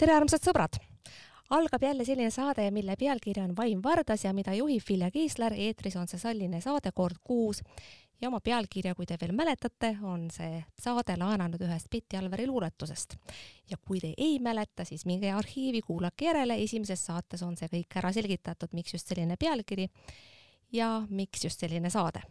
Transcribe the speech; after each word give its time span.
tere, 0.00 0.14
armsad 0.18 0.42
sõbrad! 0.42 0.78
algab 1.54 1.82
jälle 1.86 2.04
selline 2.06 2.30
saade, 2.34 2.64
mille 2.74 2.96
pealkiri 2.98 3.42
on 3.44 3.52
Vaim 3.56 3.82
Vardas 3.82 4.24
ja 4.24 4.32
mida 4.34 4.54
juhib 4.56 4.82
Vilja 4.88 5.10
Kiisler. 5.10 5.54
eetris 5.54 5.94
on 5.96 6.08
see 6.10 6.18
Salline 6.18 6.60
saade 6.60 6.90
kord 6.94 7.20
kuus 7.22 7.60
ja 8.20 8.28
oma 8.28 8.40
pealkirja, 8.40 8.94
kui 8.94 9.06
te 9.06 9.18
veel 9.20 9.30
mäletate, 9.36 9.92
on 10.02 10.24
see 10.34 10.64
saade 10.82 11.14
laenanud 11.20 11.62
ühest 11.62 11.86
Pitti 11.90 12.16
Alveri 12.16 12.46
luuletusest. 12.46 13.14
ja 13.70 13.76
kui 13.76 14.00
te 14.00 14.14
ei 14.16 14.38
mäleta, 14.42 14.84
siis 14.84 15.06
minge 15.06 15.30
arhiivi, 15.32 15.82
kuulake 15.82 16.24
järele, 16.24 16.58
esimeses 16.62 17.06
saates 17.06 17.42
on 17.42 17.56
see 17.56 17.68
kõik 17.68 17.98
ära 18.02 18.12
selgitatud, 18.12 18.72
miks 18.72 18.96
just 18.96 19.06
selline 19.06 19.36
pealkiri 19.36 19.86
ja 20.72 21.06
miks 21.08 21.44
just 21.44 21.60
selline 21.60 21.90
saade 21.90 22.24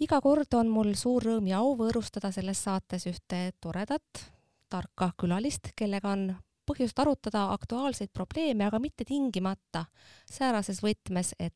iga 0.00 0.20
kord 0.20 0.54
on 0.56 0.68
mul 0.68 0.94
suur 0.96 1.22
rõõm 1.22 1.46
ja 1.46 1.62
au 1.62 1.76
võõrustada 1.76 2.32
selles 2.32 2.58
saates 2.64 3.06
ühte 3.06 3.52
toredat, 3.60 4.30
tarka 4.70 5.10
külalist, 5.18 5.72
kellega 5.76 6.14
on 6.14 6.30
põhjust 6.70 6.98
arutada 7.02 7.48
aktuaalseid 7.54 8.12
probleeme, 8.14 8.66
aga 8.66 8.78
mitte 8.78 9.04
tingimata 9.04 9.84
säärases 10.30 10.82
võtmes, 10.84 11.34
et 11.38 11.54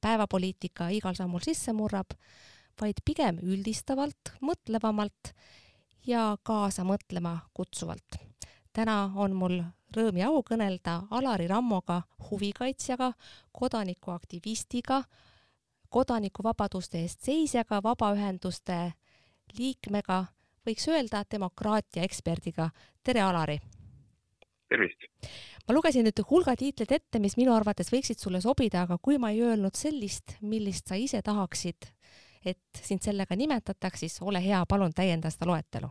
päevapoliitika 0.00 0.88
igal 0.92 1.16
sammul 1.16 1.44
sisse 1.44 1.72
murrab, 1.72 2.16
vaid 2.80 3.00
pigem 3.04 3.38
üldistavalt, 3.42 4.34
mõtlevamalt 4.44 5.32
ja 6.06 6.34
kaasa 6.42 6.84
mõtlema 6.84 7.38
kutsuvalt. 7.54 8.20
täna 8.72 9.12
on 9.14 9.34
mul 9.38 9.60
rõõm 9.94 10.16
ja 10.18 10.28
au 10.28 10.42
kõnelda 10.42 11.04
Alari 11.10 11.46
Rammoga, 11.46 12.02
huvikaitsjaga, 12.30 13.12
kodanikuaktivistiga, 13.52 15.04
kodanikuvabaduste 15.88 16.98
eest 16.98 17.22
seisjaga, 17.22 17.80
vabaühenduste 17.82 18.94
liikmega 19.58 20.24
võiks 20.66 20.88
öelda 20.88 21.24
demokraatia 21.30 22.04
eksperdiga. 22.04 22.70
tere, 23.04 23.22
Alari! 23.22 23.58
tervist! 24.68 25.08
ma 25.68 25.74
lugesin 25.74 26.04
nüüd 26.06 26.22
hulga 26.30 26.54
tiitleid 26.60 26.92
ette, 26.92 27.20
mis 27.22 27.36
minu 27.40 27.54
arvates 27.54 27.92
võiksid 27.92 28.20
sulle 28.20 28.40
sobida, 28.44 28.84
aga 28.84 28.98
kui 29.00 29.18
ma 29.18 29.30
ei 29.32 29.42
öelnud 29.42 29.76
sellist, 29.78 30.38
millist 30.42 30.90
sa 30.90 30.98
ise 31.00 31.22
tahaksid, 31.24 31.88
et 32.44 32.80
sind 32.88 33.04
sellega 33.04 33.36
nimetataks, 33.36 34.04
siis 34.04 34.18
ole 34.22 34.42
hea, 34.44 34.64
palun 34.68 34.92
täienda 34.92 35.30
seda 35.32 35.48
loetelu. 35.52 35.90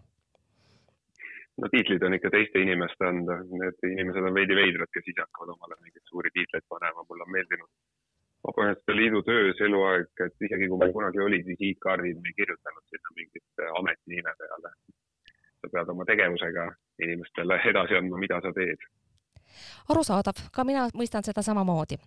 no 1.62 1.70
tiitlid 1.70 2.04
on 2.04 2.18
ikka 2.18 2.30
teiste 2.34 2.62
inimeste 2.62 3.06
anda, 3.06 3.40
need 3.62 3.90
inimesed 3.90 4.30
on 4.30 4.38
veidi 4.38 4.56
veidrad, 4.58 4.90
kes 4.94 5.10
ise 5.10 5.22
hakkavad 5.22 5.54
omale 5.56 5.78
mingeid 5.82 6.06
suuri 6.10 6.34
tiitleid 6.34 6.66
panema, 6.70 7.06
mulle 7.10 7.28
on 7.28 7.36
meeldinud 7.38 7.70
Vabaühenduste 8.44 8.96
Liidu 8.96 9.22
töös 9.24 9.60
eluaeg, 9.64 10.10
et 10.26 10.42
isegi 10.46 10.68
kui 10.68 10.80
meil 10.80 10.92
kunagi 10.96 11.22
olid 11.24 11.46
visiitkaardid, 11.48 12.18
me 12.20 12.32
ei 12.32 12.36
kirjutanud 12.42 12.84
sinna 12.92 13.14
mingit 13.16 13.64
ametinime 13.80 14.34
peale. 14.42 14.74
sa 15.64 15.70
pead 15.72 15.90
oma 15.94 16.04
tegevusega 16.04 16.66
inimestele 17.06 17.56
edasi 17.70 17.96
andma, 17.96 18.18
mida 18.20 18.42
sa 18.44 18.52
teed. 18.58 18.84
arusaadav, 19.94 20.42
ka 20.52 20.64
mina 20.68 20.90
mõistan 20.92 21.24
seda 21.24 21.42
samamoodi. 21.42 21.98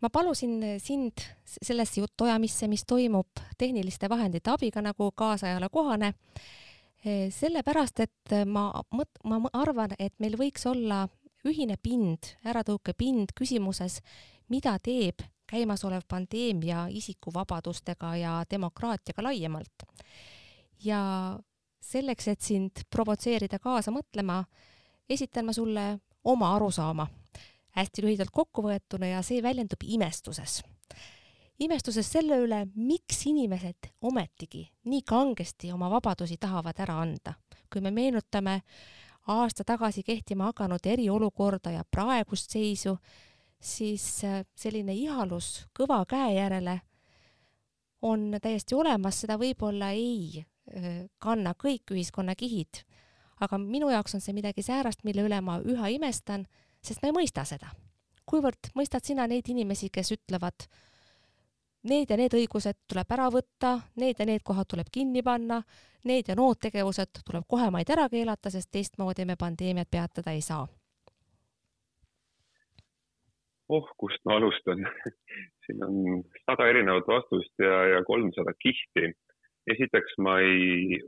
ma 0.00 0.08
palusin 0.10 0.80
sind 0.80 1.20
sellesse 1.44 2.00
jutuajamisse, 2.00 2.68
mis 2.68 2.84
toimub 2.88 3.44
tehniliste 3.58 4.08
vahendite 4.08 4.50
abiga, 4.50 4.80
nagu 4.80 5.10
kaasajale 5.12 5.68
kohane, 5.72 6.14
sellepärast 7.28 8.00
et 8.00 8.36
ma 8.46 8.70
mõt-, 8.94 9.20
ma 9.24 9.42
arvan, 9.52 9.92
et 9.98 10.14
meil 10.18 10.40
võiks 10.40 10.64
olla 10.66 11.04
ühine 11.44 11.76
pind, 11.76 12.32
äratõukepind 12.48 13.36
küsimuses, 13.36 14.00
mida 14.48 14.78
teeb 14.78 15.20
käimasolev 15.46 16.02
pandeemia 16.08 16.86
isikuvabadustega 16.90 18.16
ja 18.16 18.44
demokraatiaga 18.50 19.22
laiemalt. 19.22 19.88
ja 20.84 21.38
selleks, 21.80 22.28
et 22.28 22.40
sind 22.40 22.84
provotseerida 22.90 23.58
kaasa 23.58 23.90
mõtlema, 23.90 24.44
esitan 25.08 25.44
ma 25.44 25.52
sulle 25.52 25.98
oma 26.24 26.54
arusaama 26.56 27.06
hästi 27.74 28.04
lühidalt 28.04 28.32
kokkuvõetuna 28.32 29.10
ja 29.14 29.22
see 29.22 29.42
väljendub 29.42 29.82
imestuses. 29.86 30.62
imestuses 31.58 32.10
selle 32.10 32.38
üle, 32.42 32.64
miks 32.74 33.26
inimesed 33.26 33.90
ometigi 34.02 34.64
nii 34.84 35.02
kangesti 35.06 35.72
oma 35.72 35.90
vabadusi 35.90 36.36
tahavad 36.40 36.78
ära 36.78 37.00
anda. 37.00 37.34
kui 37.72 37.80
me 37.80 37.90
meenutame 37.90 38.62
aasta 39.26 39.64
tagasi 39.64 40.02
kehtima 40.02 40.44
hakanud 40.44 40.86
eriolukorda 40.86 41.70
ja 41.70 41.84
praegust 41.90 42.50
seisu, 42.50 42.98
siis 43.64 44.04
äh, 44.24 44.42
selline 44.56 44.94
ihalus 44.94 45.64
kõva 45.76 46.02
käe 46.08 46.34
järele 46.36 46.80
on 48.04 48.34
täiesti 48.42 48.76
olemas, 48.76 49.22
seda 49.22 49.38
võib-olla 49.40 49.90
ei 49.96 50.42
äh, 50.44 51.06
kanna 51.18 51.54
kõik 51.56 51.94
ühiskonnakihid, 51.96 52.84
aga 53.44 53.58
minu 53.58 53.88
jaoks 53.92 54.18
on 54.18 54.24
see 54.24 54.36
midagi 54.36 54.62
säärast, 54.62 55.04
mille 55.04 55.24
üle 55.24 55.40
ma 55.40 55.58
üha 55.64 55.90
imestan, 55.96 56.46
sest 56.84 57.02
ma 57.02 57.10
ei 57.10 57.16
mõista 57.22 57.46
seda. 57.48 57.72
kuivõrd 58.24 58.70
mõistad 58.74 59.04
sina 59.04 59.26
neid 59.28 59.48
inimesi, 59.48 59.90
kes 59.92 60.12
ütlevad, 60.12 60.68
need 61.84 62.10
ja 62.10 62.16
need 62.16 62.32
õigused 62.36 62.78
tuleb 62.88 63.10
ära 63.12 63.28
võtta, 63.32 63.74
need 64.00 64.20
ja 64.20 64.26
need 64.26 64.44
kohad 64.44 64.68
tuleb 64.68 64.88
kinni 64.92 65.22
panna, 65.22 65.62
need 66.04 66.28
ja 66.28 66.36
nood 66.36 66.60
tegevused 66.60 67.20
tuleb 67.24 67.44
kohe 67.48 67.70
maid 67.70 67.90
ära 67.90 68.08
keelata, 68.08 68.50
sest 68.50 68.70
teistmoodi 68.72 69.24
me 69.24 69.36
pandeemiat 69.36 69.90
peatada 69.90 70.32
ei 70.32 70.40
saa 70.40 70.66
oh, 73.68 73.88
kust 73.98 74.20
ma 74.24 74.36
alustan 74.36 74.84
siin 75.66 75.84
on 75.86 76.22
sada 76.44 76.68
erinevat 76.68 77.06
vastust 77.08 77.52
ja, 77.58 77.76
ja 77.94 78.00
kolmsada 78.04 78.52
kihti. 78.60 79.12
esiteks 79.72 80.18
ma 80.18 80.38
ei, 80.44 80.98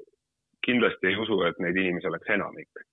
kindlasti 0.65 1.11
ei 1.11 1.17
usu, 1.21 1.41
et 1.49 1.59
neid 1.61 1.77
inimesi 1.77 2.09
oleks 2.09 2.31
enamik. 2.37 2.87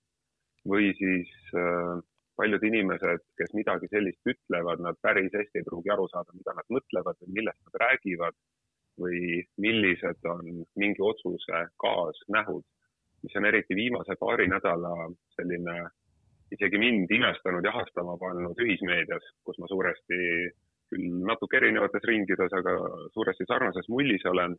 või 0.68 0.92
siis 0.98 1.30
äh, 1.60 2.02
paljud 2.36 2.62
inimesed, 2.66 3.24
kes 3.38 3.54
midagi 3.54 3.88
sellist 3.92 4.30
ütlevad, 4.32 4.82
nad 4.84 4.98
päris 5.02 5.32
hästi 5.32 5.60
ei 5.60 5.66
pruugi 5.66 5.92
aru 5.92 6.06
saada, 6.12 6.34
mida 6.34 6.54
nad 6.56 6.70
mõtlevad 6.76 7.18
või 7.22 7.34
millest 7.38 7.60
nad 7.66 7.80
räägivad 7.84 8.38
või 9.00 9.42
millised 9.58 10.28
on 10.30 10.64
mingi 10.78 11.02
otsuse 11.02 11.64
kaasnähud, 11.82 12.64
mis 13.26 13.36
on 13.38 13.48
eriti 13.50 13.76
viimase 13.78 14.16
paari 14.20 14.46
nädala 14.50 14.94
selline 15.36 15.76
isegi 16.54 16.78
mind 16.78 17.10
imestanud 17.10 17.64
ja 17.66 17.72
ahastama 17.74 18.16
pannud 18.20 18.60
ühismeedias, 18.64 19.26
kus 19.46 19.58
ma 19.62 19.68
suuresti 19.70 20.18
küll 20.92 21.20
natuke 21.28 21.58
erinevates 21.60 22.06
ringides, 22.08 22.52
aga 22.60 22.74
suuresti 23.16 23.46
sarnases 23.50 23.90
mullis 23.92 24.26
olen. 24.32 24.56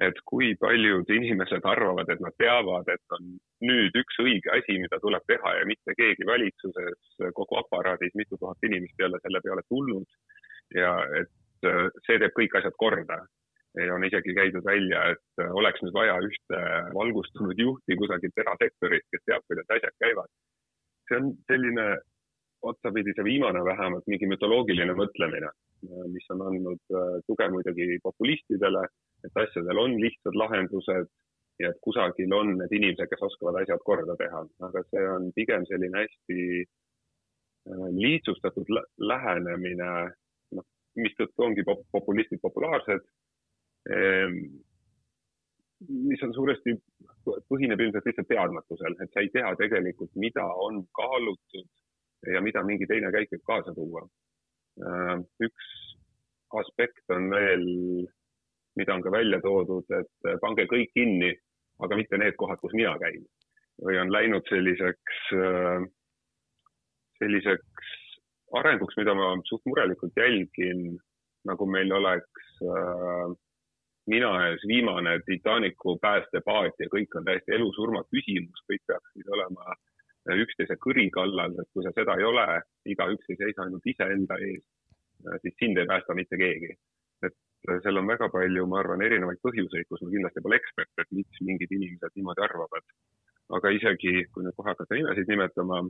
et 0.00 0.16
kui 0.24 0.54
paljud 0.56 1.10
inimesed 1.12 1.66
arvavad, 1.68 2.08
et 2.08 2.20
nad 2.24 2.32
teavad, 2.40 2.86
et 2.88 3.12
on 3.12 3.26
nüüd 3.68 3.98
üks 4.00 4.16
õige 4.24 4.48
asi, 4.56 4.78
mida 4.80 4.96
tuleb 5.02 5.26
teha 5.28 5.50
ja 5.58 5.66
mitte 5.68 5.92
keegi 5.98 6.24
valitsuses, 6.24 7.10
kogu 7.36 7.58
aparaadis, 7.60 8.14
mitu 8.16 8.38
tuhat 8.40 8.64
inimest 8.64 8.96
ei 9.02 9.06
ole 9.10 9.20
selle 9.20 9.42
peale 9.44 9.62
tulnud. 9.68 10.08
ja 10.74 10.94
et 11.20 11.68
see 12.06 12.16
teeb 12.22 12.32
kõik 12.38 12.56
asjad 12.56 12.78
korda 12.80 13.18
ja 13.84 13.92
on 13.94 14.08
isegi 14.08 14.32
käidud 14.38 14.64
välja, 14.64 15.04
et 15.12 15.44
oleks 15.60 15.84
nüüd 15.84 15.92
vaja 15.92 16.16
ühte 16.24 16.62
valgustunud 16.96 17.60
juhti 17.66 18.00
kusagilt 18.00 18.42
erasektorist, 18.46 19.10
kes 19.12 19.28
teab, 19.28 19.44
kuidas 19.44 19.76
asjad 19.76 20.00
käivad 20.00 20.32
see 21.12 21.20
on 21.20 21.32
selline 21.50 21.86
otsapidi 22.62 23.12
see 23.16 23.26
viimane 23.26 23.64
vähemalt 23.66 24.06
mingi 24.10 24.28
mütoloogiline 24.30 24.94
mõtlemine, 24.98 25.50
mis 26.14 26.28
on 26.34 26.44
andnud 26.46 26.94
äh, 26.94 27.16
tuge 27.26 27.48
muidugi 27.50 27.98
populistidele, 28.04 28.84
et 29.26 29.42
asjadel 29.44 29.80
on 29.82 29.96
lihtsad 30.00 30.38
lahendused 30.38 31.10
ja 31.62 31.70
et 31.70 31.80
kusagil 31.84 32.32
on 32.34 32.54
need 32.60 32.74
inimesed, 32.78 33.10
kes 33.10 33.26
oskavad 33.28 33.60
asjad 33.60 33.82
korda 33.86 34.16
teha, 34.18 34.44
aga 34.68 34.84
see 34.88 35.04
on 35.10 35.30
pigem 35.36 35.66
selline 35.70 36.04
hästi 36.04 36.38
äh, 36.62 37.86
lihtsustatud 37.98 38.70
lähenemine, 39.12 39.92
noh, 40.58 40.68
mistõttu 41.02 41.48
ongi 41.48 41.66
populistid 41.66 42.40
populaarsed 42.42 43.02
ehm, 43.90 44.38
mis 45.88 46.22
on 46.22 46.34
suuresti, 46.34 46.74
põhineb 47.50 47.80
ilmselt 47.80 48.08
lihtsalt 48.08 48.28
teadmatusel, 48.30 48.96
et 49.02 49.12
sa 49.12 49.22
ei 49.22 49.30
tea 49.34 49.52
tegelikult, 49.58 50.10
mida 50.20 50.44
on 50.66 50.82
kaalutud 50.98 52.32
ja 52.32 52.42
mida 52.44 52.62
mingi 52.66 52.86
teine 52.90 53.10
käik 53.14 53.32
võib 53.34 53.46
kaasa 53.48 53.74
tuua. 53.76 54.04
Äh, 54.82 55.16
üks 55.46 55.70
aspekt 56.62 57.14
on 57.14 57.30
veel, 57.32 57.64
mida 58.78 58.94
on 58.94 59.04
ka 59.04 59.12
välja 59.12 59.40
toodud, 59.44 59.88
et 59.98 60.30
pange 60.44 60.66
kõik 60.70 60.92
kinni, 60.96 61.32
aga 61.82 61.98
mitte 61.98 62.20
need 62.20 62.36
kohad, 62.40 62.60
kus 62.62 62.74
mina 62.78 62.96
käin. 63.02 63.24
või 63.82 63.96
on 63.98 64.12
läinud 64.12 64.44
selliseks, 64.46 65.20
äh, 65.34 65.84
selliseks 67.18 67.94
arenguks, 68.58 68.94
mida 69.00 69.14
ma 69.16 69.32
suht 69.48 69.64
murelikult 69.66 70.12
jälgin, 70.16 70.98
nagu 71.48 71.66
meil 71.66 71.92
oleks 71.96 72.60
äh, 72.62 73.32
mina 74.06 74.32
ees 74.48 74.62
viimane 74.68 75.20
Titanicu 75.26 75.98
päästepaat 76.02 76.80
ja 76.80 76.88
kõik 76.94 77.16
on 77.18 77.24
täiesti 77.24 77.54
elu-surma 77.56 78.02
küsimus, 78.10 78.64
kõik 78.70 78.82
peaksid 78.86 79.28
olema 79.36 79.76
üksteise 80.44 80.76
kõri 80.78 81.08
kallal, 81.10 81.54
sest 81.56 81.70
kui 81.74 81.84
sa 81.84 81.92
seda 81.94 82.16
ei 82.18 82.24
ole, 82.26 82.46
igaüks 82.94 83.30
ei 83.30 83.38
seisa 83.38 83.64
ainult 83.64 83.86
iseenda 83.86 84.38
ees, 84.38 84.62
siis 85.42 85.56
sind 85.58 85.78
ei 85.78 85.86
päästa 85.86 86.14
mitte 86.14 86.38
keegi. 86.38 86.74
et 87.22 87.82
seal 87.82 87.98
on 87.98 88.06
väga 88.10 88.28
palju, 88.28 88.66
ma 88.66 88.80
arvan, 88.80 89.02
erinevaid 89.06 89.38
põhjuseid, 89.46 89.86
kus 89.88 90.02
ma 90.02 90.10
kindlasti 90.10 90.42
pole 90.42 90.56
ekspert, 90.58 90.90
et 90.98 91.10
miks 91.14 91.42
mingid 91.46 91.70
inimesed 91.70 92.16
niimoodi 92.16 92.42
arvavad. 92.42 92.86
aga 93.56 93.70
isegi, 93.70 94.24
kui 94.32 94.44
nüüd 94.44 94.54
kohe 94.56 94.70
hakata 94.70 94.94
nimesid 94.94 95.28
nimetama, 95.28 95.82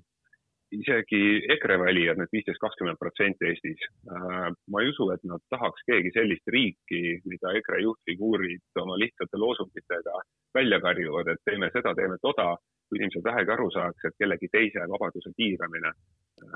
isegi 0.73 1.23
EKRE 1.55 1.79
valijad, 1.83 2.19
need 2.21 2.33
viisteist, 2.33 2.61
kakskümmend 2.63 3.01
protsenti 3.01 3.49
Eestis, 3.49 3.83
äh, 4.09 4.49
ma 4.73 4.83
ei 4.83 4.91
usu, 4.93 5.09
et 5.15 5.25
nad 5.29 5.43
tahaks 5.53 5.85
keegi 5.89 6.13
sellist 6.17 6.53
riiki, 6.55 7.03
mida 7.29 7.53
EKRE 7.61 7.83
juhtfiguurid 7.85 8.83
oma 8.85 8.99
lihtsate 9.01 9.41
loosungitega 9.45 10.23
välja 10.55 10.81
karjuvad, 10.81 11.33
et 11.33 11.45
teeme 11.45 11.71
seda, 11.77 11.95
teeme 11.95 12.21
toda. 12.23 12.55
kui 12.93 12.99
inimesed 13.01 13.25
vähegi 13.25 13.49
aru 13.55 13.71
saaks, 13.73 14.05
et 14.05 14.17
kellegi 14.21 14.49
teise 14.53 14.83
vabaduse 14.91 15.31
piiramine 15.37 15.95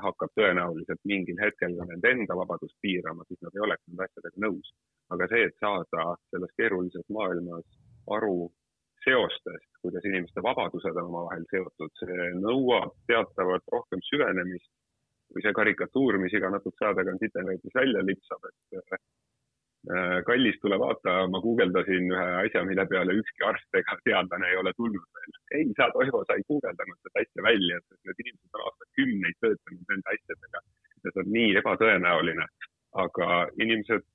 hakkab 0.05 0.29
tõenäoliselt 0.37 1.01
mingil 1.09 1.39
hetkel 1.41 1.73
ka 1.79 1.87
nende 1.89 2.11
enda 2.13 2.37
vabadust 2.37 2.75
piirama, 2.85 3.25
siis 3.25 3.41
nad 3.41 3.57
ei 3.57 3.63
oleks 3.65 3.81
nende 3.87 4.05
asjadega 4.05 4.43
nõus. 4.45 4.69
aga 5.15 5.27
see, 5.31 5.47
et 5.49 5.55
saada 5.63 6.03
selles 6.29 6.53
keerulises 6.59 7.09
maailmas 7.17 7.65
aru 8.17 8.51
seostest, 9.07 9.69
kuidas 9.83 10.05
inimeste 10.09 10.43
vabadused 10.43 10.99
on 10.99 11.09
omavahel 11.11 11.45
seotud, 11.51 11.93
see 12.01 12.31
nõuab 12.41 12.95
teatavat 13.11 13.63
rohkem 13.73 14.03
süvenemist 14.09 14.71
või 15.33 15.43
see 15.43 15.53
karikatuur, 15.55 16.17
mis 16.21 16.35
iga 16.37 16.51
natukese 16.51 16.87
aja 16.87 16.99
tagant 17.01 17.23
internetis 17.23 17.75
välja 17.75 18.03
lipsab, 18.07 18.47
et 18.49 18.95
äh, 18.95 20.19
kallis, 20.27 20.59
tule 20.63 20.79
vaata, 20.79 21.17
ma 21.31 21.41
guugeldasin 21.43 22.11
ühe 22.13 22.27
asja, 22.43 22.63
mille 22.67 22.87
peale 22.91 23.15
ükski 23.21 23.45
arst 23.47 23.79
ega 23.79 23.97
teadlane 24.07 24.51
ei 24.51 24.59
ole 24.61 24.73
tulnud 24.79 25.19
veel. 25.19 25.37
ei, 25.59 25.67
sa, 25.79 25.89
Toivo, 25.95 26.23
sa 26.27 26.39
ei 26.39 26.47
guugeldanud 26.51 26.99
seda 27.03 27.23
asja 27.23 27.47
välja, 27.49 27.79
sest 27.85 28.01
need 28.09 28.23
inimesed 28.25 28.59
on 28.59 28.67
aastakümneid 28.69 29.39
töötanud 29.45 29.93
nende 29.93 30.15
asjadega 30.15 30.63
ja 31.03 31.13
see 31.13 31.23
on 31.23 31.33
nii 31.37 31.55
ebatõenäoline. 31.63 32.47
aga 32.97 33.27
inimesed, 33.61 34.05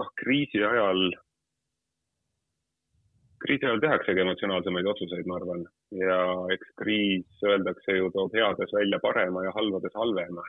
noh, 0.00 0.08
kriisi 0.18 0.62
ajal 0.66 1.02
kriisi 3.44 3.66
ajal 3.66 3.80
tehaksegi 3.82 4.22
emotsionaalsemaid 4.24 4.88
otsuseid, 4.92 5.28
ma 5.28 5.38
arvan, 5.38 5.64
ja 5.98 6.18
eks 6.54 6.74
kriis, 6.82 7.44
öeldakse 7.46 7.96
ju, 7.98 8.10
toob 8.14 8.34
heades 8.38 8.74
välja 8.76 9.00
parema 9.02 9.44
ja 9.46 9.54
halvades 9.56 9.96
halvema. 9.98 10.44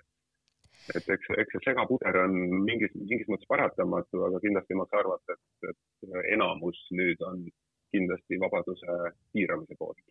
et 0.96 1.06
eks, 1.16 1.30
eks 1.40 1.54
see 1.56 1.64
segapuder 1.64 2.18
on 2.26 2.34
mingis, 2.68 2.92
mingis 3.00 3.30
mõttes 3.32 3.48
paratamatu, 3.48 4.26
aga 4.28 4.42
kindlasti 4.44 4.76
ma 4.76 4.86
saan 4.90 5.06
arvata, 5.06 5.38
et, 5.38 5.70
et 5.70 6.18
enamus 6.36 6.82
nüüd 6.92 7.22
on 7.24 7.46
kindlasti 7.94 8.40
vabaduse 8.42 8.98
piiramise 9.32 9.78
poolt. 9.80 10.02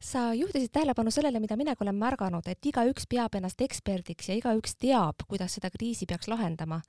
Sa 0.00 0.30
juhtisid 0.34 0.72
tähelepanu 0.72 1.12
sellele, 1.14 1.38
mida 1.44 1.58
minagi 1.60 1.84
olen 1.84 1.98
märganud, 2.00 2.46
et 2.48 2.66
igaüks 2.72 3.06
peab 3.06 3.36
ennast 3.38 3.60
eksperdiks 3.62 4.32
ja 4.32 4.38
igaüks 4.40 4.74
teab, 4.80 5.22
kuidas 5.28 5.54
seda 5.58 5.70
kriisi 5.70 6.08
peaks 6.10 6.30
lahendama 6.32 6.80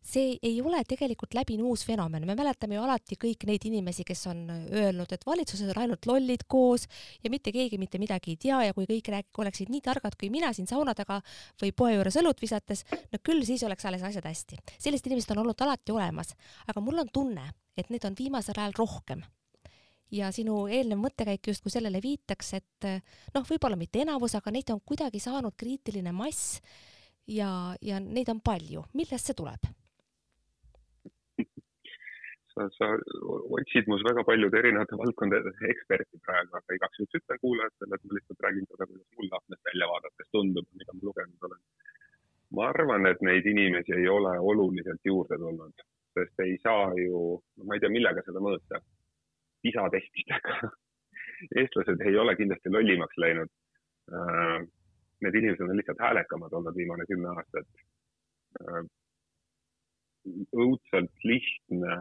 see 0.00 0.38
ei 0.42 0.60
ole 0.64 0.80
tegelikult 0.88 1.34
läbini 1.36 1.64
uus 1.66 1.82
fenomen, 1.84 2.24
me 2.26 2.34
mäletame 2.38 2.76
ju 2.76 2.82
alati 2.84 3.18
kõik 3.20 3.44
neid 3.48 3.64
inimesi, 3.68 4.04
kes 4.08 4.22
on 4.30 4.42
öelnud, 4.50 5.12
et 5.12 5.26
valitsuses 5.26 5.72
on 5.74 5.82
ainult 5.82 6.06
lollid 6.08 6.46
koos 6.48 6.86
ja 7.24 7.30
mitte 7.32 7.52
keegi 7.52 7.78
mitte 7.78 8.00
midagi 8.00 8.34
ei 8.34 8.40
tea 8.40 8.62
ja 8.68 8.76
kui 8.76 8.88
kõik 8.88 9.10
rääk-, 9.12 9.42
oleksid 9.44 9.72
nii 9.72 9.82
targad 9.84 10.16
kui 10.20 10.30
mina 10.32 10.52
siin 10.56 10.68
sauna 10.70 10.94
taga 10.96 11.20
või 11.60 11.74
poe 11.76 11.94
juures 11.94 12.16
õlut 12.20 12.40
visates, 12.40 12.86
no 13.12 13.20
küll 13.22 13.44
siis 13.46 13.64
oleks 13.68 13.84
alles 13.86 14.04
asjad 14.08 14.24
hästi. 14.24 14.60
sellised 14.78 15.10
inimesed 15.10 15.34
on 15.36 15.44
olnud 15.44 15.66
alati 15.66 15.92
olemas, 15.92 16.32
aga 16.66 16.80
mul 16.80 17.04
on 17.04 17.12
tunne, 17.12 17.50
et 17.76 17.92
neid 17.92 18.04
on 18.08 18.16
viimasel 18.18 18.56
ajal 18.56 18.76
rohkem 18.78 19.24
ja 20.10 20.30
sinu 20.34 20.64
eelnev 20.66 20.98
mõttekäik 20.98 21.52
justkui 21.52 21.70
sellele 21.70 22.00
viitaks, 22.02 22.54
et 22.58 22.88
noh, 23.34 23.44
võib-olla 23.46 23.78
mitte 23.78 24.00
enamus, 24.02 24.34
aga 24.34 24.50
neid 24.54 24.72
on 24.74 24.80
kuidagi 24.80 25.20
saanud 25.22 25.54
kriitiline 25.60 26.12
mass 26.16 26.58
ja, 27.30 27.76
ja 27.82 28.00
neid 28.00 28.32
on 28.32 28.40
palju. 28.42 28.84
millest 28.94 29.30
see 29.30 29.38
tuleb? 29.38 29.70
Sa, 32.54 32.66
sa 32.76 32.88
otsid 33.58 33.88
mus 33.90 34.02
väga 34.06 34.24
paljude 34.28 34.58
erinevate 34.58 34.98
valdkondade 35.02 35.52
eksperti 35.72 36.20
praegu, 36.26 36.56
aga 36.58 36.76
igaks 36.78 37.00
juhuks 37.00 37.18
ütlen 37.20 37.40
kuulajatele, 37.44 37.98
et 37.98 38.04
ma 38.08 38.18
lihtsalt 38.18 38.44
räägin 38.46 38.68
seda, 38.70 38.88
kuidas 38.90 39.18
mul 39.18 39.38
aknast 39.38 39.70
välja 39.70 39.88
vaadates 39.92 40.32
tundub, 40.36 40.68
mida 40.80 40.96
ma 40.96 41.06
lugenud 41.08 41.48
olen. 41.48 41.62
ma 42.58 42.68
arvan, 42.72 43.06
et 43.06 43.20
neid 43.22 43.46
inimesi 43.46 43.94
ei 43.94 44.08
ole 44.10 44.32
oluliselt 44.52 45.04
juurde 45.06 45.38
tulnud, 45.38 45.84
sest 46.18 46.44
ei 46.46 46.56
saa 46.64 46.90
ju, 46.98 47.38
ma 47.64 47.76
ei 47.76 47.82
tea, 47.84 47.92
millega 47.96 48.24
seda 48.26 48.42
mõõta, 48.42 48.82
PISA 49.62 49.86
testidega 49.94 50.56
eestlased 51.60 52.02
ei 52.06 52.16
ole 52.18 52.36
kindlasti 52.36 52.72
lollimaks 52.72 53.18
läinud. 53.22 53.52
Äh, 54.12 54.58
need 55.24 55.36
inimesed 55.40 55.62
on 55.68 55.76
lihtsalt 55.78 56.02
häälekamad 56.02 56.52
olnud 56.58 56.76
viimane 56.76 57.06
kümme 57.08 57.30
aastat. 57.34 57.68
Äh, 58.60 58.82
õudselt 60.52 61.24
lihtne 61.24 61.96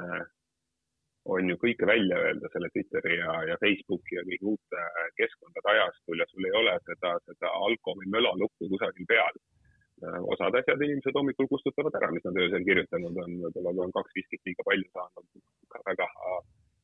on 1.25 1.50
ju 1.50 1.56
kõike 1.60 1.88
välja 1.88 2.18
öelda 2.24 2.50
selle 2.54 2.69
Twitteri 2.74 3.18
ja, 3.19 3.33
ja 3.50 3.57
Facebooki 3.63 4.18
ja 4.18 4.24
kõigi 4.27 4.51
uute 4.54 4.83
keskkondade 5.19 5.74
ajastul 5.74 6.21
ja 6.21 6.27
sul 6.31 6.48
ei 6.48 6.56
ole 6.62 6.75
seda, 6.88 7.16
seda 7.27 7.51
alko 7.68 7.95
või 8.00 8.12
mölalukku 8.16 8.69
kusagil 8.74 9.10
peal. 9.10 9.42
osad 10.31 10.56
asjad 10.56 10.81
inimesed 10.86 11.18
hommikul 11.19 11.50
kustutavad 11.51 11.95
ära, 12.00 12.12
mis 12.16 12.24
nad 12.24 12.38
öösel 12.39 12.63
kirjutanud 12.63 13.18
on, 13.24 13.33
võib-olla 13.44 13.74
kui 13.75 13.86
on 13.86 13.95
kaks 13.98 14.16
viskit 14.16 14.45
liiga 14.48 14.63
palju 14.69 14.88
saanud, 14.95 15.44
väga 15.92 16.07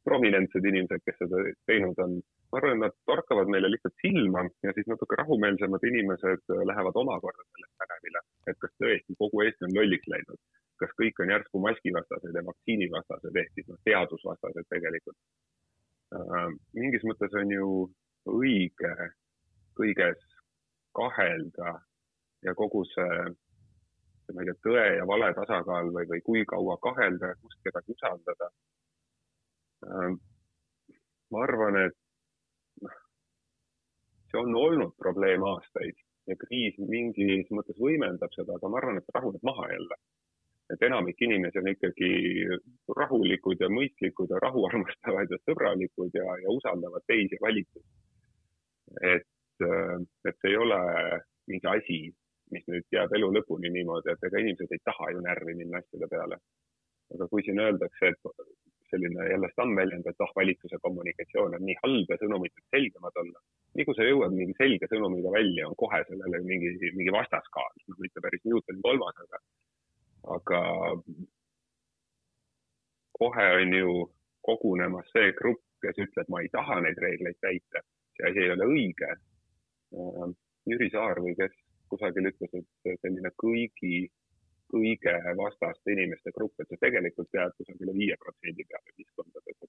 prominentsed 0.05 0.67
inimesed, 0.71 1.01
kes 1.05 1.17
seda 1.21 1.39
teinud 1.71 2.01
on. 2.05 2.19
ma 2.51 2.59
arvan, 2.59 2.75
et 2.75 2.83
nad 2.83 2.97
torkavad 3.09 3.49
meile 3.51 3.71
lihtsalt 3.71 3.95
silma 4.03 4.43
ja 4.63 4.73
siis 4.75 4.85
natuke 4.91 5.17
rahumeelsemad 5.21 5.87
inimesed 5.91 6.53
lähevad 6.71 6.99
omakorda 7.01 7.47
sellest 7.47 7.81
värevile, 7.83 8.21
et 8.51 8.59
kas 8.61 8.75
tõesti 8.83 9.17
kogu 9.23 9.41
Eesti 9.47 9.67
on 9.67 9.75
lolliks 9.79 10.11
läinud 10.11 10.39
kas 10.81 10.93
kõik 10.99 11.19
on 11.23 11.31
järsku 11.31 11.61
maskivastased 11.63 12.35
ja 12.35 12.43
vaktsiinivastased 12.49 13.39
ehk 13.41 13.51
siis 13.53 13.67
noh, 13.71 13.79
teadusvastased 13.87 14.67
tegelikult 14.73 15.17
äh,. 16.17 16.49
mingis 16.79 17.05
mõttes 17.07 17.35
on 17.41 17.51
ju 17.55 17.69
õige 18.35 18.93
kõiges 19.79 20.21
kahelda 20.95 21.75
ja 22.45 22.53
kogu 22.55 22.83
see, 22.91 23.17
ma 24.33 24.43
ei 24.43 24.49
tea, 24.49 24.59
tõe 24.67 24.85
ja 24.99 25.07
vale 25.09 25.31
tasakaal 25.37 25.91
või, 25.95 26.07
või 26.11 26.23
kui 26.29 26.45
kaua 26.49 26.77
kahelda 26.83 27.33
ja 27.33 27.39
kust 27.41 27.61
kedagi 27.67 27.95
usaldada 27.95 28.49
äh,. 29.87 30.17
ma 31.31 31.45
arvan, 31.47 31.79
et 31.85 31.97
noh, 32.83 32.99
see 34.31 34.43
on 34.43 34.59
olnud 34.65 34.97
probleem 34.99 35.47
aastaid 35.53 36.03
ja 36.29 36.35
kriis 36.41 36.77
mingis 36.81 37.49
mõttes 37.53 37.79
võimendab 37.79 38.33
seda, 38.35 38.57
aga 38.57 38.69
ma 38.69 38.81
arvan, 38.81 38.99
et 38.99 39.15
rahuneb 39.15 39.43
maha 39.45 39.71
jälle 39.71 39.99
et 40.73 40.81
enamik 40.87 41.21
inimesi 41.21 41.61
on 41.61 41.69
ikkagi 41.69 42.09
rahulikud 42.97 43.61
ja 43.61 43.69
mõistlikud 43.69 44.33
ja 44.33 44.41
rahu 44.41 44.65
armastavad 44.69 45.31
ja 45.31 45.39
sõbralikud 45.43 46.17
ja, 46.17 46.25
ja 46.41 46.57
usaldavad 46.57 47.05
teisi 47.07 47.39
valikuid. 47.41 47.85
et, 49.13 49.27
äh, 49.69 49.97
et 50.29 50.37
see 50.41 50.53
ei 50.53 50.57
ole 50.57 50.81
mingi 51.47 51.67
asi, 51.69 51.99
mis 52.53 52.65
nüüd 52.69 52.85
jääb 52.93 53.13
elu 53.17 53.31
lõpuni 53.37 53.71
niimoodi, 53.73 54.13
et 54.13 54.27
ega 54.27 54.41
inimesed 54.41 54.71
ei 54.71 54.83
taha 54.85 55.11
ju 55.13 55.21
närvi 55.25 55.57
minna 55.61 55.81
asjade 55.81 56.09
peale. 56.09 56.37
aga 57.13 57.27
kui 57.29 57.43
siin 57.45 57.59
öeldakse, 57.61 58.09
et 58.09 58.45
selline 58.89 59.27
jälle 59.29 59.49
stammväljend, 59.51 60.07
et 60.09 60.23
ah, 60.25 60.31
valitsuse 60.39 60.77
kommunikatsioon 60.81 61.55
on 61.57 61.63
nii 61.67 61.77
halb 61.83 62.11
ja 62.13 62.17
sõnumid 62.21 62.53
võiks 62.55 62.71
selgemad 62.75 63.21
olla. 63.21 63.39
nii 63.77 63.85
kui 63.85 63.97
sa 63.97 64.07
jõuad 64.07 64.33
mingi 64.33 64.55
selge 64.57 64.89
sõnumiga 64.89 65.31
välja, 65.37 65.67
on 65.69 65.77
kohe 65.83 66.01
sellele 66.09 66.41
mingi, 66.49 66.73
mingi 66.97 67.13
vastaskaal, 67.13 67.73
noh, 67.89 67.97
mitte 68.05 68.23
päris 68.25 68.45
Newtoni 68.47 68.81
kolmas, 68.85 69.17
aga 69.25 69.41
aga 70.27 70.61
kohe 73.19 73.45
on 73.61 73.73
ju 73.73 73.93
kogunemas 74.41 75.07
see 75.13 75.31
grupp, 75.39 75.63
kes 75.81 76.01
ütleb, 76.05 76.29
ma 76.29 76.41
ei 76.41 76.49
taha 76.53 76.79
neid 76.83 76.99
reegleid 77.01 77.37
täita, 77.41 77.81
see 78.17 78.27
asi 78.29 78.43
ei 78.43 78.51
ole 78.55 78.67
õige. 78.73 79.11
Äh, 79.95 80.27
Jüri 80.69 80.89
Saar 80.93 81.21
või 81.21 81.35
kes 81.39 81.55
kusagil 81.89 82.29
ütles, 82.31 82.53
et 82.59 83.01
selline 83.01 83.31
kõigi, 83.41 84.05
kõige 84.73 85.15
vastaste 85.39 85.93
inimeste 85.93 86.33
grupp, 86.37 86.57
et 86.59 86.71
see 86.71 86.81
tegelikult 86.81 87.37
jääb 87.37 87.53
kusagile 87.59 87.93
viie 87.97 88.17
protsendi 88.21 88.65
peale 88.69 88.95
ühiskondades. 88.95 89.67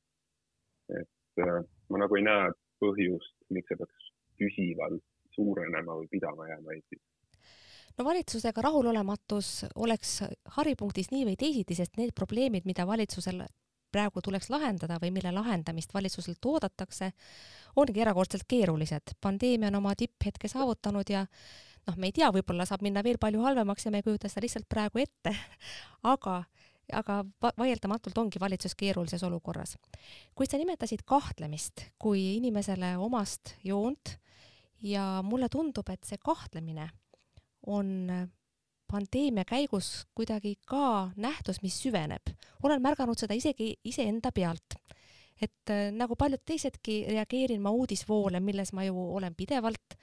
et 1.01 1.45
äh, 1.45 1.61
ma 1.91 2.03
nagu 2.05 2.17
ei 2.17 2.25
näe 2.25 2.51
põhjust, 2.81 3.37
miks 3.51 3.69
see 3.69 3.81
peaks 3.81 4.11
püsivalt 4.41 5.05
suurenema 5.37 5.97
või 6.01 6.09
pidama 6.13 6.49
jääma 6.49 6.75
Eestis 6.77 7.06
no 7.99 8.05
valitsusega 8.05 8.63
rahulolematus 8.63 9.67
oleks 9.75 10.19
haripunktis 10.59 11.11
nii 11.11 11.25
või 11.31 11.37
teisiti, 11.41 11.77
sest 11.79 11.97
need 11.97 12.13
probleemid, 12.15 12.67
mida 12.69 12.87
valitsusel 12.87 13.45
praegu 13.93 14.21
tuleks 14.23 14.51
lahendada 14.51 14.99
või 15.03 15.13
mille 15.15 15.33
lahendamist 15.33 15.95
valitsuselt 15.95 16.45
oodatakse, 16.45 17.13
ongi 17.77 18.03
erakordselt 18.03 18.45
keerulised. 18.49 19.17
pandeemia 19.21 19.71
on 19.73 19.81
oma 19.81 19.95
tipphetke 19.97 20.49
saavutanud 20.49 21.11
ja 21.11 21.25
noh, 21.87 21.97
me 21.97 22.11
ei 22.11 22.17
tea, 22.17 22.31
võib-olla 22.35 22.67
saab 22.69 22.85
minna 22.85 23.05
veel 23.07 23.19
palju 23.23 23.41
halvemaks 23.43 23.87
ja 23.87 23.95
me 23.95 24.03
ei 24.03 24.07
kujuta 24.07 24.29
seda 24.29 24.45
lihtsalt 24.45 24.69
praegu 24.69 25.05
ette 25.05 25.33
aga 26.15 26.43
aga 26.95 27.25
vaieldamatult 27.59 28.19
ongi 28.19 28.39
valitsus 28.39 28.77
keerulises 28.79 29.23
olukorras. 29.27 29.75
kuid 30.35 30.51
sa 30.51 30.59
nimetasid 30.61 31.03
kahtlemist 31.03 31.83
kui 31.99 32.37
inimesele 32.37 32.97
omast 32.97 33.57
joont 33.65 34.19
ja 34.83 35.23
mulle 35.25 35.49
tundub, 35.49 35.89
et 35.91 36.05
see 36.05 36.19
kahtlemine 36.23 36.91
on 37.67 38.11
pandeemia 38.91 39.45
käigus 39.45 40.07
kuidagi 40.15 40.57
ka 40.67 41.11
nähtus, 41.17 41.63
mis 41.63 41.83
süveneb. 41.83 42.23
olen 42.63 42.83
märganud 42.83 43.19
seda 43.19 43.35
isegi 43.35 43.75
iseenda 43.85 44.33
pealt. 44.33 44.79
et 45.41 45.71
äh, 45.71 45.91
nagu 45.93 46.17
paljud 46.17 46.41
teisedki, 46.45 47.05
reageerin 47.09 47.61
ma 47.63 47.71
uudisvoole, 47.71 48.41
milles 48.41 48.73
ma 48.73 48.85
ju 48.85 48.97
olen 48.97 49.35
pidevalt, 49.35 49.99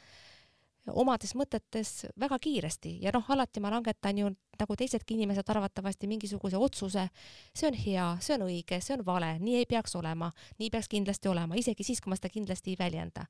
omades 0.88 1.34
mõtetes 1.36 2.06
väga 2.20 2.38
kiiresti 2.40 2.98
ja 3.02 3.12
noh, 3.14 3.26
alati 3.32 3.60
ma 3.60 3.72
langetan 3.72 4.18
ju 4.18 4.30
nagu 4.60 4.76
teisedki 4.76 5.16
inimesed 5.16 5.50
arvatavasti 5.50 6.08
mingisuguse 6.08 6.58
otsuse, 6.58 7.08
see 7.56 7.68
on 7.68 7.74
hea, 7.74 8.08
see 8.20 8.36
on 8.36 8.46
õige, 8.46 8.82
see 8.82 8.98
on 8.98 9.06
vale, 9.06 9.38
nii 9.40 9.56
ei 9.62 9.66
peaks 9.66 9.96
olema, 9.96 10.32
nii 10.60 10.70
peaks 10.70 10.92
kindlasti 10.92 11.32
olema, 11.32 11.56
isegi 11.56 11.84
siis, 11.88 12.02
kui 12.02 12.12
ma 12.12 12.20
seda 12.20 12.30
kindlasti 12.30 12.76
ei 12.76 12.78
väljenda. 12.80 13.26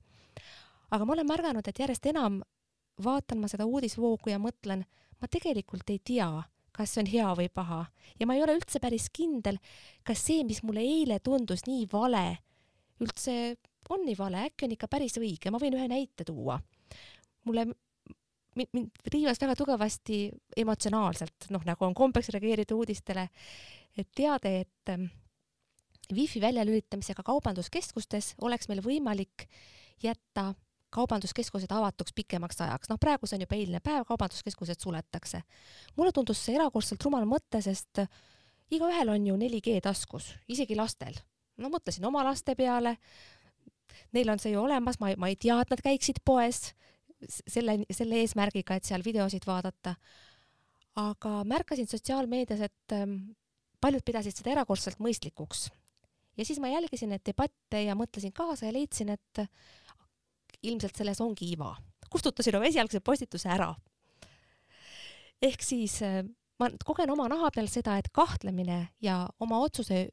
aga 0.91 1.05
ma 1.05 1.13
olen 1.13 1.27
märganud, 1.27 1.67
et 1.67 1.79
järjest 1.79 2.05
enam 2.05 2.41
vaatan 3.03 3.41
ma 3.41 3.49
seda 3.51 3.65
uudisvoogu 3.69 4.33
ja 4.33 4.39
mõtlen, 4.41 4.83
ma 5.21 5.29
tegelikult 5.31 5.89
ei 5.89 5.99
tea, 6.03 6.29
kas 6.73 6.93
see 6.93 7.03
on 7.03 7.09
hea 7.09 7.29
või 7.37 7.49
paha. 7.53 7.83
Ja 8.19 8.27
ma 8.29 8.37
ei 8.37 8.43
ole 8.45 8.57
üldse 8.57 8.81
päris 8.83 9.09
kindel, 9.13 9.59
kas 10.05 10.25
see, 10.25 10.43
mis 10.47 10.63
mulle 10.65 10.83
eile 10.83 11.19
tundus 11.23 11.65
nii 11.67 11.87
vale, 11.91 12.25
üldse 13.03 13.55
on 13.93 14.05
nii 14.07 14.17
vale, 14.17 14.47
äkki 14.49 14.67
on 14.67 14.75
ikka 14.75 14.89
päris 14.91 15.17
õige, 15.19 15.51
ma 15.51 15.61
võin 15.61 15.75
ühe 15.77 15.87
näite 15.91 16.25
tuua. 16.27 16.59
Mulle 17.47 17.67
mind 18.55 19.09
riivas 19.09 19.41
väga 19.41 19.55
tugevasti 19.57 20.27
emotsionaalselt, 20.61 21.49
noh, 21.53 21.63
nagu 21.65 21.85
on 21.87 21.95
kombeks 21.97 22.29
reageerida 22.33 22.75
uudistele, 22.77 23.27
et 23.97 24.09
teade, 24.15 24.51
et 24.61 24.93
ähm, 24.93 25.07
wifi 26.13 26.41
väljalülitamisega 26.41 27.25
kaubanduskeskustes 27.25 28.33
oleks 28.41 28.69
meil 28.69 28.83
võimalik 28.85 29.47
jätta 30.03 30.51
kaubanduskeskused 30.93 31.71
avatuks 31.73 32.13
pikemaks 32.15 32.61
ajaks. 32.61 32.89
noh, 32.91 32.99
praegu 33.01 33.27
see 33.27 33.39
on 33.39 33.45
juba 33.45 33.57
eilne 33.57 33.81
päev, 33.83 34.05
kaubanduskeskused 34.09 34.81
suletakse. 34.83 35.41
mulle 35.97 36.11
tundus 36.15 36.41
see 36.45 36.55
erakordselt 36.59 37.03
rumal 37.05 37.25
mõte, 37.29 37.61
sest 37.65 38.05
igaühel 38.73 39.13
on 39.13 39.27
ju 39.27 39.37
4G 39.39 39.79
taskus, 39.83 40.33
isegi 40.47 40.77
lastel. 40.79 41.17
no 41.57 41.69
mõtlesin 41.73 42.05
oma 42.09 42.23
laste 42.25 42.55
peale, 42.59 42.97
neil 44.13 44.29
on 44.29 44.41
see 44.41 44.53
ju 44.53 44.61
olemas, 44.63 44.99
ma, 45.01 45.13
ma 45.17 45.29
ei 45.31 45.37
tea, 45.39 45.59
et 45.61 45.73
nad 45.73 45.81
käiksid 45.83 46.23
poes 46.25 46.71
selle, 47.29 47.79
selle 47.91 48.21
eesmärgiga, 48.23 48.77
et 48.77 48.87
seal 48.87 49.03
videosid 49.05 49.47
vaadata. 49.47 49.95
aga 50.95 51.39
märkasin 51.49 51.87
sotsiaalmeedias, 51.89 52.59
et 52.61 52.93
ähm, 52.93 53.33
paljud 53.81 54.03
pidasid 54.05 54.37
seda 54.37 54.51
erakordselt 54.53 54.99
mõistlikuks. 55.01 55.69
ja 56.37 56.45
siis 56.45 56.59
ma 56.59 56.69
jälgisin 56.69 57.09
neid 57.13 57.25
debatte 57.25 57.81
ja 57.83 57.95
mõtlesin 57.97 58.33
kaasa 58.33 58.69
ja 58.69 58.73
leidsin, 58.73 59.09
et 59.09 59.45
ilmselt 60.63 60.95
selles 60.95 61.21
ongi 61.21 61.51
iva. 61.51 61.75
kustutasin 62.09 62.55
oma 62.55 62.65
esialgse 62.69 62.99
postituse 62.99 63.49
ära. 63.49 63.73
ehk 65.41 65.61
siis 65.61 66.01
äh, 66.01 66.23
ma 66.59 66.69
kogen 66.85 67.11
oma 67.11 67.27
naha 67.27 67.51
peal 67.51 67.67
seda, 67.67 67.97
et 67.97 68.09
kahtlemine 68.11 68.87
ja 69.01 69.27
oma 69.39 69.59
otsuse 69.59 70.09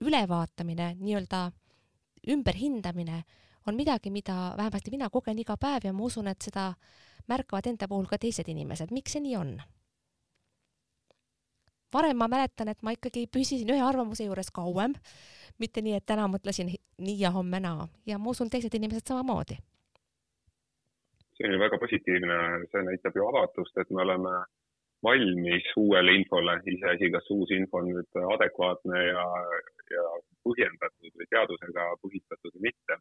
ülevaatamine, 0.00 0.96
nii-öelda 1.00 1.50
ümberhindamine 2.28 3.22
on 3.66 3.76
midagi, 3.76 4.10
mida 4.10 4.54
vähemasti 4.56 4.90
mina 4.90 5.10
kogen 5.10 5.38
iga 5.38 5.56
päev 5.56 5.86
ja 5.88 5.92
ma 5.92 6.04
usun, 6.04 6.28
et 6.28 6.42
seda 6.42 6.74
märkavad 7.28 7.66
enda 7.66 7.88
puhul 7.88 8.06
ka 8.06 8.18
teised 8.18 8.48
inimesed. 8.48 8.90
miks 8.90 9.12
see 9.12 9.24
nii 9.24 9.36
on? 9.36 9.56
varem 11.94 12.18
ma 12.18 12.28
mäletan, 12.28 12.68
et 12.68 12.82
ma 12.82 12.92
ikkagi 12.94 13.28
püsisin 13.30 13.70
ühe 13.70 13.82
arvamuse 13.82 14.26
juures 14.26 14.50
kauem, 14.54 14.96
mitte 15.62 15.82
nii, 15.84 15.94
et 15.94 16.06
täna 16.06 16.26
mõtlesin 16.30 16.72
nii 16.98 17.20
ja 17.20 17.30
homme 17.34 17.60
naa 17.62 17.86
ja 18.06 18.18
ma 18.18 18.32
usun, 18.34 18.50
teised 18.50 18.74
inimesed 18.74 19.06
samamoodi. 19.06 19.60
See 21.34 21.48
on 21.48 21.54
ju 21.54 21.62
väga 21.62 21.78
positiivne, 21.82 22.36
see 22.70 22.84
näitab 22.86 23.16
ju 23.18 23.26
avatust, 23.28 23.78
et 23.78 23.90
me 23.90 24.02
oleme 24.06 24.34
valmis 25.04 25.66
uuele 25.76 26.14
infole, 26.20 26.54
iseasi, 26.72 27.10
kas 27.12 27.28
uus 27.34 27.52
info 27.56 27.82
on 27.82 27.90
nüüd 27.90 28.20
adekvaatne 28.36 29.02
ja, 29.04 29.26
ja 29.92 30.04
põhjendatud 30.46 31.12
või 31.20 31.28
teadusega 31.34 31.90
põhitatud 32.04 32.56
või 32.56 32.70
mitte. 32.70 32.98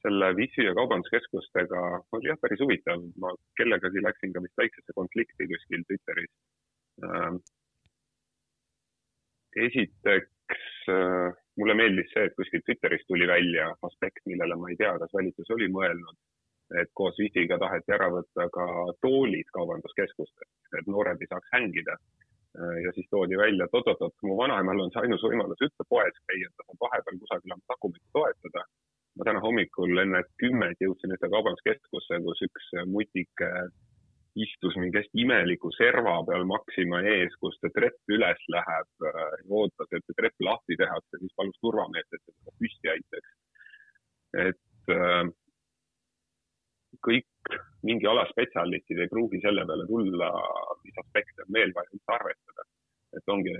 Selle 0.00 0.30
wifi 0.32 0.64
ja 0.64 0.72
kaubanduskeskustega 0.78 1.80
oli 2.16 2.30
jah, 2.30 2.38
päris 2.40 2.62
huvitav, 2.64 3.02
ma 3.20 3.34
kellegagi 3.60 4.00
läksin 4.06 4.32
ka 4.32 4.40
vist 4.46 4.56
väiksesse 4.62 4.96
konflikti 4.96 5.48
kuskil 5.50 5.84
Twitteris. 5.88 6.32
Ähm, 7.04 7.36
esiteks 9.66 10.64
äh, 10.94 11.36
mulle 11.60 11.76
meeldis 11.76 12.08
see, 12.14 12.24
et 12.30 12.36
kuskil 12.38 12.64
Twitteris 12.64 13.04
tuli 13.10 13.28
välja 13.28 13.68
aspekt, 13.90 14.24
millele 14.30 14.56
ma 14.56 14.72
ei 14.72 14.80
tea, 14.80 14.94
kas 15.02 15.12
valitsus 15.18 15.52
oli 15.52 15.68
mõelnud, 15.74 16.16
et 16.80 16.90
koos 16.94 17.18
wifi'ga 17.18 17.58
taheti 17.58 17.94
ära 17.96 18.10
võtta 18.14 18.46
ka 18.54 18.66
toolid 19.04 19.48
kaubanduskeskustest, 19.56 20.52
et 20.78 20.90
noored 20.90 21.22
ei 21.22 21.30
saaks 21.30 21.56
hängida. 21.56 21.96
Äh, 22.58 22.76
ja 22.84 22.92
siis 22.94 23.08
toodi 23.10 23.38
välja, 23.38 23.66
et 23.66 23.74
oot-oot-oot, 23.78 24.14
mu 24.26 24.36
vanaemal 24.38 24.84
on 24.84 24.94
see 24.94 25.02
ainus 25.04 25.26
võimalus 25.26 25.66
üldse 25.66 25.86
poes 25.88 26.22
käia, 26.30 26.52
ta 26.54 26.68
saab 26.68 26.86
vahepeal 26.86 27.20
kusagil 27.24 27.56
oma 27.56 27.74
takumit 27.74 28.06
toetada 28.16 28.66
ma 29.18 29.26
täna 29.26 29.42
hommikul 29.44 30.00
enne 30.00 30.22
kümmet 30.40 30.80
jõudsin 30.80 31.14
ühte 31.14 31.28
kaubanduskeskusse, 31.32 32.20
kus 32.24 32.42
üks 32.46 32.68
mutike 32.88 33.50
istus 34.38 34.76
mingi 34.78 35.00
hästi 35.00 35.24
imeliku 35.24 35.72
serva 35.74 36.14
peal 36.28 36.46
Maxima 36.48 37.00
ees, 37.14 37.34
kus 37.42 37.58
see 37.58 37.72
trepp 37.74 38.14
üles 38.14 38.44
läheb 38.54 39.06
ja 39.08 39.26
ootas, 39.48 39.90
et 39.90 40.06
see 40.06 40.18
trepp 40.20 40.46
lahti 40.46 40.78
tehakse, 40.78 41.18
siis 41.18 41.34
palus 41.36 41.58
turvameest, 41.64 42.14
et 42.14 42.22
seda 42.24 42.54
püsti 42.62 42.92
aitaks. 42.94 43.36
et 44.46 44.94
äh, 44.94 45.24
kõik 47.06 47.54
mingi 47.88 48.06
ala 48.06 48.26
spetsialistid 48.30 48.98
ei 49.00 49.08
pruugi 49.12 49.40
selle 49.42 49.64
peale 49.68 49.86
tulla, 49.88 50.28
mis 50.84 51.00
aspekte 51.04 51.46
on 51.46 51.54
veel 51.56 51.72
vaja 51.76 51.92
üldse 51.94 52.16
arvestada. 52.18 52.68
et 53.18 53.32
ongi 53.34 53.54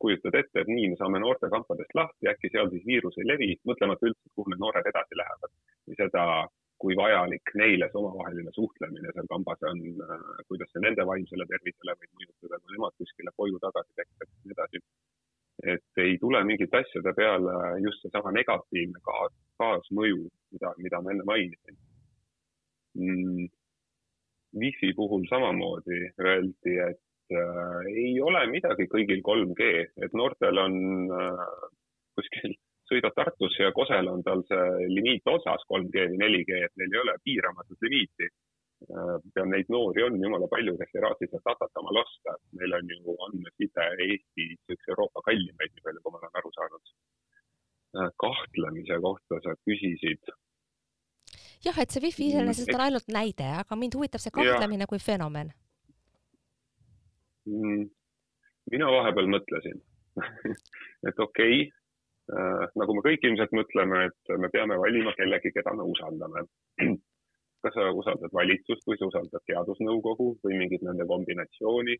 kujutad 0.00 0.34
ette, 0.36 0.60
et 0.60 0.68
nii 0.68 0.88
me 0.92 0.96
saame 1.00 1.20
noortekampadest 1.22 1.94
lahti, 1.96 2.28
äkki 2.32 2.50
seal 2.52 2.68
siis 2.72 2.84
viirus 2.88 3.16
ei 3.20 3.28
levi, 3.28 3.54
mõtlemata 3.68 4.08
üldse, 4.08 4.32
kuhu 4.34 4.52
need 4.52 4.62
noored 4.64 4.88
edasi 4.92 5.18
lähevad. 5.20 5.52
või 5.88 5.96
seda, 6.00 6.24
kui 6.80 6.96
vajalik 6.96 7.52
neile 7.60 7.88
see 7.90 8.00
omavaheline 8.00 8.52
suhtlemine 8.56 9.12
seal 9.12 9.28
kambas 9.32 9.64
on, 9.70 9.80
kuidas 10.48 10.72
see 10.72 10.84
nende 10.84 11.04
vaimsele 11.10 11.46
tervisele 11.52 11.96
võib 12.00 12.12
mõjutada, 12.20 12.60
kui 12.60 12.76
nemad 12.76 12.96
kuskile 13.02 13.34
koju 13.36 13.60
tagasi 13.66 13.96
tekivad 14.00 14.30
ja 14.30 14.40
nii 14.44 14.56
edasi. 14.56 14.82
et 15.72 16.00
ei 16.00 16.16
tule 16.20 16.40
mingite 16.48 16.78
asjade 16.80 17.12
peale 17.16 17.54
just 17.84 18.00
seesama 18.04 18.32
negatiivne 18.32 19.00
kaas, 19.08 19.34
kaasmõju, 19.60 20.22
mida, 20.54 20.72
mida 20.84 21.00
ma 21.04 21.12
enne 21.12 21.26
mainisin. 21.32 21.76
Wi-Fi 24.60 24.92
puhul 24.96 25.26
samamoodi 25.30 26.00
öeldi, 26.18 26.74
et 26.88 27.36
äh, 27.36 27.86
ei 27.94 28.16
ole 28.20 28.42
midagi 28.50 28.88
kõigil 28.90 29.22
3G, 29.26 29.68
et 30.04 30.16
noortel 30.18 30.58
on 30.58 30.74
äh, 31.14 31.44
kuskil, 32.18 32.56
sõidad 32.90 33.14
Tartusse 33.14 33.68
ja 33.68 33.72
Kosel 33.76 34.10
on 34.10 34.24
tal 34.26 34.42
see 34.50 34.88
limiit 34.90 35.28
otsas, 35.30 35.62
3G 35.70 36.08
või 36.12 36.22
4G, 36.24 36.62
et 36.66 36.74
neil 36.80 36.96
ei 36.96 37.02
ole 37.04 37.16
piiramatut 37.24 37.86
limiiti 37.86 38.26
äh,. 38.26 39.16
ja 39.36 39.46
neid 39.46 39.70
noori 39.70 40.02
on 40.08 40.18
jumala 40.18 40.50
palju, 40.50 40.74
kes 40.80 40.96
ei 40.96 41.04
raatsi 41.06 41.30
sealt 41.30 41.46
datat 41.46 41.82
omal 41.82 42.02
osta, 42.02 42.34
meil 42.58 42.74
on 42.80 42.90
ju 42.96 43.16
andmeside 43.28 43.86
Eestis 44.08 44.74
üks 44.74 44.90
Euroopa 44.90 45.22
kallimaid, 45.30 45.70
nii 45.76 45.86
palju 45.86 46.02
kui 46.02 46.16
ma 46.16 46.22
olen 46.24 46.42
aru 46.42 46.54
saanud 46.58 46.94
äh,. 48.00 48.10
kahtlemise 48.26 48.98
kohta 49.06 49.42
sa 49.46 49.54
küsisid 49.62 50.34
jah, 51.64 51.78
et 51.82 51.92
see 51.92 52.02
wifi 52.04 52.30
iseenesest 52.30 52.72
on 52.74 52.84
ainult 52.86 53.10
näide, 53.12 53.48
aga 53.62 53.76
mind 53.78 53.96
huvitab 53.98 54.22
see 54.22 54.32
kahtlemine 54.34 54.88
kui 54.90 55.00
fenomen. 55.02 55.52
Mm, 57.50 57.84
mina 58.72 58.88
vahepeal 58.94 59.28
mõtlesin 59.32 59.78
et 61.08 61.22
okei 61.24 61.62
okay,, 61.62 61.68
äh, 62.34 62.64
nagu 62.80 62.96
me 62.96 63.04
kõik 63.06 63.24
ilmselt 63.26 63.54
mõtleme, 63.56 64.06
et 64.10 64.34
me 64.42 64.50
peame 64.52 64.76
valima 64.80 65.14
kellegi, 65.18 65.52
keda 65.56 65.74
me 65.76 65.86
usaldame. 65.94 66.44
kas 67.60 67.74
sa 67.76 67.90
usaldad 67.92 68.32
valitsust 68.32 68.86
või 68.88 68.96
sa 68.96 69.10
usaldad 69.10 69.42
teadusnõukogu 69.44 70.30
või 70.44 70.54
mingit 70.62 70.80
nende 70.86 71.04
kombinatsiooni, 71.08 71.96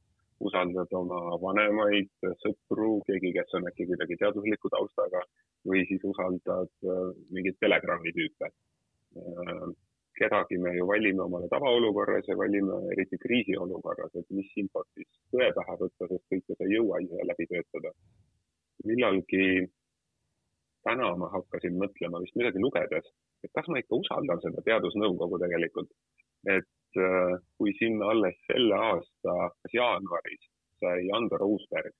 usaldad 0.49 0.95
oma 0.97 1.19
vanemaid, 1.43 2.09
sõpru, 2.40 2.95
keegi, 3.09 3.35
kes 3.37 3.59
on 3.59 3.69
äkki 3.69 3.85
kuidagi 3.90 4.17
teadusliku 4.23 4.73
taustaga? 4.73 5.21
Või 5.69 5.85
siis 5.90 6.05
usaldad 6.09 6.73
äh, 6.88 7.11
mingeid 7.29 7.61
Telegrami 7.61 8.14
tüüpe 8.17 8.49
kedagi 10.21 10.59
me 10.59 10.75
ju 10.76 10.87
valime 10.87 11.23
omale 11.23 11.49
tavaolukorras 11.49 12.29
ja 12.29 12.37
valime 12.37 12.76
eriti 12.93 13.19
kriisiolukorras, 13.25 14.14
et 14.21 14.29
mis 14.37 14.50
infot 14.62 14.88
siis 14.95 15.09
tõe 15.33 15.49
taha 15.57 15.76
võtta, 15.83 16.09
sest 16.11 16.26
kõike 16.33 16.57
sa 16.57 16.67
ei 16.67 16.76
jõua 16.76 17.00
ise 17.05 17.29
läbi 17.31 17.47
töötada. 17.52 17.93
millalgi 18.88 19.47
täna 20.87 21.09
ma 21.21 21.29
hakkasin 21.35 21.75
mõtlema 21.83 22.21
vist 22.23 22.37
midagi 22.40 22.62
lugedes, 22.64 23.09
et 23.45 23.52
kas 23.57 23.67
ma 23.69 23.81
ikka 23.81 23.99
usaldan 24.02 24.40
seda 24.45 24.62
teadusnõukogu 24.69 25.40
tegelikult, 25.43 25.90
et 26.57 27.00
äh, 27.07 27.35
kui 27.59 27.75
sinna 27.79 28.09
alles 28.12 28.38
selle 28.47 28.79
aasta 28.90 29.35
jaanuaris 29.75 30.47
sai 30.81 31.11
Ando 31.17 31.37
Roosberg, 31.43 31.93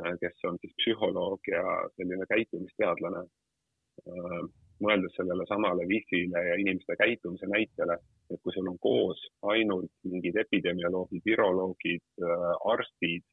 äh, 0.00 0.12
kes 0.20 0.44
on 0.48 0.60
siis 0.60 0.74
psühholoog 0.80 1.52
ja 1.54 1.64
selline 1.96 2.28
käitumisteadlane 2.34 3.24
äh, 3.24 4.42
mõeldes 4.82 5.14
sellele 5.16 5.44
samale 5.48 5.84
wifi'le 5.90 6.42
ja 6.48 6.56
inimeste 6.60 6.96
käitumise 7.00 7.48
näitele, 7.50 7.98
et 8.30 8.40
kui 8.42 8.54
sul 8.54 8.70
on 8.70 8.78
koos 8.80 9.20
ainult 9.54 9.92
mingid 10.08 10.38
epidemioloogid, 10.44 11.22
viroloogid, 11.26 12.04
äh, 12.22 12.48
arstid, 12.74 13.24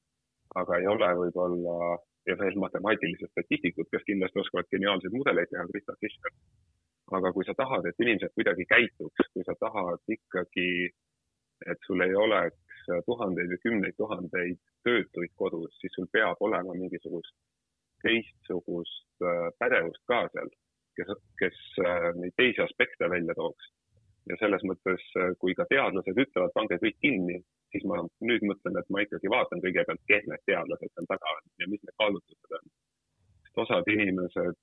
aga 0.59 0.79
ei 0.79 0.87
ole 0.87 1.09
võib-olla 1.21 1.97
ja 2.27 2.35
veel 2.39 2.57
matemaatilised 2.61 3.31
statistikud, 3.31 3.87
kes 3.91 4.05
kindlasti 4.07 4.41
oskavad 4.43 4.69
geniaalseid 4.73 5.13
mudeleid 5.15 5.51
teha, 5.51 5.67
Krista 5.71 5.95
Fischer. 6.01 6.33
aga 7.17 7.31
kui 7.33 7.45
sa 7.45 7.55
tahad, 7.57 7.85
et 7.89 8.01
inimesed 8.03 8.35
kuidagi 8.37 8.65
käituks, 8.69 9.29
kui 9.33 9.43
sa 9.45 9.55
tahad 9.59 10.11
ikkagi, 10.15 10.91
et 11.71 11.87
sul 11.87 12.03
ei 12.05 12.13
oleks 12.15 12.83
tuhandeid 13.07 13.49
või 13.53 13.61
kümneid 13.63 13.95
tuhandeid 13.97 14.59
töötuid 14.85 15.33
kodus, 15.41 15.73
siis 15.81 15.95
sul 15.95 16.05
peab 16.13 16.37
olema 16.45 16.75
mingisugust 16.77 17.33
teistsugust 18.03 19.25
äh, 19.25 19.49
pädevust 19.59 20.03
ka 20.07 20.21
seal, 20.33 20.51
kes, 20.97 21.13
kes 21.41 21.59
äh, 21.85 22.09
neid 22.21 22.35
teisi 22.37 22.63
aspekte 22.65 23.09
välja 23.09 23.35
tooks. 23.37 23.69
ja 24.29 24.35
selles 24.39 24.61
mõttes, 24.67 25.05
äh, 25.17 25.31
kui 25.41 25.55
ka 25.57 25.65
teadlased 25.69 26.17
ütlevad, 26.23 26.53
pange 26.53 26.77
kõik 26.83 26.99
kinni, 27.01 27.39
siis 27.73 27.85
ma 27.89 28.01
nüüd 28.29 28.43
mõtlen, 28.45 28.77
et 28.77 28.91
ma 28.93 29.01
ikkagi 29.05 29.31
vaatan 29.31 29.63
kõigepealt, 29.63 30.03
kes 30.11 30.27
need 30.29 30.43
teadlased 30.49 30.93
seal 30.93 31.09
taga 31.09 31.33
on 31.37 31.49
ja 31.61 31.69
mis 31.71 31.81
need 31.85 31.97
kaalutlused 32.01 32.57
on. 32.59 32.69
sest 33.45 33.63
osad 33.65 33.89
inimesed 33.95 34.59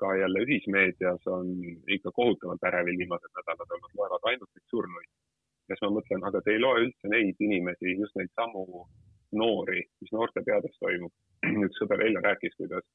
ka 0.00 0.14
jälle 0.16 0.38
ühismeedias 0.46 1.26
on 1.26 1.46
ikka 1.96 2.10
kohutavalt 2.18 2.64
ärevil 2.70 2.98
viimased 3.02 3.32
nädalad 3.38 3.74
olnud, 3.74 3.92
loevad 3.98 4.30
ainult 4.30 4.50
neid 4.54 4.66
surnuid. 4.74 5.10
ja 5.68 5.76
siis 5.76 5.84
ma 5.84 5.90
mõtlen, 5.96 6.24
aga 6.28 6.40
te 6.40 6.54
ei 6.54 6.60
loe 6.64 6.84
üldse 6.86 7.10
neid 7.12 7.42
inimesi, 7.48 7.96
just 8.02 8.16
neid 8.16 8.30
samu 8.40 8.64
noori, 9.40 9.82
mis 10.00 10.12
noorte 10.16 10.42
peades 10.46 10.78
toimub. 10.80 11.12
üks 11.66 11.80
sõber 11.82 12.04
eile 12.06 12.22
rääkis, 12.24 12.54
kuidas 12.60 12.86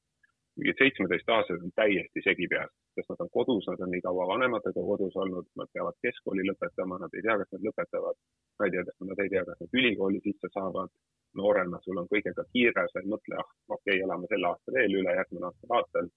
mingid 0.58 0.78
seitsmeteistaastased 0.78 1.64
on 1.66 1.72
täiesti 1.80 2.22
segi 2.24 2.46
peas, 2.52 2.70
sest 2.94 3.10
nad 3.10 3.24
on 3.24 3.30
kodus, 3.36 3.66
nad 3.70 3.80
on 3.86 3.90
nii 3.94 4.02
kaua 4.06 4.26
vanematega 4.30 4.84
kodus 4.90 5.16
olnud, 5.22 5.48
nad 5.60 5.70
peavad 5.74 5.96
keskkooli 6.06 6.46
lõpetama, 6.50 7.00
nad 7.02 7.16
ei 7.16 7.24
tea, 7.26 7.36
kas 7.40 7.50
nad 7.56 7.66
lõpetavad. 7.68 8.20
ma 8.58 8.68
ei 8.68 8.74
tea, 8.74 8.84
nad 9.10 9.22
ei 9.24 9.32
tea, 9.32 9.44
kas 9.48 9.64
nad 9.64 9.78
ülikooli 9.80 10.20
sisse 10.26 10.52
saavad. 10.58 10.94
noorena 11.34 11.80
sul 11.82 11.98
on 11.98 12.06
kõigega 12.10 12.44
kiire, 12.52 12.82
sa 12.92 13.00
ei 13.00 13.08
mõtle, 13.10 13.40
ah, 13.42 13.48
okei 13.68 13.96
okay,, 13.96 14.04
elame 14.06 14.28
selle 14.30 14.46
aasta 14.46 14.74
veel 14.76 14.92
üle, 15.00 15.16
järgmine 15.18 15.48
aasta 15.48 15.70
vaatan 15.72 16.10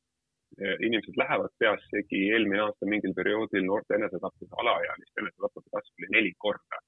inimesed 0.87 1.17
lähevad 1.21 1.53
peas 1.59 1.81
segi, 1.91 2.19
eelmine 2.33 2.61
aasta 2.65 2.85
mingil 2.91 3.13
perioodil 3.19 3.65
noorte 3.65 3.97
enesetappude, 3.99 4.53
alaealiste 4.61 5.21
enesetappude 5.23 5.73
kasv 5.75 5.99
oli 5.99 6.13
neli 6.15 6.33
korda. 6.45 6.79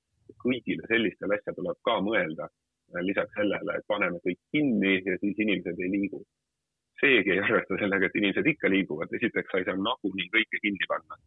kõigile 0.44 0.86
sellistele 0.88 1.36
asja 1.36 1.54
tuleb 1.58 1.78
ka 1.88 1.96
mõelda, 2.06 2.46
lisaks 3.08 3.34
sellele, 3.38 3.74
et 3.76 3.86
paneme 3.92 4.20
kõik 4.26 4.38
kinni 4.54 4.92
ja 5.06 5.18
siis 5.24 5.42
inimesed 5.46 5.82
ei 5.84 5.90
liigu. 5.96 6.22
Seegi 7.00 7.34
ei 7.36 7.40
arvesta 7.44 7.78
sellega, 7.80 8.10
et 8.10 8.18
inimesed 8.20 8.48
ikka 8.54 8.72
liiguvad, 8.72 9.14
esiteks 9.18 9.52
sa 9.52 9.62
ei 9.62 9.68
saa 9.68 9.80
nagunii 9.80 10.28
kõike 10.36 10.62
kinni 10.64 10.90
panna. 10.90 11.20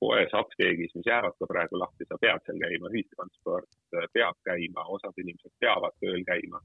poes, 0.00 0.32
apteegis, 0.36 0.90
mis 0.94 1.06
jäävad 1.08 1.36
ka 1.40 1.46
praegu 1.48 1.78
lahti, 1.80 2.04
sa 2.04 2.18
pead 2.20 2.42
seal 2.44 2.58
käima, 2.60 2.90
ühistransport 2.92 3.68
peab 4.12 4.36
käima, 4.44 4.84
osad 4.96 5.16
inimesed 5.22 5.54
peavad 5.60 5.94
tööl 6.04 6.24
käima. 6.28 6.60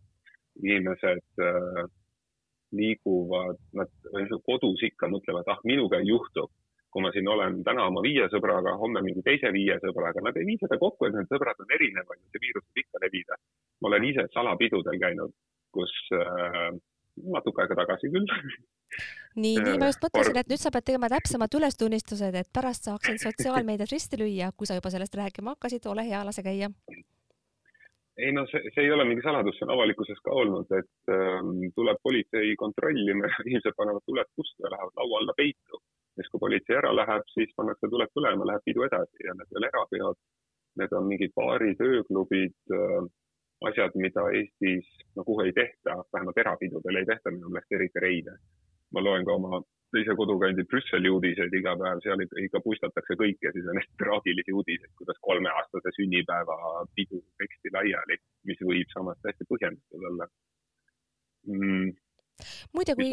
inimesed 0.63 1.43
äh, 1.43 1.85
liiguvad, 2.75 3.59
nad 3.75 3.91
kodus 4.45 4.83
ikka 4.83 5.07
mõtlevad, 5.11 5.47
ah, 5.51 5.59
minuga 5.63 5.99
ei 5.99 6.11
juhtu. 6.11 6.49
kui 6.95 7.03
ma 7.03 7.09
siin 7.11 7.27
olen 7.27 7.57
täna 7.67 7.89
oma 7.89 7.99
viie 7.99 8.23
sõbraga, 8.31 8.77
homme 8.79 9.01
mingi 9.03 9.19
teise 9.23 9.49
viie 9.51 9.75
sõbraga, 9.83 10.21
nad 10.23 10.37
ei 10.39 10.45
vii 10.47 10.61
seda 10.61 10.77
kokku, 10.79 11.09
et 11.09 11.17
need 11.17 11.27
sõbrad 11.27 11.59
on 11.59 11.73
erinevad 11.75 12.21
ja 12.21 12.29
see 12.31 12.39
viirus 12.39 12.63
võib 12.63 12.79
ikka 12.85 13.01
levida. 13.03 13.35
ma 13.81 13.89
olen 13.89 14.05
ise 14.07 14.23
salapidudel 14.31 14.99
käinud, 15.01 15.33
kus 15.75 15.91
äh, 16.15 16.71
natuke 17.35 17.63
aega 17.63 17.77
tagasi 17.81 18.11
küll 18.13 18.27
nii, 19.35 19.55
nii 19.55 19.79
ma 19.81 19.89
just 19.89 20.03
mõtlesin, 20.03 20.37
et 20.39 20.51
nüüd 20.51 20.61
sa 20.61 20.71
pead 20.71 20.87
tegema 20.91 21.09
täpsemad 21.11 21.59
ülestunnistused, 21.59 22.37
et 22.39 22.51
pärast 22.53 22.87
saaksin 22.89 23.19
sotsiaalmeedias 23.21 23.91
risti 23.91 24.19
lüüa, 24.21 24.51
kui 24.55 24.69
sa 24.69 24.77
juba 24.77 24.91
sellest 24.93 25.17
rääkima 25.19 25.55
hakkasid, 25.55 25.87
ole 25.91 26.07
hea, 26.07 26.23
lase 26.27 26.43
käia 26.45 26.71
ei 28.17 28.31
no 28.31 28.45
see, 28.47 28.61
see 28.73 28.85
ei 28.85 28.91
ole 28.95 29.03
mingi 29.07 29.23
saladus, 29.25 29.57
see 29.57 29.65
on 29.67 29.73
avalikkuses 29.75 30.21
ka 30.23 30.31
olnud, 30.41 30.69
et 30.77 31.11
ähm, 31.11 31.49
tuleb 31.75 31.99
politsei 32.03 32.53
kontrollima 32.59 33.27
ja 33.27 33.43
inimesed 33.43 33.75
panevad 33.75 34.05
tuled 34.07 34.29
kustu 34.39 34.63
ja 34.63 34.71
lähevad 34.71 35.01
laua 35.01 35.19
alla 35.21 35.35
peitu. 35.37 35.81
siis 36.15 36.29
kui 36.31 36.39
politsei 36.39 36.77
ära 36.79 36.93
läheb, 36.95 37.25
siis 37.33 37.49
pannakse 37.57 37.89
tuled 37.91 38.11
põlema, 38.15 38.47
läheb 38.47 38.63
pidu 38.63 38.85
edasi 38.87 39.25
ja 39.27 39.33
need 39.35 39.57
ole 39.59 39.67
erapeod. 39.67 40.17
Need 40.79 40.93
on 40.95 41.09
mingid 41.09 41.33
baarid, 41.35 41.81
ööklubid 41.83 42.55
äh,, 42.77 43.03
asjad, 43.69 43.95
mida 43.95 44.27
Eestis 44.35 44.87
nagu 45.15 45.39
ei 45.41 45.53
tehta, 45.55 46.01
vähemalt 46.13 46.37
erapidudel 46.37 47.01
ei 47.01 47.07
tehta 47.07 47.31
minu 47.31 47.49
meelest 47.49 47.71
eriti 47.77 48.03
reide. 48.03 48.37
ma 48.93 49.01
loen 49.03 49.25
ka 49.25 49.33
oma 49.33 49.59
teise 49.95 50.15
kodukandi 50.19 50.63
Brüsseli 50.69 51.09
uudiseid 51.09 51.53
iga 51.57 51.73
päev, 51.79 52.01
seal 52.03 52.21
ikka, 52.25 52.61
puistatakse 52.63 53.17
kõike, 53.19 53.51
siis 53.53 53.67
on 53.71 53.79
hästi 53.79 53.97
traagilisi 54.01 54.55
uudiseid, 54.55 54.91
kuidas 54.99 55.19
kolmeaastase 55.27 55.93
sünnipäeva 55.97 56.57
pidu 56.95 57.21
peksti 57.39 57.71
laiali, 57.73 58.19
mis 58.49 58.61
võib 58.71 58.91
samas 58.93 59.19
täiesti 59.23 59.47
põhjendatud 59.51 60.09
olla. 60.11 60.27
Mm.. 61.47 61.93
muide, 62.75 62.95
kui, 62.99 63.11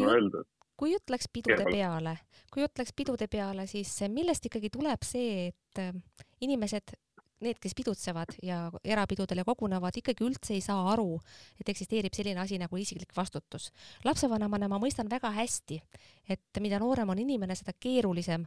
kui 0.79 0.93
jutt 0.95 1.13
läks 1.13 1.29
pidude 1.33 1.67
peale, 1.69 2.17
kui 2.53 2.65
jutt 2.65 2.81
läks 2.81 2.95
pidude 2.97 3.29
peale, 3.31 3.67
siis 3.69 3.95
millest 4.11 4.49
ikkagi 4.49 4.71
tuleb 4.73 5.07
see, 5.07 5.49
et 5.51 5.83
äh, 5.83 5.93
inimesed 6.41 6.95
need, 7.43 7.59
kes 7.61 7.75
pidutsevad 7.77 8.35
ja 8.43 8.65
erapidudele 8.83 9.45
kogunevad, 9.47 9.97
ikkagi 9.99 10.25
üldse 10.25 10.55
ei 10.55 10.61
saa 10.63 10.87
aru, 10.93 11.19
et 11.59 11.69
eksisteerib 11.69 12.13
selline 12.15 12.41
asi 12.43 12.57
nagu 12.61 12.77
isiklik 12.77 13.15
vastutus. 13.15 13.71
lapsevanemana 14.03 14.67
ma 14.71 14.79
mõistan 14.81 15.09
väga 15.09 15.31
hästi, 15.35 15.81
et 16.29 16.61
mida 16.63 16.79
noorem 16.79 17.09
on 17.09 17.19
inimene, 17.19 17.55
seda 17.55 17.75
keerulisem 17.79 18.45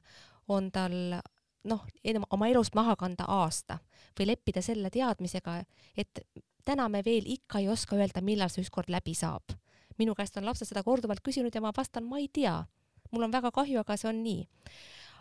on 0.48 0.70
tal 0.72 1.20
noh, 1.66 1.86
oma 2.30 2.48
elust 2.48 2.74
maha 2.74 2.96
kanda 2.96 3.26
aasta 3.28 3.78
või 4.18 4.30
leppida 4.32 4.62
selle 4.62 4.90
teadmisega, 4.90 5.58
et 5.96 6.22
täna 6.66 6.88
me 6.88 7.02
veel 7.06 7.26
ikka 7.36 7.62
ei 7.62 7.68
oska 7.68 7.96
öelda, 7.98 8.22
millal 8.22 8.50
see 8.52 8.64
ükskord 8.64 8.90
läbi 8.92 9.14
saab. 9.14 9.56
minu 9.98 10.14
käest 10.14 10.36
on 10.36 10.44
lapsed 10.44 10.68
seda 10.68 10.82
korduvalt 10.84 11.22
küsinud 11.24 11.54
ja 11.54 11.60
ma 11.60 11.72
vastan, 11.76 12.04
ma 12.04 12.18
ei 12.18 12.28
tea. 12.28 12.64
mul 13.10 13.22
on 13.22 13.32
väga 13.32 13.50
kahju, 13.50 13.80
aga 13.80 13.96
see 13.96 14.08
on 14.08 14.22
nii. 14.22 14.48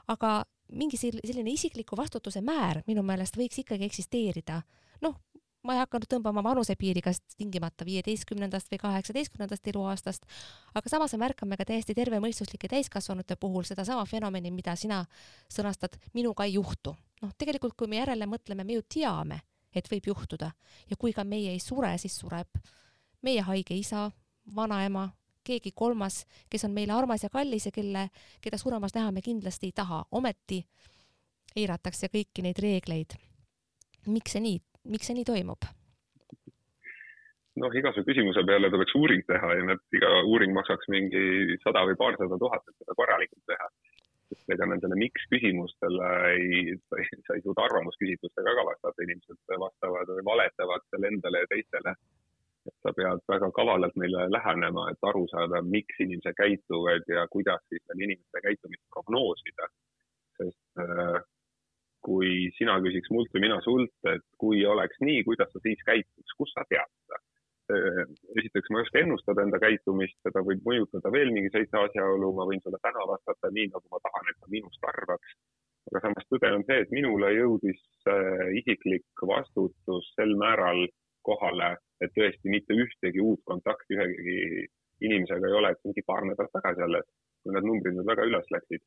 aga 0.08 0.46
mingi 0.72 0.98
selline 0.98 1.52
isikliku 1.52 1.98
vastutuse 1.98 2.42
määr 2.42 2.82
minu 2.88 3.04
meelest 3.04 3.38
võiks 3.38 3.60
ikkagi 3.62 3.86
eksisteerida. 3.86 4.62
noh, 5.02 5.16
ma 5.66 5.76
ei 5.76 5.82
hakanud 5.82 6.08
tõmbama 6.10 6.44
vanusepiiri 6.46 7.02
kas 7.06 7.20
tingimata 7.38 7.86
viieteistkümnendast 7.86 8.70
või 8.72 8.80
kaheksateistkümnendast 8.84 9.68
eluaastast, 9.72 10.26
aga 10.76 10.90
samas 10.90 11.14
me 11.16 11.24
märkame 11.26 11.58
ka 11.58 11.66
täiesti 11.66 11.96
tervemõistuslike 11.98 12.70
täiskasvanute 12.72 13.36
puhul 13.36 13.66
sedasama 13.68 14.06
fenomeni, 14.10 14.52
mida 14.52 14.76
sina 14.76 15.04
sõnastad, 15.52 15.98
minuga 16.14 16.46
ei 16.46 16.58
juhtu. 16.60 16.96
noh, 17.22 17.34
tegelikult 17.38 17.74
kui 17.78 17.88
me 17.88 17.98
järele 18.02 18.26
mõtleme, 18.30 18.64
me 18.64 18.74
ju 18.74 18.82
teame, 18.82 19.42
et 19.74 19.88
võib 19.92 20.08
juhtuda 20.14 20.52
ja 20.90 20.98
kui 20.98 21.14
ka 21.14 21.24
meie 21.24 21.52
ei 21.52 21.60
sure, 21.60 21.98
siis 21.98 22.18
sureb 22.20 22.60
meie 23.22 23.42
haige 23.42 23.74
isa, 23.74 24.12
vanaema, 24.56 25.10
keegi 25.46 25.72
kolmas, 25.76 26.24
kes 26.50 26.68
on 26.68 26.76
meile 26.76 26.96
armas 26.96 27.24
ja 27.24 27.30
kallis 27.34 27.70
ja 27.70 27.74
kelle, 27.76 28.10
keda 28.42 28.60
suremas 28.62 28.96
näha 28.96 29.14
me 29.16 29.24
kindlasti 29.26 29.72
ei 29.72 29.76
taha, 29.76 30.04
ometi 30.12 30.64
eiratakse 31.56 32.12
kõiki 32.12 32.44
neid 32.46 32.60
reegleid. 32.62 33.18
miks 34.08 34.36
see 34.36 34.44
nii, 34.44 34.62
miks 34.94 35.08
see 35.10 35.18
nii 35.18 35.26
toimub? 35.26 35.66
noh, 37.62 37.76
igase 37.80 38.04
küsimuse 38.08 38.44
peale 38.48 38.70
tuleks 38.72 38.96
uuring 39.00 39.24
teha 39.30 39.52
ja 39.58 39.78
iga 39.98 40.10
uuring 40.28 40.54
maksaks 40.56 40.90
mingi 40.92 41.56
sada 41.64 41.86
või 41.88 41.96
paarsada 42.02 42.40
tuhat, 42.42 42.66
et 42.68 42.84
seda 42.84 42.98
korralikult 43.00 43.46
teha. 43.52 43.70
sest 44.26 44.54
ega 44.56 44.66
nendele 44.66 44.98
miks 44.98 45.28
küsimustele 45.32 46.12
ei, 46.34 46.76
sa 46.90 46.98
ei, 46.98 47.20
sa 47.28 47.36
ei 47.38 47.44
suuda 47.46 47.68
arvamusküsitlustega 47.68 48.56
ka 48.58 48.64
vastata, 48.72 49.04
inimesed 49.06 49.58
vastavad 49.62 50.10
või 50.10 50.26
valetavad 50.32 50.88
seal 50.90 51.06
endale 51.12 51.44
ja 51.44 51.50
teistele 51.52 51.94
et 52.70 52.76
sa 52.82 52.94
pead 52.98 53.22
väga 53.30 53.52
kavalalt 53.56 53.96
neile 54.02 54.26
lähenema, 54.34 54.88
et 54.92 55.08
aru 55.10 55.26
saada, 55.32 55.62
miks 55.76 56.00
inimesed 56.06 56.38
käituvad 56.40 57.06
ja 57.12 57.28
kuidas 57.32 57.62
siis 57.70 57.84
veel 57.90 58.08
inimeste 58.10 58.42
käitumist 58.48 58.84
prognoosida. 58.94 59.70
sest 60.36 60.82
äh, 60.84 61.22
kui 62.06 62.50
sina 62.58 62.76
küsiks 62.84 63.10
mult 63.14 63.32
või 63.34 63.46
mina 63.48 63.62
sult, 63.66 63.94
et 64.12 64.26
kui 64.42 64.66
oleks 64.68 65.00
nii, 65.02 65.24
kuidas 65.28 65.50
sa 65.54 65.62
siis 65.64 65.80
käituks, 65.88 66.36
kust 66.38 66.58
sa 66.58 66.66
tead 66.70 66.92
seda? 66.92 67.22
Äh, 67.74 68.02
esiteks, 68.42 68.70
ma 68.70 68.82
ei 68.82 68.86
oska 68.86 69.02
ennustada 69.02 69.46
enda 69.46 69.62
käitumist, 69.62 70.18
seda 70.26 70.44
võib 70.46 70.66
mõjutada 70.70 71.10
veel 71.14 71.32
mingi 71.34 71.50
seitse 71.54 71.80
asjaolu, 71.82 72.34
ma 72.38 72.46
võin 72.50 72.62
sulle 72.66 72.82
täna 72.84 73.08
vastata 73.10 73.50
nii, 73.56 73.72
nagu 73.74 73.94
ma 73.94 74.02
tahan, 74.06 74.30
et 74.30 74.42
sa 74.42 74.52
minust 74.58 74.92
arvaks. 74.92 75.38
aga 75.90 76.02
samas 76.02 76.28
tõde 76.30 76.50
on 76.58 76.64
see, 76.68 76.78
et 76.82 76.94
minule 76.94 77.32
jõudis 77.34 77.82
äh, 78.10 78.46
isiklik 78.62 79.26
vastutus 79.34 80.14
sel 80.18 80.34
määral 80.42 80.86
kohale, 81.26 81.76
et 82.04 82.14
tõesti 82.16 82.52
mitte 82.52 82.78
ühtegi 82.86 83.22
uut 83.24 83.42
kontakti 83.50 83.98
ühegi 83.98 84.66
inimesega 85.06 85.50
ei 85.50 85.58
ole, 85.60 85.72
et 85.72 85.84
mingi 85.88 86.04
paar 86.08 86.26
nädalat 86.28 86.54
tagasi 86.56 86.84
alles, 86.86 87.08
kui 87.44 87.56
need 87.56 87.68
numbrid 87.68 87.98
nüüd 87.98 88.08
väga 88.08 88.28
üles 88.30 88.48
läksid. 88.56 88.84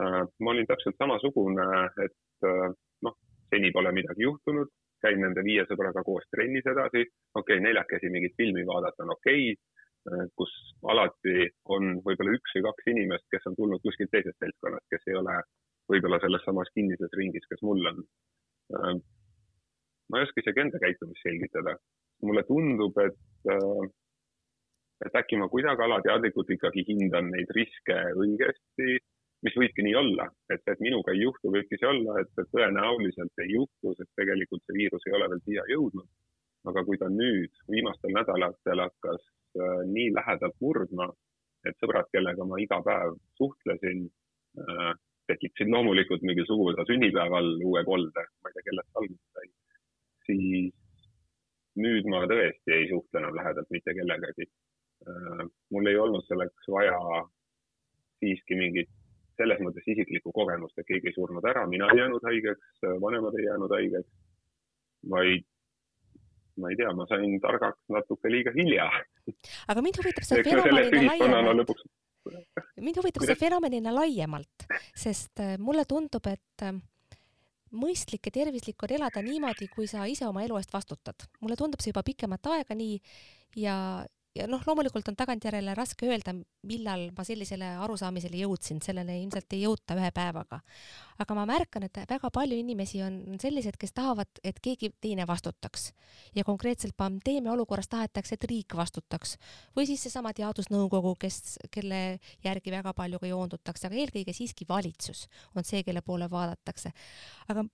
Äh, 0.00 0.22
ma 0.40 0.52
olin 0.52 0.68
täpselt 0.68 0.98
samasugune, 1.00 1.66
et 2.04 2.48
äh, 2.50 2.68
noh, 3.06 3.16
seni 3.52 3.72
pole 3.72 3.92
midagi 3.96 4.26
juhtunud, 4.26 4.72
käin 5.04 5.20
nende 5.22 5.44
viie 5.44 5.64
sõbraga 5.68 6.02
koos 6.04 6.24
trennis 6.32 6.66
edasi, 6.72 7.04
okei 7.34 7.58
okay,, 7.58 7.64
neljakesi 7.64 8.10
mingit 8.12 8.36
filmi 8.40 8.64
vaadata 8.68 9.04
on 9.04 9.14
okei 9.16 9.50
okay,, 9.52 9.82
äh, 10.12 10.24
kus 10.40 10.54
alati 10.92 11.50
on 11.76 12.00
võib-olla 12.06 12.34
üks 12.38 12.56
või 12.56 12.66
kaks 12.70 12.90
inimest, 12.94 13.28
kes 13.32 13.48
on 13.50 13.58
tulnud 13.60 13.84
kuskilt 13.84 14.12
teisest 14.14 14.40
seltskonnast, 14.42 14.88
kes 14.92 15.12
ei 15.12 15.20
ole 15.20 15.36
võib-olla 15.92 16.18
selles 16.22 16.44
samas 16.48 16.72
kinnises 16.74 17.12
ringis, 17.20 17.46
kes 17.50 17.62
mul 17.62 17.84
on 17.92 18.02
ma 20.10 20.18
ei 20.18 20.26
oska 20.26 20.42
isegi 20.42 20.62
enda 20.62 20.80
käitumist 20.82 21.22
selgitada. 21.26 21.76
mulle 22.24 22.42
tundub, 22.48 22.96
et, 23.04 23.18
äh, 23.52 23.88
et 25.06 25.16
äkki 25.20 25.36
ma 25.36 25.50
kuidagi 25.52 25.82
alateadlikult 25.84 26.50
ikkagi 26.54 26.84
hindan 26.88 27.28
neid 27.28 27.50
riske 27.58 27.96
õigesti, 28.22 28.96
mis 29.44 29.56
võibki 29.60 29.84
nii 29.84 29.96
olla, 30.00 30.24
et, 30.54 30.62
et 30.72 30.80
minuga 30.80 31.12
ei 31.12 31.20
juhtu, 31.26 31.52
võibki 31.52 31.76
see 31.76 31.90
olla, 31.90 32.16
et, 32.22 32.32
tõenäoliselt 32.54 33.44
ei 33.44 33.52
juhtu, 33.52 33.92
sest 33.98 34.12
tegelikult 34.16 34.64
see 34.64 34.78
viirus 34.78 35.04
ei 35.06 35.16
ole 35.18 35.28
veel 35.34 35.42
siia 35.44 35.66
jõudnud. 35.74 36.08
aga 36.66 36.82
kui 36.82 36.98
ta 36.98 37.06
nüüd 37.12 37.52
viimastel 37.70 38.16
nädalatel 38.16 38.80
hakkas 38.82 39.20
äh, 39.60 39.82
nii 39.92 40.08
lähedalt 40.16 40.56
murdma, 40.64 41.06
et 41.68 41.76
sõbrad, 41.82 42.08
kellega 42.14 42.46
ma 42.48 42.58
iga 42.62 42.80
päev 42.88 43.20
suhtlesin 43.38 44.08
äh,, 44.62 44.94
tekitasid 45.30 45.70
loomulikult 45.74 46.24
mingi 46.26 46.44
suguvõsa 46.48 46.86
sünnipäeval 46.88 47.52
uue 47.66 47.84
kolde, 47.86 48.24
ma 48.42 48.50
ei 48.50 48.56
tea, 48.56 48.66
kellest 48.68 49.00
alguse 49.00 49.22
sai, 49.36 49.48
siis 50.26 50.74
nüüd 51.80 52.08
ma 52.12 52.24
tõesti 52.30 52.74
ei 52.76 52.88
suhtle 52.90 53.22
enam 53.22 53.36
lähedalt 53.36 53.72
mitte 53.74 53.94
kellegagi 53.96 54.46
äh,. 54.46 55.42
mul 55.74 55.90
ei 55.90 55.98
olnud 56.04 56.24
selleks 56.28 56.70
vaja 56.72 57.00
siiski 58.20 58.56
mingit 58.58 58.92
selles 59.36 59.60
mõttes 59.60 59.84
isiklikku 59.92 60.32
kogemust, 60.32 60.78
et 60.80 60.88
keegi 60.88 61.10
ei 61.10 61.16
surnud 61.16 61.44
ära, 61.44 61.66
mina 61.68 61.90
ei 61.92 62.00
jäänud 62.00 62.24
haigeks, 62.24 62.78
vanemad 63.02 63.36
ei 63.36 63.44
jäänud 63.44 63.74
haigeks, 63.76 64.08
vaid 65.12 65.44
ma 66.60 66.72
ei 66.72 66.78
tea, 66.80 66.92
ma 66.96 67.06
sain 67.10 67.36
targaks 67.44 67.82
natuke 67.92 68.32
liiga 68.32 68.52
hilja. 68.56 68.88
aga 69.68 69.84
mind 69.84 70.00
huvitab 70.00 70.24
see 70.24 70.44
fenomenina 70.46 71.04
laiemalt. 71.10 71.72
mind 72.88 73.00
huvitab 73.02 73.26
see 73.28 73.38
fenomenina 73.42 73.94
laiemalt, 73.94 74.68
sest 75.04 75.44
äh, 75.44 75.56
mulle 75.60 75.84
tundub, 75.88 76.32
et 76.32 76.64
äh, 76.64 76.72
mõistlik 77.72 78.28
ja 78.28 78.34
tervislik 78.38 78.82
on 78.82 78.94
elada 78.98 79.22
niimoodi, 79.22 79.68
kui 79.72 79.88
sa 79.90 80.06
ise 80.06 80.26
oma 80.28 80.44
elu 80.46 80.58
eest 80.60 80.72
vastutad. 80.74 81.26
mulle 81.40 81.56
tundub 81.56 81.80
see 81.82 81.92
juba 81.92 82.04
pikemat 82.06 82.46
aega 82.54 82.74
nii 82.74 83.00
ja, 83.62 84.06
ja 84.36 84.46
noh, 84.50 84.62
loomulikult 84.66 85.08
on 85.10 85.16
tagantjärele 85.18 85.74
raske 85.76 86.08
öelda, 86.08 86.34
millal 86.66 87.08
ma 87.16 87.24
sellisele 87.26 87.68
arusaamisele 87.84 88.40
jõudsin, 88.42 88.80
sellele 88.84 89.16
ilmselt 89.22 89.56
ei 89.56 89.62
jõuta 89.64 89.96
ühe 89.98 90.10
päevaga. 90.14 90.60
aga 91.18 91.34
ma 91.38 91.46
märkan, 91.48 91.86
et 91.86 91.96
väga 92.10 92.30
palju 92.30 92.58
inimesi 92.60 93.00
on 93.02 93.38
sellised, 93.40 93.78
kes 93.80 93.94
tahavad, 93.96 94.28
et 94.44 94.60
keegi 94.62 94.92
teine 95.00 95.26
vastutaks 95.26 95.92
ja 96.34 96.44
konkreetselt 96.44 96.96
pandeemia 96.96 97.52
olukorras 97.52 97.88
tahetakse, 97.88 98.36
et 98.36 98.44
riik 98.44 98.76
vastutaks 98.76 99.36
või 99.76 99.86
siis 99.88 100.02
seesama 100.02 100.34
teadusnõukogu, 100.36 101.16
kes, 101.20 101.58
kelle 101.70 102.18
järgi 102.44 102.74
väga 102.74 102.92
palju 102.92 103.22
ka 103.22 103.32
joondutakse, 103.32 103.88
aga 103.88 103.96
eelkõige 104.02 104.36
siiski 104.36 104.68
valitsus 104.68 105.26
on 105.54 105.64
see, 105.64 105.82
kelle 105.82 106.02
poole 106.02 106.30
vaadatakse. 106.30 106.92
aga 107.48 107.64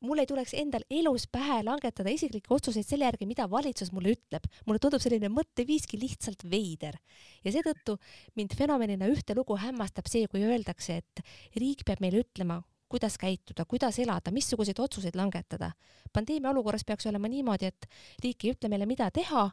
mul 0.00 0.22
ei 0.22 0.28
tuleks 0.28 0.54
endal 0.56 0.84
elus 0.90 1.26
pähe 1.32 1.60
langetada 1.66 2.12
isiklikke 2.12 2.52
otsuseid 2.54 2.86
selle 2.86 3.06
järgi, 3.08 3.28
mida 3.28 3.46
valitsus 3.50 3.92
mulle 3.92 4.14
ütleb. 4.16 4.46
mulle 4.66 4.80
tundub 4.80 5.02
selline 5.02 5.28
mõtteviiski 5.32 6.00
lihtsalt 6.00 6.44
veider 6.50 6.96
ja 7.44 7.52
seetõttu 7.52 7.98
mind 8.36 8.56
fenomenina 8.56 9.08
ühte 9.12 9.36
lugu 9.36 9.56
hämmastab 9.60 10.08
see, 10.08 10.26
kui 10.28 10.44
öeldakse, 10.44 11.00
et 11.02 11.24
riik 11.56 11.84
peab 11.84 12.00
meile 12.00 12.24
ütlema, 12.24 12.60
kuidas 12.90 13.18
käituda, 13.20 13.66
kuidas 13.68 13.98
elada, 14.02 14.32
missuguseid 14.32 14.80
otsuseid 14.80 15.16
langetada. 15.16 15.72
pandeemia 16.12 16.50
olukorras 16.50 16.84
peaks 16.84 17.06
olema 17.06 17.28
niimoodi, 17.28 17.66
et 17.66 17.86
riik 18.24 18.44
ei 18.44 18.54
ütle 18.56 18.68
meile, 18.68 18.86
mida 18.86 19.10
teha, 19.10 19.50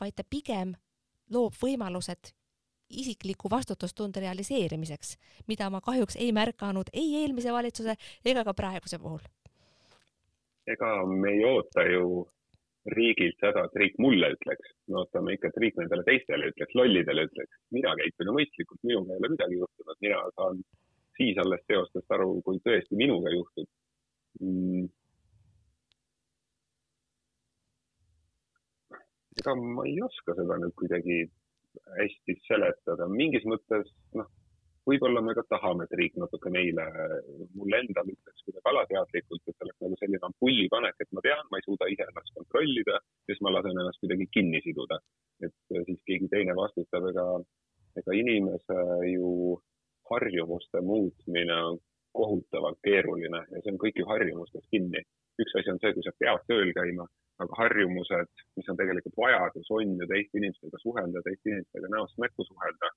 vaid 0.00 0.16
ta 0.16 0.24
pigem 0.24 0.74
loob 1.30 1.54
võimalused 1.60 2.32
isikliku 2.90 3.50
vastutustunde 3.50 4.20
realiseerimiseks, 4.20 5.14
mida 5.46 5.68
ma 5.70 5.80
kahjuks 5.80 6.16
ei 6.16 6.32
märganud 6.32 6.90
ei 6.92 7.20
eelmise 7.20 7.52
valitsuse 7.52 7.94
ega 8.24 8.42
ka 8.44 8.54
praeguse 8.54 8.98
puhul 8.98 9.22
ega 10.74 10.90
me 11.06 11.32
ei 11.36 11.42
oota 11.48 11.84
ju 11.88 12.04
riigilt 12.96 13.42
seda, 13.42 13.66
et 13.66 13.76
riik 13.82 13.98
mulle 14.00 14.30
ütleks, 14.34 14.70
me 14.88 15.02
ootame 15.02 15.34
ikka, 15.36 15.50
et 15.50 15.58
riik 15.64 15.76
nendele 15.80 16.04
teistele 16.06 16.48
ütleks, 16.52 16.76
lollidele 16.78 17.26
ütleks, 17.28 17.58
mina 17.76 17.92
käitun 17.98 18.32
mõistlikult, 18.36 18.80
minuga 18.88 19.12
ei 19.12 19.20
ole 19.20 19.32
midagi 19.34 19.58
juhtunud, 19.60 19.98
mina 20.06 20.22
saan 20.38 20.62
siis 21.18 21.42
alles 21.42 21.66
teostest 21.68 22.16
aru, 22.16 22.32
kui 22.46 22.62
tõesti 22.64 22.96
minuga 22.96 23.34
juhtub. 23.34 23.68
Mm.. 24.40 24.88
ega 29.40 29.54
ma 29.56 29.84
ei 29.88 30.00
oska 30.04 30.34
seda 30.36 30.56
nüüd 30.60 30.74
kuidagi 30.76 31.22
hästi 31.96 32.36
seletada, 32.46 33.06
mingis 33.08 33.46
mõttes 33.48 33.88
noh 34.18 34.28
võib-olla 34.90 35.22
me 35.24 35.34
ka 35.36 35.44
tahame, 35.48 35.86
et 35.86 35.96
riik 35.98 36.16
natuke 36.20 36.50
meile, 36.52 36.84
mulle 37.54 37.80
endale 37.84 38.14
ütleks 38.14 38.44
kuidagi 38.46 38.70
alateadlikult, 38.72 39.42
et 39.46 39.64
oleks 39.66 39.82
nagu 39.84 39.98
selline 40.00 40.28
ampullipanek, 40.28 40.98
et 41.04 41.10
ma 41.16 41.24
tean, 41.26 41.42
ma 41.50 41.60
ei 41.60 41.66
suuda 41.66 41.88
ise 41.92 42.06
ennast 42.06 42.34
kontrollida, 42.38 42.98
siis 43.28 43.42
ma 43.44 43.54
lasen 43.54 43.78
ennast 43.82 44.02
kuidagi 44.02 44.28
kinni 44.36 44.62
siduda. 44.66 45.00
et 45.40 45.54
siis 45.86 46.00
keegi 46.04 46.26
teine 46.28 46.52
vastutab, 46.56 47.06
ega, 47.08 47.26
ega 47.96 48.16
inimese 48.22 48.80
ju 49.08 49.30
harjumuste 50.10 50.82
muutmine 50.84 51.56
on 51.68 51.78
kohutavalt 52.12 52.76
keeruline 52.84 53.40
ja 53.52 53.62
see 53.62 53.72
on 53.72 53.78
kõik 53.80 54.02
ju 54.02 54.08
harjumustes 54.10 54.66
kinni. 54.74 55.00
üks 55.40 55.56
asi 55.56 55.72
on 55.72 55.80
see, 55.80 55.94
kui 55.96 56.04
sa 56.04 56.12
pead 56.20 56.44
tööl 56.50 56.74
käima, 56.76 57.06
aga 57.40 57.56
harjumused, 57.62 58.42
mis 58.58 58.68
on 58.68 58.76
tegelikult 58.76 59.16
vajadus, 59.22 59.70
on 59.72 59.94
ju 60.02 60.08
teiste 60.10 60.36
inimestega 60.42 60.82
suhelda, 60.82 61.22
teiste 61.24 61.54
inimestega 61.54 61.92
näost 61.94 62.20
näkku 62.20 62.44
suhelda 62.44 62.90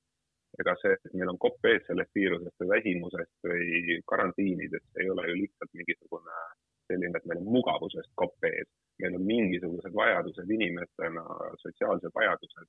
ega 0.61 0.75
see, 0.81 0.93
et 0.93 1.15
meil 1.17 1.31
on 1.31 1.39
kopp 1.41 1.65
ees 1.69 1.85
sellest 1.87 2.13
viirusest 2.17 2.61
või 2.61 2.71
väsimusest 2.75 3.47
või 3.47 3.97
karantiinidest, 4.11 4.89
ei 5.01 5.09
ole 5.09 5.25
ju 5.29 5.39
lihtsalt 5.39 5.73
mingisugune 5.79 6.39
selline, 6.89 7.17
et 7.17 7.29
meil 7.29 7.41
on 7.41 7.51
mugavusest 7.57 8.11
kopp 8.21 8.49
ees. 8.49 8.69
meil 9.01 9.15
on 9.17 9.23
mingisugused 9.25 9.95
vajadused 9.97 10.49
inimestena, 10.57 11.23
sotsiaalsed 11.63 12.13
vajadused 12.15 12.67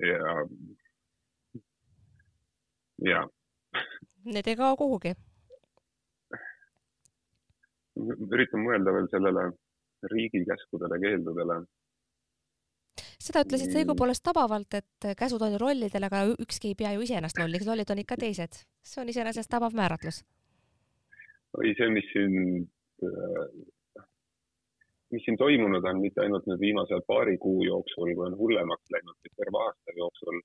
ja, 0.00 0.36
ja. 3.10 3.28
Need 4.24 4.46
ei 4.46 4.56
kao 4.56 4.76
kuhugi. 4.76 5.14
üritan 8.32 8.62
mõelda 8.64 8.94
veel 8.94 9.08
sellele 9.12 9.42
riigi 10.10 10.40
käskudele, 10.48 10.96
keeldudele 11.02 11.58
seda 13.22 13.44
ütlesid 13.46 13.72
sa 13.72 13.80
õigupoolest 13.82 14.24
tabavalt, 14.26 14.78
et 14.78 15.08
käsud 15.18 15.42
on 15.44 15.54
ju 15.54 15.60
rollidel, 15.62 16.06
aga 16.08 16.24
ükski 16.34 16.72
ei 16.72 16.78
pea 16.78 16.92
ju 16.96 17.04
iseennast 17.06 17.38
lolliks, 17.40 17.66
lollid 17.68 17.90
on 17.94 18.02
ikka 18.02 18.18
teised. 18.20 18.62
see 18.82 19.02
on 19.02 19.10
iseenesest 19.12 19.50
tabav 19.50 19.76
määratlus. 19.78 20.22
oi, 21.58 21.74
see, 21.78 21.90
mis 21.94 22.08
siin, 22.12 22.66
mis 25.12 25.24
siin 25.26 25.38
toimunud 25.38 25.84
on, 25.90 26.00
mitte 26.00 26.24
ainult 26.24 26.48
nüüd 26.50 26.60
viimase 26.60 26.98
paari 27.06 27.36
kuu 27.38 27.62
jooksul, 27.68 28.14
kui 28.14 28.26
on 28.26 28.38
hullemaks 28.38 28.96
läinud, 28.96 29.18
vaid 29.20 29.36
terve 29.36 29.64
aasta 29.66 29.96
jooksul, 29.96 30.40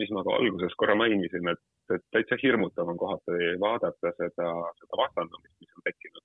mis 0.00 0.12
ma 0.16 0.24
ka 0.26 0.36
alguses 0.40 0.76
korra 0.80 0.96
mainisin, 0.98 1.52
et, 1.52 1.62
et 1.94 2.06
täitsa 2.16 2.38
hirmutav 2.42 2.88
on 2.88 2.98
kohati 2.98 3.54
vaadata 3.60 4.14
seda, 4.16 4.52
seda 4.80 5.02
vastandumist, 5.04 5.56
mis 5.60 5.76
on 5.76 5.86
tekkinud. 5.90 6.24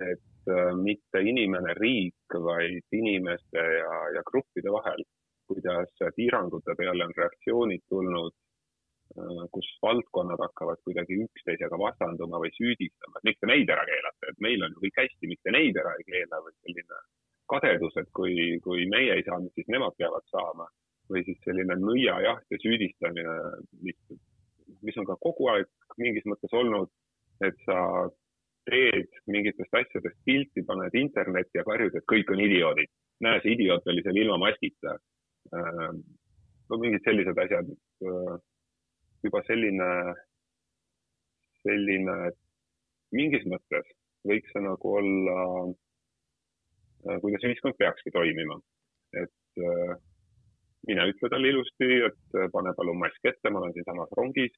Et 0.00 0.22
Äh, 0.50 0.74
mitte 0.74 1.20
inimene, 1.22 1.70
riik, 1.78 2.34
vaid 2.34 2.94
inimeste 2.98 3.62
ja, 3.62 3.98
ja 4.16 4.22
gruppide 4.26 4.72
vahel, 4.74 5.04
kuidas 5.46 5.92
piirangute 6.16 6.74
peale 6.74 7.04
on 7.06 7.12
reaktsioonid 7.14 7.84
tulnud, 7.92 8.34
äh, 9.14 9.44
kus 9.54 9.68
valdkonnad 9.86 10.42
hakkavad 10.42 10.82
kuidagi 10.82 11.20
üksteisega 11.22 11.78
vastanduma 11.78 12.40
või 12.42 12.50
süüdistama, 12.56 13.20
et 13.20 13.28
miks 13.28 13.38
te 13.38 13.50
neid 13.52 13.70
ära 13.70 13.84
keelate, 13.86 14.32
et 14.32 14.42
meil 14.42 14.66
on 14.66 14.74
ju 14.74 14.82
kõik 14.82 14.98
hästi, 15.04 15.30
miks 15.30 15.46
te 15.46 15.54
neid 15.54 15.78
ära 15.78 15.92
ei 16.00 16.08
keela? 16.10 16.42
Või 16.42 16.56
selline 16.56 16.98
kadedus, 17.54 18.00
et 18.02 18.10
kui, 18.18 18.34
kui 18.66 18.88
meie 18.90 19.14
ei 19.20 19.26
saanud, 19.28 19.54
siis 19.54 19.70
nemad 19.70 19.94
peavad 20.00 20.26
saama? 20.34 20.66
Või 21.12 21.22
siis 21.28 21.38
selline 21.46 21.78
nõiajaht 21.78 22.50
ja 22.50 22.58
süüdistamine, 22.64 23.38
mis, 23.86 24.18
mis 24.82 24.98
on 24.98 25.06
ka 25.06 25.20
kogu 25.22 25.52
aeg 25.54 25.70
mingis 26.02 26.26
mõttes 26.26 26.50
olnud, 26.50 26.90
et 27.46 27.54
sa 27.62 27.78
teed 28.68 29.08
mingitest 29.26 29.74
asjadest 29.74 30.18
pilti, 30.26 30.64
paned 30.66 30.94
internetti 30.98 31.58
ja 31.60 31.64
karjud, 31.66 31.94
et 31.96 32.08
kõik 32.12 32.30
on 32.34 32.42
idioodid. 32.46 32.90
näe, 33.22 33.38
see 33.42 33.54
idioot 33.54 33.86
oli 33.86 34.02
seal 34.02 34.18
ilma 34.18 34.38
maskita. 34.42 34.96
Ähm, 35.54 36.00
no 36.70 36.78
mingid 36.82 37.04
sellised 37.06 37.38
asjad. 37.38 37.68
Äh, 38.02 38.36
juba 39.22 39.42
selline, 39.46 39.88
selline, 41.62 42.16
mingis 43.14 43.44
mõttes 43.46 43.86
võiks 44.26 44.50
see 44.54 44.62
nagu 44.64 44.94
olla, 44.98 45.36
äh, 47.06 47.20
kuidas 47.22 47.46
ühiskond 47.46 47.78
peakski 47.78 48.10
toimima. 48.14 48.58
et 49.12 49.60
äh, 49.60 49.94
mine 50.88 51.04
ütle 51.12 51.28
talle 51.30 51.50
ilusti, 51.52 51.88
et 52.08 52.36
pane 52.52 52.72
palun 52.74 52.98
mask 52.98 53.26
ette, 53.28 53.50
ma 53.50 53.60
olen 53.60 53.74
siinsamas 53.76 54.14
rongis. 54.18 54.54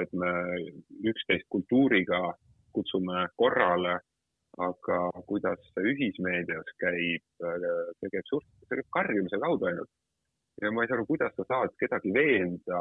et 0.00 0.12
me 0.16 0.30
üksteist 1.10 1.44
kultuuriga 1.52 2.18
kutsume 2.78 3.26
korrale, 3.40 3.98
aga 4.58 4.98
kuidas 5.28 5.60
see 5.70 5.92
ühismeedias 5.92 6.74
käib, 6.82 7.24
see 7.38 8.12
käib 8.14 8.26
suht-, 8.30 8.50
see 8.66 8.80
käib 8.80 8.90
karjumise 8.96 9.40
kaudu 9.42 9.70
ainult. 9.70 9.90
ja 10.62 10.72
ma 10.74 10.82
ei 10.82 10.88
saa 10.90 10.96
aru, 10.98 11.06
kuidas 11.06 11.34
sa 11.38 11.44
saad 11.46 11.74
kedagi 11.78 12.10
veenda 12.14 12.80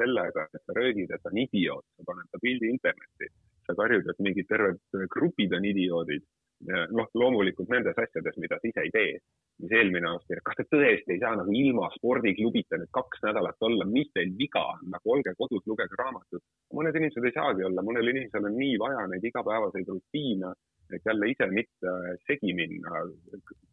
sellega, 0.00 0.46
et 0.54 0.62
sa 0.64 0.76
röögid, 0.78 1.10
et 1.12 1.20
ta 1.22 1.28
on 1.28 1.40
idioot, 1.42 1.84
sa 1.96 2.06
paned 2.08 2.30
ta 2.32 2.40
pildi 2.40 2.70
internetti, 2.72 3.28
sa 3.66 3.76
karjud, 3.76 4.08
et 4.08 4.22
mingid 4.24 4.48
terved 4.48 4.80
grupid 5.12 5.52
on 5.58 5.66
idioodid. 5.68 6.24
Noh, 6.66 7.10
loomulikult 7.14 7.70
nendes 7.70 7.98
asjades, 7.98 8.36
mida 8.42 8.58
sa 8.58 8.68
ise 8.68 8.82
ei 8.86 8.90
tee, 8.94 9.18
mis 9.62 9.74
eelmine 9.74 10.08
aasta, 10.10 10.40
kas 10.46 10.58
te 10.58 10.66
tõesti 10.72 11.14
ei 11.14 11.20
saa 11.22 11.36
nagu 11.38 11.54
ilma 11.54 11.90
spordiklubita 11.94 12.78
nüüd 12.78 12.90
kaks 12.94 13.22
nädalat 13.26 13.68
olla, 13.68 13.86
mis 13.86 14.10
teil 14.14 14.32
viga 14.38 14.64
on, 14.74 14.86
nagu 14.94 15.14
olge 15.14 15.34
kodus, 15.38 15.62
lugege 15.70 15.98
raamatut 15.98 16.42
mõned 16.74 16.96
inimesed 16.98 17.24
ei 17.24 17.34
saagi 17.34 17.64
olla, 17.66 17.84
mõnel 17.84 18.10
inimesel 18.12 18.48
on 18.48 18.56
nii 18.58 18.76
vaja 18.80 19.06
neid 19.10 19.24
igapäevaseid 19.24 19.88
rutiine, 19.88 20.52
et 20.94 21.04
jälle 21.04 21.30
ise 21.32 21.48
mitte 21.52 21.94
segi 22.26 22.54
minna. 22.56 23.04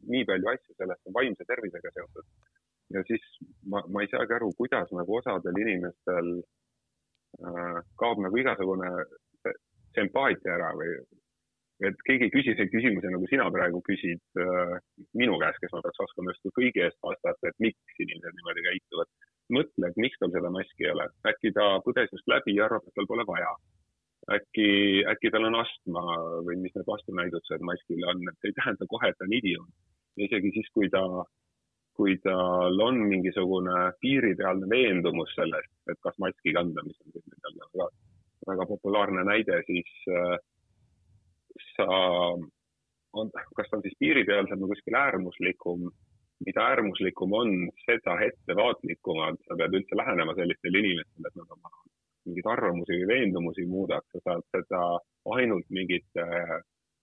nii 0.07 0.25
palju 0.27 0.49
asju 0.51 0.75
sellest 0.77 1.07
on 1.07 1.13
vaimse 1.13 1.47
tervisega 1.47 1.91
seotud. 1.93 2.25
ja 2.93 3.03
siis 3.07 3.23
ma, 3.65 3.81
ma 3.87 4.01
ei 4.01 4.11
saagi 4.11 4.35
aru, 4.37 4.51
kuidas 4.57 4.91
nagu 4.91 5.17
osadel 5.19 5.61
inimestel 5.63 6.31
äh, 7.41 7.79
kaob 8.01 8.21
nagu 8.23 8.37
igasugune 8.37 8.91
empaatia 9.97 10.57
ära 10.57 10.73
või 10.75 10.91
et 11.83 12.03
keegi 12.07 12.27
ei 12.27 12.33
küsi 12.33 12.53
neid 12.55 12.71
küsimusi, 12.71 13.11
nagu 13.11 13.27
sina 13.27 13.45
praegu 13.51 13.81
küsid 13.85 14.39
äh, 14.39 14.75
minu 15.19 15.37
käest, 15.41 15.59
kes 15.61 15.73
ma 15.75 15.81
peaks 15.83 16.03
oskama 16.07 16.31
justkui 16.31 16.53
kõigi 16.59 16.83
eest 16.85 16.99
vastata, 17.03 17.49
et 17.51 17.63
miks 17.63 18.03
inimesed 18.05 18.37
niimoodi 18.37 18.67
käituvad. 18.69 19.11
mõtle, 19.55 19.89
et 19.91 19.97
miks 20.01 20.17
tal 20.17 20.31
seda 20.33 20.49
maski 20.49 20.87
ei 20.87 20.91
ole, 20.95 21.03
äkki 21.29 21.51
ta 21.53 21.65
põdes 21.85 22.09
just 22.15 22.31
läbi 22.31 22.55
ja 22.55 22.65
arvab, 22.65 22.87
et 22.87 22.95
tal 22.97 23.09
pole 23.11 23.25
vaja. 23.27 23.51
äkki, 24.35 25.03
äkki 25.11 25.29
tal 25.31 25.45
on 25.51 25.59
astma 25.59 26.03
või 26.47 26.55
mis 26.63 26.73
need 26.73 26.87
vastunäidustused 26.87 27.61
maskile 27.61 28.07
on, 28.09 28.23
et 28.29 28.39
see 28.39 28.49
ei 28.49 28.57
tähenda 28.61 28.87
kohe, 28.89 29.11
et 29.11 29.19
ta 29.19 29.27
on 29.27 29.35
idioot. 29.41 29.75
isegi 30.17 30.51
siis, 30.55 30.71
kui 30.73 30.89
ta, 30.89 31.03
kui 31.99 32.17
tal 32.23 32.81
on 32.87 33.03
mingisugune 33.11 33.91
piiripealne 34.01 34.71
veendumus 34.71 35.35
sellest, 35.35 35.75
et 35.91 35.99
kas 36.01 36.17
maski 36.23 36.55
kanda, 36.55 36.81
mis 36.87 36.97
on 37.03 37.59
väga, 37.59 37.89
väga 38.47 38.65
populaarne 38.71 39.27
näide, 39.27 39.61
siis 39.67 39.91
äh, 40.09 40.39
sa, 41.77 41.87
on, 43.21 43.31
kas 43.57 43.69
ta 43.69 43.79
on 43.79 43.85
siis 43.85 43.97
piiripealsem 43.99 44.61
või 44.61 44.73
kuskil 44.73 44.99
äärmuslikum, 44.99 45.87
mida 46.45 46.67
äärmuslikum 46.73 47.33
on, 47.39 47.55
seda 47.85 48.17
ettevaatlikumalt 48.27 49.41
sa 49.47 49.57
pead 49.59 49.77
üldse 49.79 49.97
lähenema 49.97 50.35
sellistele 50.37 50.81
inimestele, 50.83 51.31
et 51.31 51.39
nad 51.39 51.57
oma 51.57 51.73
mingeid 52.25 52.47
arvamusi 52.49 52.97
või 52.99 53.09
veendumusi 53.11 53.65
muudaks, 53.69 54.07
sa 54.15 54.23
saad 54.23 54.47
seda 54.55 54.81
ainult 55.37 55.67
mingite 55.69 56.25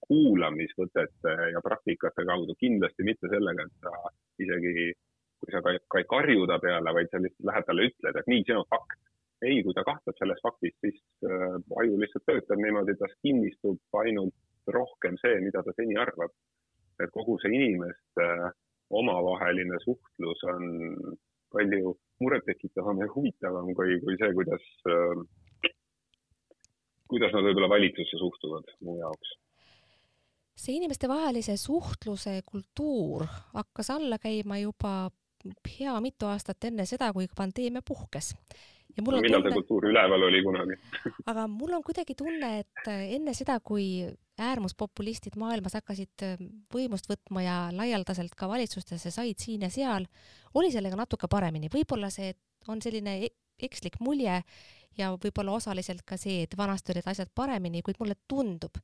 kuulamisvõtete 0.08 1.34
ja 1.54 1.62
praktikate 1.64 2.26
kaudu, 2.26 2.56
kindlasti 2.58 3.06
mitte 3.06 3.30
sellega, 3.30 3.66
et 3.66 3.86
sa 3.86 3.92
isegi, 4.42 4.90
kui 5.40 5.54
sa 5.54 5.62
ka, 5.64 5.76
ka 5.90 6.02
ei 6.02 6.08
karju 6.10 6.48
ta 6.50 6.58
peale, 6.62 6.94
vaid 6.96 7.10
sa 7.10 7.22
lihtsalt 7.22 7.48
lähed 7.50 7.68
talle, 7.68 7.88
ütled, 7.90 8.18
et 8.18 8.30
nii, 8.32 8.44
see 8.48 8.58
on 8.58 8.68
fakt. 8.72 8.98
ei, 9.42 9.58
kui 9.66 9.74
ta 9.74 9.82
kahtleb 9.82 10.14
selles 10.18 10.38
faktis, 10.42 10.74
siis 10.84 10.98
äh, 11.26 11.56
aju 11.82 11.96
lihtsalt 11.98 12.22
töötab 12.30 12.60
niimoodi, 12.62 12.94
ta 12.98 13.08
kinnistub 13.26 13.98
ainult 14.02 14.34
rohkem 14.66 15.18
see, 15.20 15.40
mida 15.44 15.62
ta 15.62 15.74
seni 15.76 15.96
arvab. 15.98 16.32
et 17.02 17.10
kogu 17.10 17.38
see 17.42 17.50
inimeste 17.56 18.26
omavaheline 18.92 19.78
suhtlus 19.82 20.42
on 20.52 20.66
palju 21.52 21.94
murettekitavam 22.20 23.00
ja 23.02 23.08
huvitavam 23.14 23.72
kui, 23.74 23.96
kui 24.04 24.18
see, 24.20 24.30
kuidas, 24.36 24.66
kuidas 27.10 27.32
nad 27.34 27.48
võib-olla 27.48 27.70
valitsusse 27.72 28.20
suhtuvad 28.20 28.76
mu 28.86 28.98
jaoks. 29.00 29.32
See 30.62 30.76
inimestevahelise 30.78 31.56
suhtluse 31.56 32.36
kultuur 32.46 33.24
hakkas 33.56 33.90
alla 33.90 34.20
käima 34.22 34.60
juba 34.60 35.10
hea 35.78 35.94
mitu 36.04 36.28
aastat 36.28 36.68
enne 36.68 36.86
seda, 36.86 37.10
kui 37.16 37.26
pandeemia 37.36 37.82
puhkes. 37.82 38.34
Ja 38.96 39.02
mul 39.02 39.16
on 39.16 39.24
millal 39.24 39.40
tunne... 39.40 39.50
see 39.50 39.60
kultuur 39.62 39.88
üleval 39.88 40.26
oli 40.28 40.42
kunagi? 40.44 40.76
Aga 41.30 41.46
mul 41.50 41.72
on 41.78 41.84
kuidagi 41.86 42.14
tunne, 42.18 42.58
et 42.60 42.90
äh, 42.92 43.06
enne 43.16 43.34
seda, 43.34 43.58
kui 43.64 44.04
äärmuspopulistid 44.40 45.36
maailmas 45.40 45.76
hakkasid 45.78 46.24
äh, 46.26 46.44
võimust 46.72 47.08
võtma 47.10 47.44
ja 47.44 47.56
laialdaselt 47.74 48.36
ka 48.38 48.48
valitsustesse 48.48 49.12
said 49.12 49.40
siin 49.42 49.66
ja 49.66 49.70
seal, 49.72 50.06
oli 50.54 50.72
sellega 50.72 50.96
natuke 50.98 51.28
paremini. 51.28 51.70
võib-olla 51.72 52.10
see 52.10 52.32
on 52.72 52.80
selline 52.82 53.18
e-, 53.26 53.34
ekslik 53.62 54.00
mulje 54.00 54.40
ja 54.98 55.10
võib-olla 55.16 55.56
osaliselt 55.58 56.04
ka 56.08 56.16
see, 56.20 56.46
et 56.46 56.56
vanasti 56.58 56.94
olid 56.94 57.10
asjad 57.12 57.32
paremini, 57.34 57.82
kuid 57.82 58.00
mulle 58.00 58.16
tundub, 58.28 58.80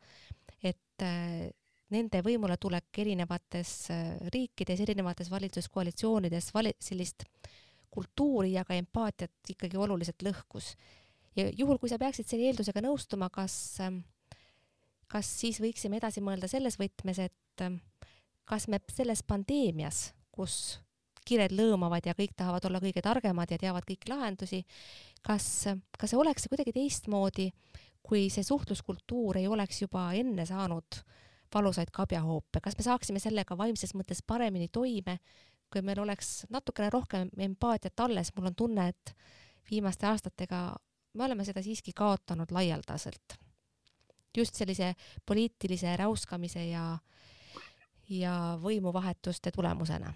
et 0.62 1.04
äh, 1.04 1.48
nende 1.88 2.20
võimuletulek 2.20 3.00
erinevates 3.00 3.88
riikides, 4.34 4.80
erinevates 4.84 5.30
valitsuskoalitsioonides 5.32 6.52
vali-, 6.52 6.76
sellist 6.84 7.24
äh, 7.24 7.54
kultuuri 7.90 8.52
ja 8.52 8.64
ka 8.64 8.76
empaatiat 8.78 9.52
ikkagi 9.54 9.76
oluliselt 9.76 10.22
lõhkus. 10.22 10.74
ja 11.36 11.48
juhul, 11.54 11.78
kui 11.78 11.90
sa 11.90 11.98
peaksid 11.98 12.26
selle 12.26 12.48
eeldusega 12.50 12.82
nõustuma, 12.82 13.28
kas, 13.30 13.54
ähm, 13.84 14.00
kas 15.08 15.30
siis 15.40 15.60
võiksime 15.62 15.98
edasi 16.00 16.22
mõelda 16.24 16.50
selles 16.50 16.78
võtmes, 16.80 17.20
et 17.22 17.64
ähm, 17.64 17.80
kas 18.48 18.68
me 18.68 18.80
selles 18.92 19.22
pandeemias, 19.26 20.12
kus 20.32 20.78
kired 21.28 21.52
lõõmavad 21.52 22.06
ja 22.08 22.14
kõik 22.16 22.32
tahavad 22.36 22.64
olla 22.64 22.80
kõige 22.80 23.02
targemad 23.04 23.50
ja 23.52 23.58
teavad 23.60 23.84
kõiki 23.88 24.08
lahendusi, 24.08 24.62
kas, 25.22 25.68
kas 25.98 26.14
see 26.14 26.20
oleks 26.20 26.48
kuidagi 26.48 26.72
teistmoodi, 26.72 27.50
kui 28.02 28.28
see 28.32 28.46
suhtluskultuur 28.46 29.36
ei 29.36 29.48
oleks 29.48 29.82
juba 29.82 30.08
enne 30.16 30.46
saanud 30.48 31.02
valusaid 31.52 31.92
kabjahoope, 31.92 32.60
kas 32.64 32.76
me 32.76 32.84
saaksime 32.84 33.20
sellega 33.20 33.56
vaimses 33.56 33.94
mõttes 33.96 34.22
paremini 34.24 34.68
toime 34.72 35.18
kui 35.72 35.84
meil 35.84 36.00
oleks 36.02 36.46
natukene 36.52 36.90
rohkem 36.92 37.30
empaatiat 37.48 38.00
alles, 38.00 38.32
mul 38.36 38.50
on 38.50 38.56
tunne, 38.56 38.88
et 38.88 39.12
viimaste 39.70 40.08
aastatega 40.08 40.62
me 41.14 41.24
oleme 41.24 41.44
seda 41.44 41.62
siiski 41.64 41.92
kaotanud 41.96 42.52
laialdaselt. 42.54 43.36
Just 44.38 44.58
sellise 44.58 44.92
poliitilise 45.26 45.96
räuskamise 46.00 46.64
ja, 46.70 46.86
ja 48.10 48.34
võimuvahetuste 48.62 49.52
tulemusena. 49.54 50.14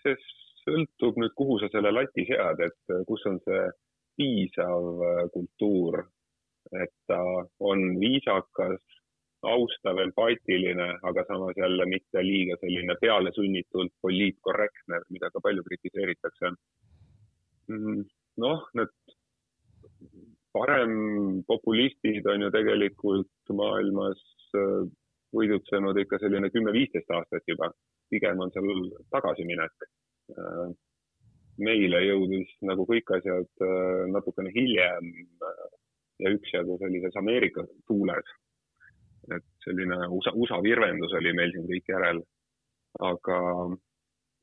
see 0.00 0.16
sõltub 0.62 1.18
nüüd, 1.20 1.34
kuhu 1.36 1.58
sa 1.60 1.68
selle 1.72 1.90
lati 1.92 2.24
sead, 2.28 2.62
et 2.64 2.94
kus 3.08 3.26
on 3.28 3.36
see 3.44 3.66
piisav 4.16 5.02
kultuur, 5.34 6.00
et 6.72 6.92
ta 7.08 7.18
on 7.60 7.84
viisakas 8.00 8.80
austav, 9.42 9.98
empaatiline, 10.04 10.88
aga 11.08 11.24
samas 11.28 11.56
jälle 11.56 11.86
mitte 11.86 12.22
liiga 12.24 12.56
selline 12.60 12.96
pealesunnitult 13.00 13.92
poliitkorrektne, 14.02 15.00
mida 15.08 15.30
ka 15.30 15.40
palju 15.40 15.64
kritiseeritakse. 15.68 16.52
Mm, 17.72 18.04
noh, 18.44 18.66
need 18.76 18.92
parempopulistid 20.60 22.26
on 22.32 22.46
ju 22.46 22.50
tegelikult 22.54 23.54
maailmas 23.56 24.20
äh, 24.58 24.84
võidutsenud 25.36 25.98
ikka 26.02 26.20
selline 26.22 26.50
kümme-viisteist 26.54 27.10
aastat 27.16 27.48
juba, 27.48 27.70
pigem 28.10 28.40
on 28.44 28.52
seal 28.54 28.84
tagasiminek. 29.14 29.88
Äh, 30.36 30.68
meile 31.60 32.04
jõudis 32.06 32.52
nagu 32.64 32.86
kõik 32.88 33.10
asjad 33.18 33.66
äh, 33.66 34.04
natukene 34.12 34.52
hiljem 34.54 35.10
ja 36.20 36.32
üksjagu 36.36 36.78
sellises 36.80 37.16
Ameerika 37.20 37.66
tuules 37.88 38.36
et 39.36 39.46
selline 39.64 39.98
USA, 40.08 40.32
USA 40.34 40.60
virvendus 40.64 41.14
oli 41.18 41.32
meil 41.36 41.52
siin 41.54 41.66
kõik 41.68 41.90
järel. 41.94 42.22
aga 43.06 43.36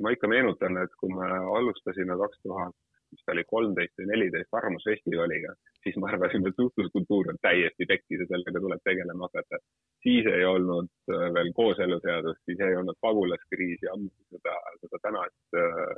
ma 0.03 0.11
ikka 0.13 0.27
meenutan, 0.31 0.77
et 0.79 0.93
kui 1.01 1.11
me 1.11 1.27
alustasime 1.57 2.15
kaks 2.21 2.39
tuhat, 2.45 2.75
mis 3.11 3.23
ta 3.25 3.33
oli, 3.33 3.43
kolmteist 3.49 3.99
või 3.99 4.07
neliteist 4.11 4.55
Arvamusfestivaliga, 4.55 5.51
siis 5.87 5.97
me 6.03 6.09
arvasime, 6.11 6.49
et 6.51 6.59
suhtluskultuur 6.59 7.29
on 7.31 7.39
täiesti 7.41 7.87
pekkis 7.89 8.23
ja 8.23 8.27
sellega 8.31 8.61
tuleb 8.63 8.81
tegelema 8.83 9.27
hakata. 9.27 9.59
siis 10.03 10.25
ei 10.31 10.45
olnud 10.45 10.89
äh, 11.13 11.27
veel 11.37 11.51
kooseluseadust, 11.59 12.41
siis 12.45 12.59
ei 12.67 12.75
olnud 12.75 12.99
pagulaskriisi, 13.01 13.87
ammu 13.93 14.09
seda, 14.35 14.55
seda 14.83 14.99
tänast 15.05 15.59
äh, 15.61 15.93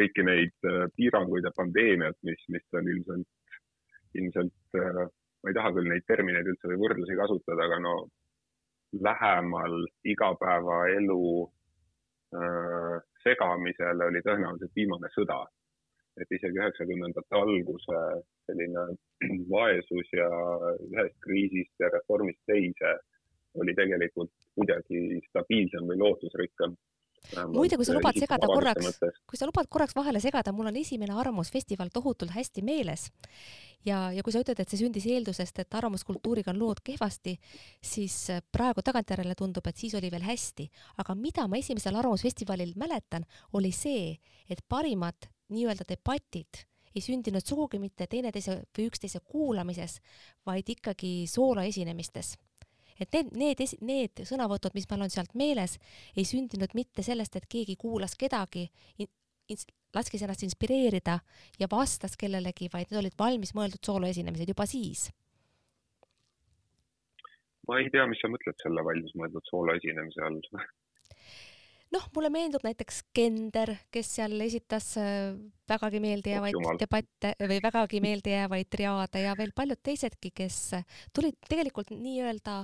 kõiki 0.00 0.26
neid 0.30 0.70
äh, 0.70 0.86
piiranguid 0.96 1.48
ja 1.48 1.54
pandeemiat, 1.56 2.18
mis, 2.28 2.46
mis 2.54 2.78
on 2.78 2.92
ilmselt, 2.94 3.28
ilmselt 4.20 4.78
ma 4.78 5.50
ei 5.50 5.58
taha 5.58 5.74
küll 5.76 5.90
neid 5.90 6.06
termineid 6.06 6.48
üldse 6.52 6.70
või 6.70 6.80
võrdlusi 6.84 7.18
kasutada, 7.18 7.66
aga 7.66 7.82
no 7.82 7.96
lähemal 9.06 9.82
igapäevaelu 10.08 11.20
segamisele 13.22 14.08
oli 14.10 14.20
tõenäoliselt 14.24 14.72
viimane 14.76 15.08
sõda. 15.14 15.38
Et 16.22 16.32
isegi 16.38 16.58
üheksakümnendate 16.60 17.38
alguse 17.40 18.00
selline 18.48 18.86
vaesus 19.52 20.12
ja 20.16 20.28
ühest 20.88 21.16
kriisist 21.26 21.84
ja 21.84 21.92
reformist 21.92 22.42
teise 22.50 22.96
oli 23.56 23.72
tegelikult 23.76 24.32
kuidagi 24.54 25.20
stabiilsem 25.30 25.88
või 25.88 26.00
lootusrikkam 26.04 26.76
muide, 27.50 27.76
kui 27.76 27.86
sa 27.86 27.94
lubad 27.96 28.18
segada 28.18 28.48
korraks, 28.50 28.98
kui 29.26 29.38
sa 29.38 29.48
lubad 29.48 29.68
korraks 29.70 29.96
vahele 29.96 30.20
segada, 30.22 30.52
mul 30.54 30.70
on 30.70 30.78
esimene 30.78 31.16
Arvamusfestival 31.16 31.90
tohutult 31.92 32.34
hästi 32.34 32.62
meeles. 32.62 33.10
ja, 33.86 34.10
ja 34.12 34.22
kui 34.22 34.34
sa 34.34 34.42
ütled, 34.42 34.60
et 34.60 34.70
see 34.70 34.80
sündis 34.80 35.06
eeldusest, 35.10 35.60
et 35.62 35.78
arvamuskultuuriga 35.78 36.52
on 36.52 36.60
lood 36.60 36.82
kehvasti, 36.84 37.36
siis 37.82 38.16
praegu 38.52 38.82
tagantjärele 38.82 39.34
tundub, 39.38 39.66
et 39.66 39.76
siis 39.76 39.94
oli 39.94 40.10
veel 40.10 40.26
hästi. 40.26 40.68
aga 40.98 41.14
mida 41.14 41.46
ma 41.48 41.58
esimesel 41.58 41.96
Arvamusfestivalil 41.96 42.74
mäletan, 42.76 43.26
oli 43.52 43.72
see, 43.72 44.16
et 44.50 44.62
parimad 44.68 45.30
nii-öelda 45.52 45.86
debatid 45.88 46.64
ei 46.96 47.02
sündinud 47.04 47.44
sugugi 47.44 47.78
mitte 47.78 48.06
teineteise 48.08 48.56
või 48.76 48.86
üksteise 48.88 49.20
kuulamises, 49.20 49.98
vaid 50.48 50.68
ikkagi 50.72 51.26
sooloesinemistes 51.28 52.36
et 53.00 53.12
need, 53.12 53.32
need, 53.36 53.60
need 53.84 54.24
sõnavõtud, 54.24 54.72
mis 54.72 54.88
meil 54.88 55.04
on 55.04 55.12
sealt 55.12 55.34
meeles, 55.36 55.76
ei 56.16 56.24
sündinud 56.24 56.72
mitte 56.78 57.04
sellest, 57.04 57.36
et 57.36 57.44
keegi 57.52 57.76
kuulas 57.76 58.16
kedagi 58.16 58.70
laskis 59.96 60.24
ennast 60.24 60.42
inspireerida 60.46 61.18
ja 61.60 61.68
vastas 61.70 62.16
kellelegi, 62.18 62.70
vaid 62.72 62.90
need 62.90 63.02
olid 63.02 63.18
valmis 63.18 63.54
mõeldud 63.56 63.84
sooloesinemised 63.84 64.48
juba 64.48 64.66
siis? 64.68 65.10
ma 67.66 67.80
ei 67.82 67.90
tea, 67.90 68.04
mis 68.06 68.20
sa 68.22 68.30
mõtled 68.30 68.54
selle 68.62 68.82
valmis 68.86 69.14
mõeldud 69.18 69.48
sooloesinemise 69.50 70.22
all 70.22 70.40
noh, 71.96 72.06
mulle 72.14 72.30
meenub 72.32 72.64
näiteks 72.66 73.02
Kender, 73.16 73.72
kes 73.92 74.10
seal 74.18 74.36
esitas 74.44 74.92
äh, 75.00 75.32
vägagi 75.68 76.00
meeldejäävaid 76.02 76.58
oh, 76.60 76.76
debatte 76.80 77.32
või 77.40 77.58
vägagi 77.64 78.02
meeldejäävaid 78.04 78.70
triaade 78.72 79.24
ja 79.24 79.34
veel 79.38 79.54
paljud 79.56 79.80
teisedki, 79.82 80.32
kes 80.36 80.60
tulid 81.16 81.38
tegelikult 81.48 81.94
nii-öelda 81.96 82.60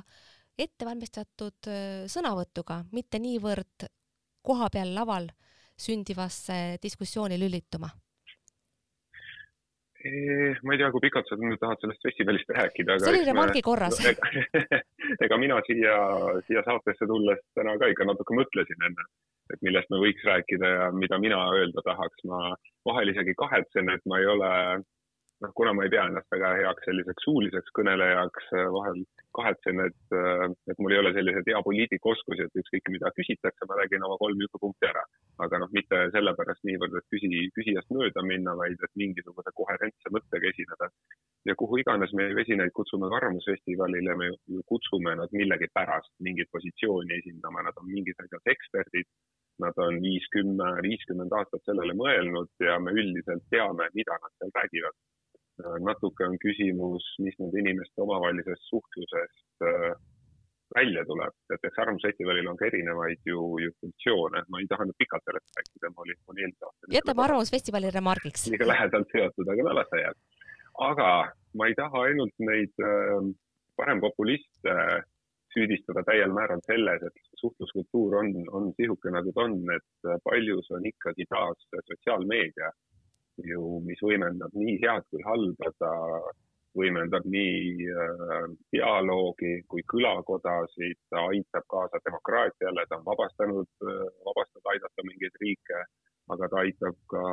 ettevalmistatud 0.61 1.71
äh, 1.71 2.05
sõnavõtuga, 2.12 2.83
mitte 2.92 3.23
niivõrd 3.23 3.88
kohapeal 4.42 4.95
laval 4.95 5.31
sündivasse 5.79 6.79
diskussiooni 6.83 7.38
lülituma 7.40 7.90
ma 10.62 10.75
ei 10.75 10.81
tea, 10.81 10.91
kui 10.95 11.03
pikalt 11.05 11.29
sa 11.31 11.38
nüüd 11.38 11.61
tahad 11.62 11.83
sellest 11.83 12.03
festivalist 12.07 12.49
rääkida. 12.57 12.99
see 13.03 13.12
oli 13.12 13.27
remargi 13.29 13.62
korras 13.62 13.99
no,. 13.99 14.11
ega, 14.12 14.81
ega 15.27 15.38
mina 15.38 15.61
siia, 15.67 15.99
siia 16.49 16.65
saatesse 16.67 17.07
tulles 17.11 17.43
täna 17.59 17.77
ka 17.79 17.91
ikka 17.93 18.09
natuke 18.09 18.37
mõtlesin 18.38 18.88
enne, 18.88 19.07
et 19.55 19.62
millest 19.67 19.93
me 19.95 20.01
võiks 20.03 20.27
rääkida 20.27 20.73
ja 20.75 20.88
mida 20.97 21.21
mina 21.23 21.45
öelda 21.59 21.85
tahaks. 21.87 22.25
ma 22.27 22.55
vahel 22.88 23.15
isegi 23.15 23.37
kahetsen, 23.38 23.91
et 23.95 24.03
ma 24.11 24.19
ei 24.19 24.27
ole 24.35 24.53
noh, 25.42 25.52
kuna 25.59 25.72
ma 25.74 25.85
ei 25.85 25.90
pea 25.92 26.05
ennast 26.09 26.31
väga 26.35 26.52
heaks 26.61 26.87
selliseks 26.88 27.26
suuliseks 27.26 27.74
kõnelejaks, 27.78 28.46
äh, 28.59 28.68
vahel 28.76 29.00
kahetsen, 29.37 29.81
et, 29.87 30.14
äh, 30.18 30.44
et 30.70 30.78
mul 30.83 30.94
ei 30.94 31.00
ole 31.02 31.12
selliseid 31.16 31.50
hea 31.50 31.62
poliitikaoskusi, 31.68 32.46
et 32.46 32.61
ükskõik 32.62 32.92
mida 32.94 33.11
küsitakse, 33.18 33.68
ma 33.68 33.78
räägin 33.81 34.07
oma 34.09 34.18
kolm 34.22 34.46
jutupunkti 34.46 34.90
ära. 34.92 35.05
aga 35.42 35.59
noh, 35.59 35.70
mitte 35.74 35.98
sellepärast 36.14 36.62
niivõrd, 36.68 36.94
et 36.98 37.07
küsi, 37.11 37.28
küsijast 37.57 37.88
mööda 37.96 38.22
minna, 38.22 38.52
vaid 38.55 38.83
et 38.87 38.92
mingisuguse 39.02 39.50
koherentse 39.59 40.12
mõttega 40.14 40.50
esineda. 40.52 40.90
ja 41.48 41.55
kuhu 41.59 41.81
iganes 41.83 42.12
me 42.12 42.28
esinejaid 42.42 42.72
kutsume 42.78 43.09
ka 43.11 43.16
Arvamusfestivalile, 43.16 44.14
me 44.16 44.28
ju 44.55 44.62
kutsume 44.72 45.16
nad 45.16 45.33
millegipärast 45.40 46.12
mingit 46.20 46.50
positsiooni 46.52 47.18
esindama, 47.18 47.62
nad 47.62 47.81
on 47.81 47.88
mingis 47.96 48.20
asjas 48.24 48.52
eksperdid 48.55 49.09
nad 49.62 49.76
on 49.76 49.98
viis, 50.02 50.24
kümme, 50.35 50.68
viiskümmend 50.87 51.33
aastat 51.38 51.64
sellele 51.66 51.94
mõelnud 51.94 52.48
ja 52.66 52.78
me 52.81 52.94
üldiselt 53.02 53.44
teame, 53.50 53.88
mida 53.94 54.16
nad 54.22 54.33
seal 54.38 54.55
räägivad 54.59 54.96
natuke 55.87 56.27
on 56.27 56.38
küsimus, 56.42 57.05
mis 57.25 57.37
nende 57.40 57.61
inimeste 57.62 58.03
omavahelisest 58.05 58.64
suhtlusest 58.70 59.66
äh, 59.68 59.92
välja 60.75 61.05
tuleb, 61.05 61.35
et 61.53 61.68
eks 61.68 61.81
Arvamusfestivalil 61.85 62.48
on 62.48 62.59
ka 62.61 62.66
erinevaid 62.70 63.20
ju, 63.29 63.44
ju 63.61 63.72
funktsioone, 63.81 64.44
ma 64.48 64.62
ei 64.62 64.68
taha 64.70 64.87
nüüd 64.88 64.98
pikalt 65.03 65.25
sellest 65.29 65.59
rääkida, 65.61 65.92
ma 65.92 66.05
olin, 66.07 66.20
ma 66.20 66.35
olin 66.35 66.44
eelmise 66.46 66.68
aasta. 66.68 66.92
jätame 66.96 67.25
Arvamusfestivali 67.27 67.92
remargiks. 67.94 68.46
liiga 68.51 68.68
lähedalt 68.70 69.16
seotud, 69.16 69.53
aga 69.55 69.68
no 69.68 69.77
las 69.79 69.90
ta 69.92 70.03
jääb. 70.03 70.20
aga 70.90 71.09
ma 71.61 71.68
ei 71.68 71.79
taha 71.79 72.05
ainult 72.09 72.46
neid 72.51 72.87
äh, 72.88 73.33
parempopuliste 73.77 74.77
süüdistada 75.53 76.05
täiel 76.09 76.33
määral 76.33 76.62
selles, 76.64 77.03
et 77.09 77.40
suhtluskultuur 77.40 78.16
on, 78.22 78.31
on 78.57 78.70
sihuke, 78.79 79.11
nagu 79.12 79.35
ta 79.37 79.44
on, 79.44 79.59
et 79.75 80.12
paljus 80.25 80.70
on 80.72 80.87
ikkagi 80.88 81.27
taas 81.29 81.66
sotsiaalmeedia 81.90 82.70
ju, 83.40 83.81
mis 83.87 84.01
võimendab 84.05 84.55
nii 84.57 84.79
head 84.83 85.07
kui 85.11 85.23
halba, 85.27 85.71
ta 85.79 85.92
võimendab 86.79 87.27
nii 87.29 87.88
äh, 87.92 88.47
dialoogi 88.73 89.59
kui 89.68 89.85
kõlakodasid, 89.92 90.99
ta 91.12 91.27
aitab 91.33 91.66
kaasa 91.75 92.01
demokraatiale, 92.07 92.87
ta 92.88 92.99
on 93.01 93.05
vabastanud 93.09 93.68
äh,, 93.85 94.07
vabastada, 94.29 94.73
aidata 94.73 95.05
mingeid 95.09 95.37
riike, 95.45 95.83
aga 96.33 96.49
ta 96.49 96.62
aitab 96.62 96.97
ka 97.12 97.27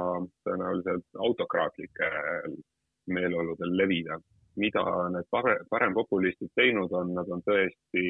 tõenäoliselt 0.47 1.23
autokraatlikel 1.27 2.59
meeleoludel 3.07 3.77
levida. 3.77 4.19
mida 4.59 4.81
need 5.13 5.27
pare-, 5.31 5.62
parempopulistid 5.71 6.49
teinud 6.55 6.91
on, 6.91 7.13
nad 7.15 7.29
on 7.31 7.39
tõesti 7.45 8.03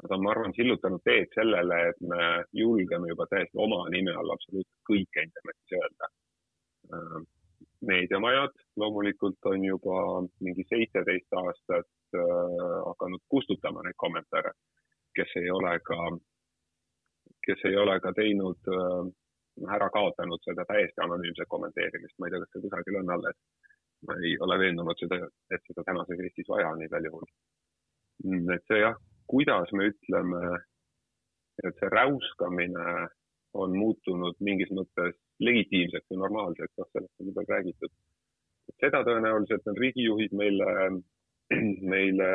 nad 0.00 0.14
on, 0.16 0.22
ma 0.24 0.30
arvan, 0.32 0.54
sillutanud 0.56 1.02
teed 1.04 1.28
sellele, 1.34 1.80
et 1.90 2.00
me 2.00 2.22
julgeme 2.56 3.10
juba 3.10 3.26
täiesti 3.28 3.58
oma 3.66 3.82
nime 3.92 4.14
all 4.16 4.32
absoluutselt 4.32 4.86
kõike 4.88 5.26
internetis 5.26 5.76
öelda 5.76 6.08
meediamajad 7.86 8.54
loomulikult 8.76 9.38
on 9.44 9.64
juba 9.64 9.96
mingi 10.40 10.64
seitseteist 10.68 11.32
aastat 11.40 12.16
äh, 12.16 12.22
hakanud 12.86 13.22
kustutama 13.28 13.82
neid 13.82 13.98
kommentaare, 14.04 14.52
kes 15.16 15.36
ei 15.40 15.50
ole 15.50 15.78
ka, 15.88 15.98
kes 17.46 17.64
ei 17.70 17.76
ole 17.76 18.00
ka 18.00 18.12
teinud 18.16 18.72
äh,, 18.76 19.12
ära 19.76 19.88
kaotanud 19.96 20.42
seda 20.42 20.64
täiesti 20.68 21.02
anonüümset 21.04 21.48
kommenteerimist, 21.48 22.16
ma 22.18 22.26
ei 22.26 22.34
tea, 22.34 22.42
kas 22.44 22.54
see 22.54 22.64
kusagil 22.66 23.00
on 23.02 23.16
alles. 23.16 23.38
ma 24.06 24.14
ei 24.20 24.34
ole 24.44 24.58
veendunud 24.60 24.98
seda, 25.00 25.16
et 25.54 25.62
seda 25.64 25.82
tänases 25.86 26.18
Eestis 26.20 26.48
vaja 26.48 26.68
on 26.74 26.82
igal 26.84 27.06
juhul. 27.08 27.22
Mm, 28.24 28.50
et 28.52 28.64
see 28.68 28.80
jah, 28.82 28.98
kuidas 29.32 29.70
me 29.72 29.86
ütleme, 29.88 30.40
et 31.64 31.78
see 31.80 31.88
räuskamine 31.94 33.06
on 33.54 33.78
muutunud 33.78 34.36
mingis 34.44 34.68
mõttes 34.76 35.16
legitiimseks 35.42 36.10
või 36.10 36.20
normaalseks, 36.22 36.74
noh, 36.78 36.88
sellest 36.92 37.20
on 37.20 37.30
juba 37.30 37.44
räägitud. 37.48 37.92
seda 38.80 39.02
tõenäoliselt 39.04 39.66
on 39.66 39.76
riigijuhid 39.76 40.32
meile, 40.32 40.68
meile, 41.94 42.30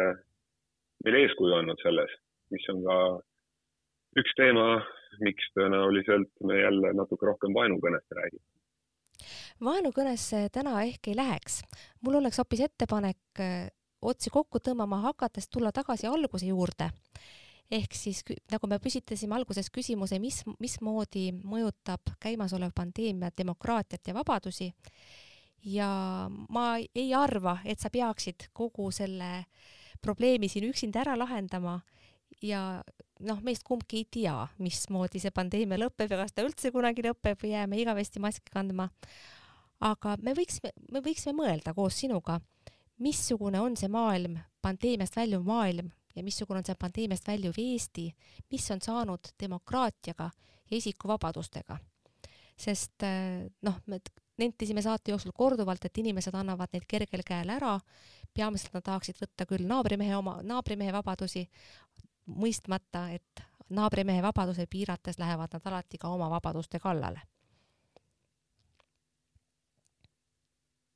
meile 1.05 1.23
eeskuju 1.25 1.55
andnud 1.57 1.81
selles, 1.83 2.13
mis 2.53 2.69
on 2.73 2.83
ka 2.85 2.99
üks 4.19 4.35
teema, 4.37 4.67
miks 5.25 5.51
tõenäoliselt 5.57 6.31
me 6.45 6.61
jälle 6.61 6.93
natuke 6.93 7.25
rohkem 7.25 7.53
vaenukõnest 7.53 8.17
räägime. 8.19 8.45
vaenukõnesse 9.63 10.47
täna 10.53 10.81
ehk 10.83 11.07
ei 11.07 11.15
läheks. 11.15 11.61
mul 12.01 12.21
oleks 12.21 12.37
hoopis 12.37 12.65
ettepanek 12.67 13.39
eh, 13.39 13.67
otsi 14.01 14.29
kokku 14.29 14.59
tõmbama 14.59 15.01
hakates 15.09 15.49
tulla 15.49 15.71
tagasi 15.71 16.07
alguse 16.07 16.45
juurde 16.45 16.89
ehk 17.71 17.93
siis 17.93 18.23
nagu 18.51 18.67
me 18.67 18.79
püsitasime 18.81 19.35
alguses 19.37 19.69
küsimuse, 19.73 20.19
mis, 20.21 20.41
mismoodi 20.59 21.29
mõjutab 21.37 22.15
käimasolev 22.21 22.73
pandeemia 22.75 23.31
demokraatiat 23.37 24.09
ja 24.09 24.13
vabadusi. 24.17 24.73
ja 25.63 25.89
ma 26.49 26.77
ei 26.95 27.13
arva, 27.13 27.59
et 27.65 27.79
sa 27.79 27.89
peaksid 27.89 28.49
kogu 28.53 28.91
selle 28.91 29.45
probleemi 30.01 30.47
siin 30.47 30.69
üksinda 30.69 31.01
ära 31.01 31.17
lahendama 31.19 31.81
ja 32.41 32.81
noh, 33.19 33.41
meist 33.43 33.65
kumbki 33.67 34.03
ei 34.03 34.07
tea, 34.11 34.35
mismoodi 34.63 35.19
see 35.19 35.33
pandeemia 35.35 35.79
lõpeb 35.81 36.11
ja 36.11 36.21
kas 36.21 36.33
ta 36.33 36.45
üldse 36.47 36.71
kunagi 36.71 37.03
lõpeb 37.05 37.41
või 37.43 37.53
jääme 37.53 37.81
igavesti 37.81 38.23
maski 38.23 38.53
kandma. 38.53 38.89
aga 39.79 40.15
me 40.23 40.33
võiksime, 40.35 40.71
me 40.91 41.01
võiksime 41.03 41.35
mõelda 41.35 41.73
koos 41.73 41.99
sinuga, 41.99 42.39
missugune 42.99 43.59
on 43.59 43.77
see 43.79 43.91
maailm, 43.91 44.39
pandeemiast 44.61 45.15
väljuv 45.15 45.43
maailm, 45.47 45.91
ja 46.19 46.25
missugune 46.25 46.59
on 46.59 46.67
see 46.67 46.77
pandeemiast 46.79 47.27
väljuv 47.27 47.57
Eesti, 47.63 48.09
mis 48.51 48.71
on 48.75 48.81
saanud 48.83 49.31
demokraatiaga 49.39 50.29
ja 50.69 50.77
isikuvabadustega. 50.77 51.77
sest 52.59 53.03
eh, 53.07 53.45
noh, 53.63 53.77
me 53.87 54.01
nentisime 54.39 54.81
saate 54.81 55.13
jooksul 55.13 55.31
korduvalt, 55.35 55.85
et 55.85 55.97
inimesed 55.97 56.35
annavad 56.35 56.73
neid 56.73 56.83
kergel 56.87 57.23
käel 57.27 57.49
ära, 57.55 57.77
peamiselt 58.35 58.75
nad 58.75 58.83
tahaksid 58.83 59.19
võtta 59.21 59.47
küll 59.47 59.67
naabrimehe 59.67 60.15
oma, 60.17 60.39
naabrimehe 60.43 60.91
vabadusi, 60.95 61.45
mõistmata, 62.35 63.07
et 63.15 63.43
naabrimehe 63.69 64.21
vabaduse 64.23 64.65
piirates 64.69 65.19
lähevad 65.19 65.55
nad 65.55 65.67
alati 65.71 65.97
ka 65.97 66.11
oma 66.11 66.29
vabaduste 66.35 66.79
kallale. 66.79 67.21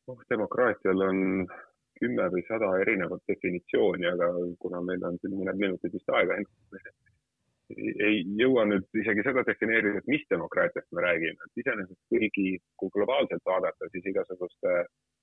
noh, 0.07 0.19
demokraatial 0.29 1.01
on 1.01 1.19
kümme 1.99 2.27
või 2.33 2.43
sada 2.47 2.69
erinevat 2.81 3.23
definitsiooni, 3.29 4.07
aga 4.09 4.29
kuna 4.63 4.81
meil 4.85 5.03
on 5.07 5.17
siin 5.21 5.37
mõned 5.37 5.59
minutid 5.61 5.93
vist 5.93 6.09
aega, 6.13 6.39
ei 7.73 8.23
jõua 8.39 8.65
nüüd 8.69 8.99
isegi 9.01 9.23
seda 9.25 9.43
defineerida, 9.47 10.01
et 10.01 10.09
mis 10.11 10.25
demokraatiast 10.29 10.89
me 10.91 11.05
räägime, 11.05 11.47
et 11.47 11.61
iseenesest 11.63 11.99
kuigi, 12.11 12.57
kui 12.77 12.91
globaalselt 12.93 13.45
vaadata, 13.49 13.89
siis 13.91 14.05
igasuguste 14.11 14.75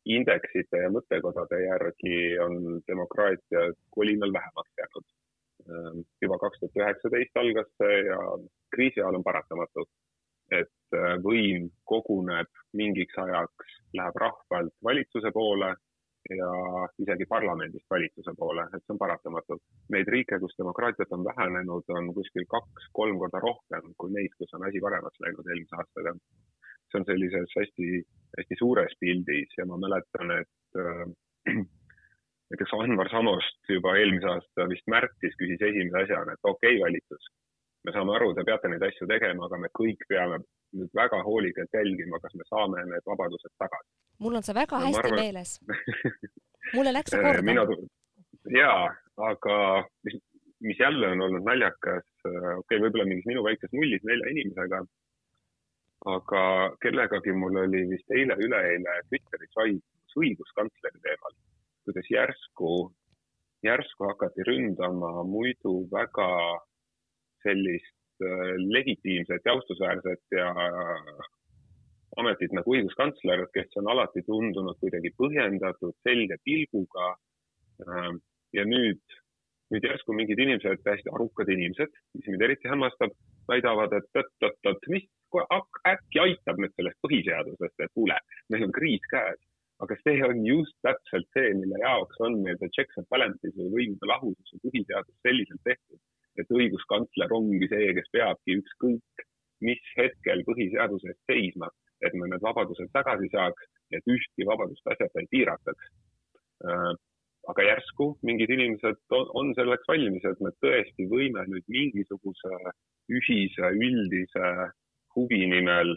indeksite 0.09 0.81
ja 0.85 0.91
mõttekodade 0.93 1.61
järgi 1.67 2.39
on 2.41 2.81
demokraatia 2.89 3.67
kolinal 3.95 4.33
vähemaks 4.33 4.73
jäänud. 4.81 5.09
Juba 6.23 6.39
kaks 6.41 6.63
tuhat 6.63 6.79
üheksateist 6.81 7.37
algas 7.37 7.69
see 7.79 7.99
ja 8.09 8.19
kriisi 8.75 9.03
ajal 9.03 9.21
on 9.21 9.27
paratamatu, 9.27 9.85
et 10.51 10.99
võim 11.23 11.69
koguneb 11.85 12.49
mingiks 12.75 13.19
ajaks, 13.21 13.77
läheb 13.95 14.17
rahvalt 14.25 14.75
valitsuse 14.83 15.31
poole 15.37 15.75
ja 16.29 16.51
isegi 17.03 17.27
parlamendist 17.29 17.87
valitsuse 17.91 18.35
poole, 18.39 18.67
et 18.69 18.85
see 18.85 18.95
on 18.95 19.01
paratamatu. 19.01 19.59
Neid 19.95 20.11
riike, 20.15 20.39
kus 20.43 20.55
demokraatiat 20.59 21.13
on 21.17 21.25
vähenenud, 21.25 21.89
on 21.97 22.13
kuskil 22.15 22.47
kaks-kolm 22.55 23.19
korda 23.23 23.41
rohkem 23.45 23.95
kui 23.99 24.13
neid, 24.15 24.37
kus 24.39 24.55
on 24.59 24.67
asi 24.69 24.83
paremaks 24.85 25.21
läinud 25.25 25.49
eelmise 25.49 25.81
aastaga. 25.81 26.15
see 26.91 26.99
on 26.99 27.05
sellises 27.07 27.53
hästi, 27.55 27.89
hästi 28.39 28.57
suures 28.59 28.95
pildis 29.01 29.53
ja 29.59 29.67
ma 29.67 29.77
mäletan, 29.79 30.33
et 30.41 30.81
äh, 30.83 31.05
näiteks 32.51 32.73
Anvar 32.75 33.11
Samost 33.11 33.69
juba 33.69 33.95
eelmise 33.97 34.27
aasta 34.27 34.67
vist 34.73 34.89
märtsis 34.91 35.37
küsis 35.39 35.63
esimese 35.69 36.03
asjana, 36.03 36.35
et 36.35 36.51
okei 36.53 36.75
okay,, 36.75 36.81
valitsus, 36.83 37.29
me 37.87 37.95
saame 37.95 38.17
aru, 38.17 38.33
te 38.35 38.45
peate 38.49 38.73
neid 38.73 38.83
asju 38.89 39.07
tegema, 39.13 39.47
aga 39.47 39.61
me 39.63 39.71
kõik 39.81 40.03
peame 40.11 40.41
nüüd 40.79 40.93
väga 40.95 41.23
hoolikalt 41.27 41.75
jälgima, 41.75 42.21
kas 42.23 42.35
me 42.39 42.47
saame 42.49 42.85
need 42.91 43.07
vabadused 43.07 43.53
tagasi. 43.59 43.89
mul 44.25 44.39
on 44.39 44.47
see 44.47 44.55
väga 44.55 44.79
no, 44.79 44.87
hästi 44.87 45.03
arvan... 45.03 45.21
meeles 45.21 45.53
mulle 46.77 46.93
läks 46.95 47.15
see 47.15 47.23
korda. 47.25 47.47
mina, 47.49 47.65
jaa, 48.57 48.87
aga 49.31 49.57
mis, 50.07 50.19
mis 50.69 50.81
jälle 50.85 51.13
on 51.15 51.27
olnud 51.27 51.47
naljakas, 51.49 52.09
okei 52.25 52.57
okay,, 52.63 52.83
võib-olla 52.85 53.09
mingis 53.11 53.29
minu 53.31 53.45
väikses 53.47 53.73
mullis 53.77 54.05
nelja 54.07 54.33
inimesega, 54.35 54.83
aga 56.15 56.43
kellegagi 56.85 57.37
mul 57.37 57.63
oli 57.65 57.85
vist 57.95 58.17
eile-üleeile 58.17 58.97
Twitteris 59.09 59.57
vaidlus 59.57 60.19
õiguskantsleri 60.23 61.03
teemal, 61.05 61.39
kuidas 61.85 62.11
järsku, 62.15 62.75
järsku 63.67 64.11
hakati 64.13 64.47
ründama 64.49 65.25
muidu 65.29 65.81
väga 65.93 66.31
sellist 67.45 67.95
äh, 67.95 68.00
legitiimset 68.21 69.47
ja 69.47 69.55
austusväärset 69.57 70.37
ja 70.37 70.51
ametit 72.19 72.55
nagu 72.57 72.75
õiguskantsler, 72.75 73.45
kes 73.55 73.77
on 73.81 73.91
alati 73.93 74.23
tundunud 74.27 74.79
kuidagi 74.83 75.13
põhjendatud, 75.19 75.95
selge 76.07 76.39
pilguga. 76.45 77.15
Ähm, 77.87 78.19
ja 78.57 78.65
nüüd, 78.67 79.03
nüüd 79.71 79.87
järsku 79.87 80.15
mingid 80.17 80.41
inimesed, 80.43 80.83
täiesti 80.85 81.13
arukad 81.15 81.51
inimesed, 81.55 81.93
mis 82.19 82.27
mind 82.33 82.43
eriti 82.47 82.71
hämmastab, 82.71 83.15
väidavad, 83.51 83.95
et 83.97 84.21
oot-oot-oot, 84.21 84.91
mis 84.91 85.07
äkki 85.87 86.19
aitab 86.25 86.59
nüüd 86.59 86.75
sellest 86.75 86.99
põhiseadusest, 87.07 87.77
et 87.79 87.95
kuule, 87.95 88.19
meil 88.51 88.67
on 88.67 88.75
kriis 88.75 89.07
käes. 89.13 89.39
aga 89.81 89.97
see 89.97 90.19
on 90.21 90.43
just 90.45 90.75
täpselt 90.85 91.25
see, 91.33 91.55
mille 91.57 91.79
jaoks 91.81 92.19
on 92.27 92.35
meil 92.45 92.59
see 92.61 92.69
checks 92.77 92.99
and 93.01 93.07
balances 93.09 93.55
või 93.57 93.71
võimude 93.77 94.09
lahusus 94.11 94.51
ja 94.53 94.59
põhiseadus 94.67 95.15
selliselt 95.25 95.63
tehtud, 95.65 96.01
et 96.39 96.57
õiguskantsler 96.61 97.33
ongi 97.35 97.69
see, 97.73 97.93
kes 97.99 98.09
peabki 98.13 98.61
ükskõik 98.61 99.27
mis 99.67 99.81
hetkel 99.97 100.45
põhiseaduse 100.47 101.11
eest 101.11 101.25
seisma 101.29 101.69
et 102.07 102.15
me 102.15 102.29
need 102.31 102.43
vabadused 102.45 102.91
tagasi 102.97 103.29
saaks, 103.35 103.69
et 103.97 104.11
ühtki 104.15 104.47
vabadust 104.49 104.87
asjata 104.93 105.23
ei 105.23 105.29
piirataks. 105.35 105.93
Äh, 106.65 106.93
aga 107.51 107.65
järsku 107.67 108.11
mingid 108.27 108.53
inimesed 108.57 109.01
on, 109.17 109.31
on 109.41 109.55
selleks 109.59 109.89
valmis, 109.89 110.27
et 110.29 110.43
me 110.45 110.53
tõesti 110.65 111.07
võime 111.13 111.47
nüüd 111.49 111.67
mingisuguse 111.73 112.61
ühise 113.11 113.73
üldise 113.87 114.51
huvi 115.17 115.41
nimel 115.51 115.97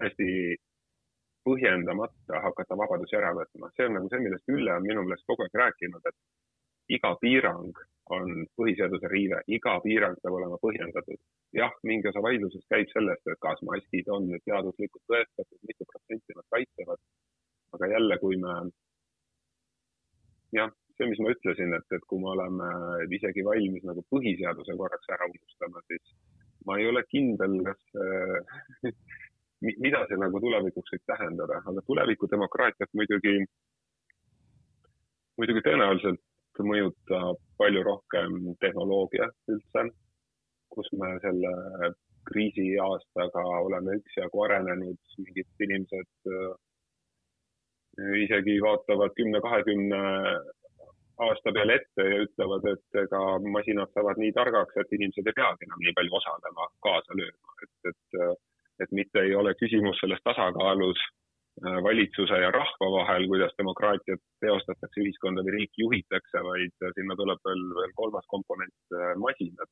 hästi 0.00 0.56
põhjendamata 1.46 2.40
hakata 2.44 2.76
vabadusi 2.76 3.16
ära 3.16 3.34
võtma. 3.36 3.70
see 3.76 3.86
on 3.88 3.94
nagu 3.98 4.10
see, 4.10 4.24
millest 4.24 4.52
Ülle 4.52 4.74
on 4.74 4.84
minu 4.84 5.04
meelest 5.04 5.28
kogu 5.28 5.44
aeg 5.44 5.60
rääkinud, 5.62 6.08
et 6.08 6.16
iga 6.96 7.14
piirang 7.20 7.76
on 8.16 8.44
põhiseaduse 8.56 9.10
riive, 9.12 9.42
iga 9.52 9.76
piirang 9.84 10.16
peab 10.22 10.36
olema 10.38 10.58
põhjendatud. 10.62 11.20
jah, 11.56 11.72
mingi 11.90 12.08
osa 12.08 12.22
vaidlusest 12.24 12.66
käib 12.72 12.90
sellest, 12.92 13.24
et 13.26 13.40
kas 13.44 13.60
maskid 13.68 14.08
on 14.12 14.26
nüüd 14.28 14.42
teaduslikult 14.44 15.04
tõestatud, 15.12 15.60
mitu 15.68 15.86
protsenti 15.92 16.36
nad 16.36 16.46
kaitsevad. 16.56 17.00
aga 17.76 17.88
jälle, 17.92 18.18
kui 18.18 18.36
me, 18.40 18.54
jah, 20.56 20.72
see, 20.96 21.08
mis 21.10 21.20
ma 21.24 21.32
ütlesin, 21.34 21.74
et, 21.76 21.96
et 21.96 22.04
kui 22.08 22.20
me 22.22 22.32
oleme 22.34 22.68
isegi 23.18 23.44
valmis 23.44 23.84
nagu 23.90 24.04
põhiseaduse 24.14 24.76
korraks 24.76 25.12
ära 25.16 25.28
unustama, 25.28 25.84
siis 25.92 26.14
ma 26.66 26.78
ei 26.80 26.88
ole 26.88 27.04
kindel, 27.12 27.58
kas 27.68 28.94
mida 29.84 30.04
see 30.08 30.20
nagu 30.20 30.40
tulevikuks 30.40 30.94
võib 30.94 31.04
tähendada, 31.12 31.60
aga 31.66 31.84
tulevikudemokraatiat 31.90 32.96
muidugi, 32.96 33.36
muidugi 35.38 35.64
tõenäoliselt 35.66 36.24
mõjutab 36.66 37.40
palju 37.60 37.82
rohkem 37.86 38.38
tehnoloogia 38.62 39.28
üldse, 39.52 39.88
kus 40.74 40.90
me 41.00 41.14
selle 41.24 41.52
kriisiaastaga 42.28 43.44
oleme 43.64 43.98
üksjagu 44.00 44.44
arenenud, 44.44 44.98
mingid 45.18 45.66
inimesed 45.66 46.32
äh, 46.32 46.54
isegi 48.24 48.58
vaatavad 48.62 49.14
kümne-kahekümne 49.18 50.00
aasta 51.26 51.52
peale 51.52 51.78
ette 51.80 52.04
ja 52.10 52.18
ütlevad, 52.24 52.66
et 52.72 53.00
ega 53.02 53.22
masinad 53.54 53.90
saavad 53.94 54.20
nii 54.22 54.32
targaks, 54.36 54.76
et 54.82 54.92
inimesed 54.98 55.26
ei 55.26 55.38
peagi 55.40 55.66
enam 55.66 55.82
nii 55.82 55.94
palju 55.98 56.18
osalema, 56.20 56.68
kaasa 56.86 57.18
lööma, 57.18 57.56
et, 57.64 57.90
et, 57.90 58.18
et 58.84 58.94
mitte 59.00 59.24
ei 59.24 59.34
ole 59.34 59.54
küsimus 59.58 59.98
selles 60.02 60.22
tasakaalus 60.28 61.02
valitsuse 61.62 62.38
ja 62.38 62.50
rahva 62.50 62.90
vahel, 62.92 63.26
kuidas 63.26 63.52
demokraatiat 63.58 64.20
teostatakse, 64.40 65.00
ühiskonda 65.02 65.42
või 65.42 65.54
riiki 65.58 65.82
juhitakse, 65.82 66.42
vaid 66.44 66.86
sinna 66.94 67.16
tuleb 67.16 67.38
veel, 67.44 67.62
veel 67.80 67.92
kolmas 67.94 68.26
komponent, 68.26 68.74
äh, 68.94 69.14
masinad, 69.16 69.70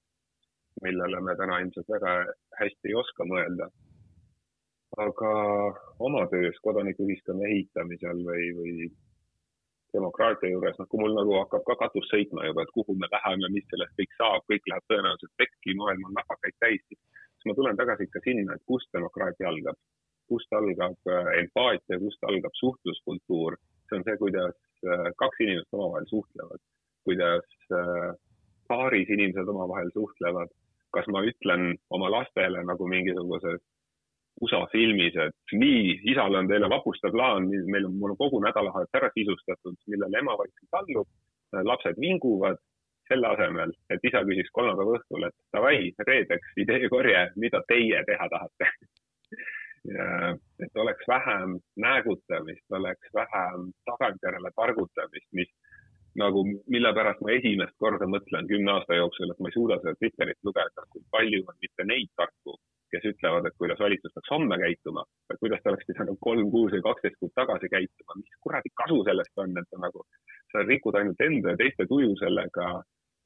millele 0.82 1.20
me 1.20 1.37
täna 1.37 1.61
ilmselt 1.62 1.89
väga 1.89 2.16
hästi 2.61 2.93
ei 2.93 2.95
oska 2.95 3.24
mõelda. 3.24 3.70
aga 4.97 5.30
oma 5.99 6.22
töös 6.32 6.57
kodanikuühiskonna 6.64 7.49
ehitamisel 7.51 8.22
või, 8.24 8.45
või 8.59 8.74
demokraatia 9.93 10.51
juures, 10.51 10.78
noh, 10.78 10.89
kui 10.89 11.03
mul 11.03 11.12
nagu 11.18 11.34
hakkab 11.37 11.66
ka 11.66 11.76
katus 11.82 12.07
sõitma 12.12 12.47
juba, 12.47 12.62
et 12.62 12.72
kuhu 12.72 12.95
me 12.95 13.09
läheme, 13.12 13.51
mis 13.53 13.66
sellest 13.72 13.93
kõik 13.99 14.14
saab, 14.16 14.47
kõik 14.53 14.70
läheb 14.70 14.87
tõenäoliselt 14.89 15.34
pekki, 15.43 15.74
maailm 15.80 16.07
on 16.09 16.16
nahakaid 16.16 16.57
täis, 16.64 16.80
siis 16.89 17.51
ma 17.51 17.59
tulen 17.59 17.76
tagasi 17.76 18.09
ikka 18.09 18.24
sinna, 18.24 18.57
et 18.57 18.64
kust 18.72 18.89
demokraatia 18.97 19.51
algab 19.51 19.76
kust 20.29 20.53
algab 20.53 21.11
äh, 21.11 21.33
empaatia, 21.41 21.99
kust 22.03 22.24
algab 22.29 22.55
suhtluskultuur, 22.61 23.57
see 23.89 23.99
on 23.99 24.05
see, 24.07 24.16
kuidas 24.22 24.57
äh, 24.87 25.09
kaks 25.22 25.43
inimest 25.45 25.77
omavahel 25.77 26.09
suhtlevad, 26.11 26.62
kuidas 27.07 27.57
äh, 27.81 28.12
paaris 28.68 29.11
inimesed 29.16 29.55
omavahel 29.55 29.91
suhtlevad. 29.95 30.55
kas 30.95 31.09
ma 31.12 31.20
ütlen 31.29 31.74
oma 31.93 32.09
lastele 32.09 32.62
nagu 32.64 32.87
mingisuguses 32.89 33.59
USA 34.41 34.62
filmis, 34.72 35.16
et 35.20 35.53
nii, 35.53 35.91
isal 36.12 36.39
on 36.39 36.49
teile 36.49 36.70
vapustav 36.72 37.12
plaan, 37.12 37.51
meil 37.72 37.89
on, 37.89 37.99
mul 38.01 38.14
on 38.14 38.18
kogu 38.20 38.41
nädalavahetus 38.41 38.97
ära 38.97 39.11
sisustatud, 39.12 39.77
millele 39.93 40.22
ema 40.22 40.39
vaikselt 40.41 40.79
allub, 40.81 41.11
lapsed 41.68 42.01
vinguvad, 42.01 42.62
selle 43.11 43.29
asemel, 43.29 43.74
et 43.93 44.09
isa 44.09 44.22
küsiks 44.29 44.53
kolmapäeva 44.57 44.97
õhtul, 44.99 45.27
et 45.29 45.37
davai, 45.57 45.79
reedeks 46.09 46.57
ideekorje, 46.64 47.27
mida 47.45 47.61
teie 47.68 48.01
teha 48.09 48.29
tahate 48.33 48.70
et 50.64 50.80
oleks 50.82 51.09
vähem 51.09 51.59
näägutamist, 51.76 52.64
oleks 52.78 53.14
vähem 53.14 53.70
tagantjärele 53.91 54.51
targutamist, 54.57 55.28
mis 55.32 55.51
nagu, 56.16 56.45
mille 56.66 56.93
pärast 56.97 57.20
ma 57.20 57.34
esimest 57.37 57.76
korda 57.82 58.09
mõtlen 58.09 58.49
kümne 58.49 58.72
aasta 58.72 58.97
jooksul, 58.97 59.30
et 59.30 59.43
ma 59.43 59.51
ei 59.51 59.57
suuda 59.59 59.78
seda 59.82 59.95
Twitterit 60.01 60.41
lugeda, 60.49 60.87
kui 60.91 61.05
palju 61.12 61.45
on 61.45 61.61
mitte 61.61 61.84
neid 61.84 62.11
tarku, 62.16 62.57
kes 62.95 63.05
ütlevad, 63.12 63.47
et 63.47 63.57
kuidas 63.61 63.80
valitsus 63.82 64.14
peaks 64.14 64.32
homme 64.32 64.59
käituma, 64.62 65.05
vaid 65.28 65.41
kuidas 65.43 65.62
ta 65.62 65.72
oleks 65.72 65.89
pidanud 65.91 66.18
kolm 66.28 66.51
kuus 66.55 66.72
või 66.76 66.84
kaksteist 66.89 67.18
kuud 67.20 67.34
tagasi 67.37 67.70
käituma, 67.72 68.18
mis 68.22 68.43
kuradi 68.47 68.72
kasu 68.82 69.03
sellest 69.09 69.45
on, 69.45 69.57
et 69.61 69.70
sa 69.70 69.82
nagu, 69.82 70.07
sa 70.53 70.64
rikud 70.64 70.99
ainult 70.99 71.24
enda 71.28 71.55
ja 71.55 71.62
teiste 71.62 71.89
tuju 71.91 72.14
sellega 72.22 72.76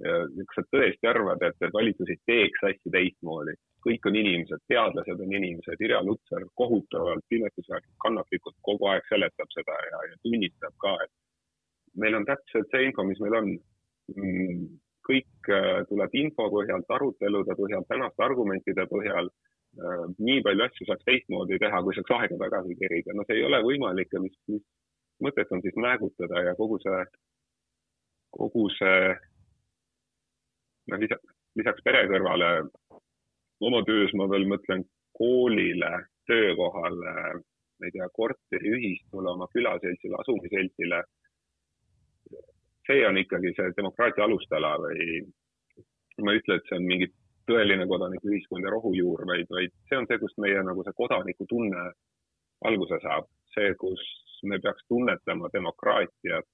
kas 0.01 0.57
sa 0.57 0.63
tõesti 0.73 1.09
arvad, 1.11 1.43
et, 1.45 1.57
et 1.61 1.75
valitsus 1.75 2.09
ei 2.09 2.21
teeks 2.27 2.65
asju 2.71 2.93
teistmoodi? 2.95 3.55
Kõik 3.85 4.07
on 4.11 4.19
inimesed, 4.21 4.63
teadlased 4.69 5.23
on 5.25 5.33
inimesed, 5.39 5.81
Irja 5.85 6.03
Lutsar 6.05 6.45
kohutavalt 6.61 7.37
imetlusväärselt 7.39 7.97
kannatlikult 8.05 8.57
kogu 8.67 8.91
aeg 8.93 9.07
seletab 9.09 9.51
seda 9.55 9.77
ja, 9.89 10.03
ja 10.11 10.21
tunnistab 10.27 10.77
ka, 10.85 10.95
et 11.05 12.01
meil 12.03 12.19
on 12.19 12.27
täpselt 12.29 12.71
see 12.71 12.87
info, 12.89 13.07
mis 13.09 13.21
meil 13.25 13.39
on. 13.41 13.53
Mm, 14.17 14.65
kõik 15.11 15.51
äh, 15.51 15.81
tuleb 15.89 16.13
info 16.19 16.49
põhjalt, 16.53 16.91
arutelude 16.95 17.57
põhjalt, 17.59 17.89
tänaste 17.91 18.23
argumentide 18.25 18.85
põhjal. 18.91 19.31
Äh, 19.81 20.05
nii 20.19 20.43
palju 20.47 20.67
asju 20.67 20.87
saaks 20.87 21.07
teistmoodi 21.09 21.59
teha, 21.63 21.81
kui 21.87 21.97
saaks 21.97 22.15
aega 22.19 22.39
tagasi 22.45 22.77
kerida. 22.79 23.17
no 23.17 23.25
see 23.27 23.41
ei 23.41 23.47
ole 23.49 23.63
võimalik 23.65 24.13
ja 24.13 24.23
mis, 24.23 24.37
mis 24.51 24.63
mõtet 25.25 25.51
on 25.55 25.63
siis 25.65 25.77
näägutada 25.79 26.45
ja 26.47 26.55
kogu 26.59 26.79
see, 26.83 27.03
kogu 28.37 28.67
see 28.77 29.01
noh, 30.91 30.99
lisaks, 31.03 31.35
lisaks 31.61 31.87
pere 31.87 32.05
kõrvale 32.11 32.51
oma 33.61 33.83
töös 33.87 34.13
ma 34.17 34.27
veel 34.31 34.47
mõtlen 34.49 34.85
koolile, 35.17 35.93
töökohale, 36.31 37.15
ma 37.81 37.89
ei 37.89 37.95
tea, 37.95 38.09
korteriühistule, 38.17 39.33
oma 39.35 39.49
külaseltsile, 39.55 40.21
asumiseltsile. 40.21 41.03
see 42.87 43.07
on 43.07 43.19
ikkagi 43.21 43.53
see 43.55 43.73
demokraatia 43.77 44.25
alustala 44.25 44.73
või 44.83 45.21
ma 46.25 46.33
ei 46.33 46.41
ütle, 46.41 46.57
et 46.57 46.69
see 46.69 46.79
on 46.81 46.87
mingi 46.89 47.07
tõeline 47.51 47.87
kodanikuühiskond 47.91 48.65
ja 48.65 48.73
rohujuur, 48.75 49.23
vaid, 49.29 49.47
vaid 49.51 49.75
see 49.89 49.99
on 49.99 50.09
see, 50.09 50.19
kust 50.23 50.41
meie 50.43 50.63
nagu 50.67 50.85
see 50.87 50.97
kodanikutunne 50.97 51.85
alguse 52.71 52.99
saab, 53.05 53.29
see, 53.55 53.75
kus 53.81 54.03
me 54.51 54.59
peaks 54.65 54.85
tunnetama 54.89 55.51
demokraatiat, 55.53 56.49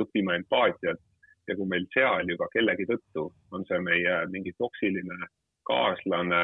õppima 0.00 0.36
empaatiat 0.38 1.00
ja 1.48 1.56
kui 1.56 1.66
meil 1.66 1.86
seal 1.94 2.28
juba 2.30 2.46
kellegi 2.54 2.86
tõttu 2.90 3.26
on 3.56 3.64
see 3.68 3.80
meie 3.82 4.16
mingi 4.32 4.52
toksiline 4.58 5.18
kaaslane, 5.70 6.42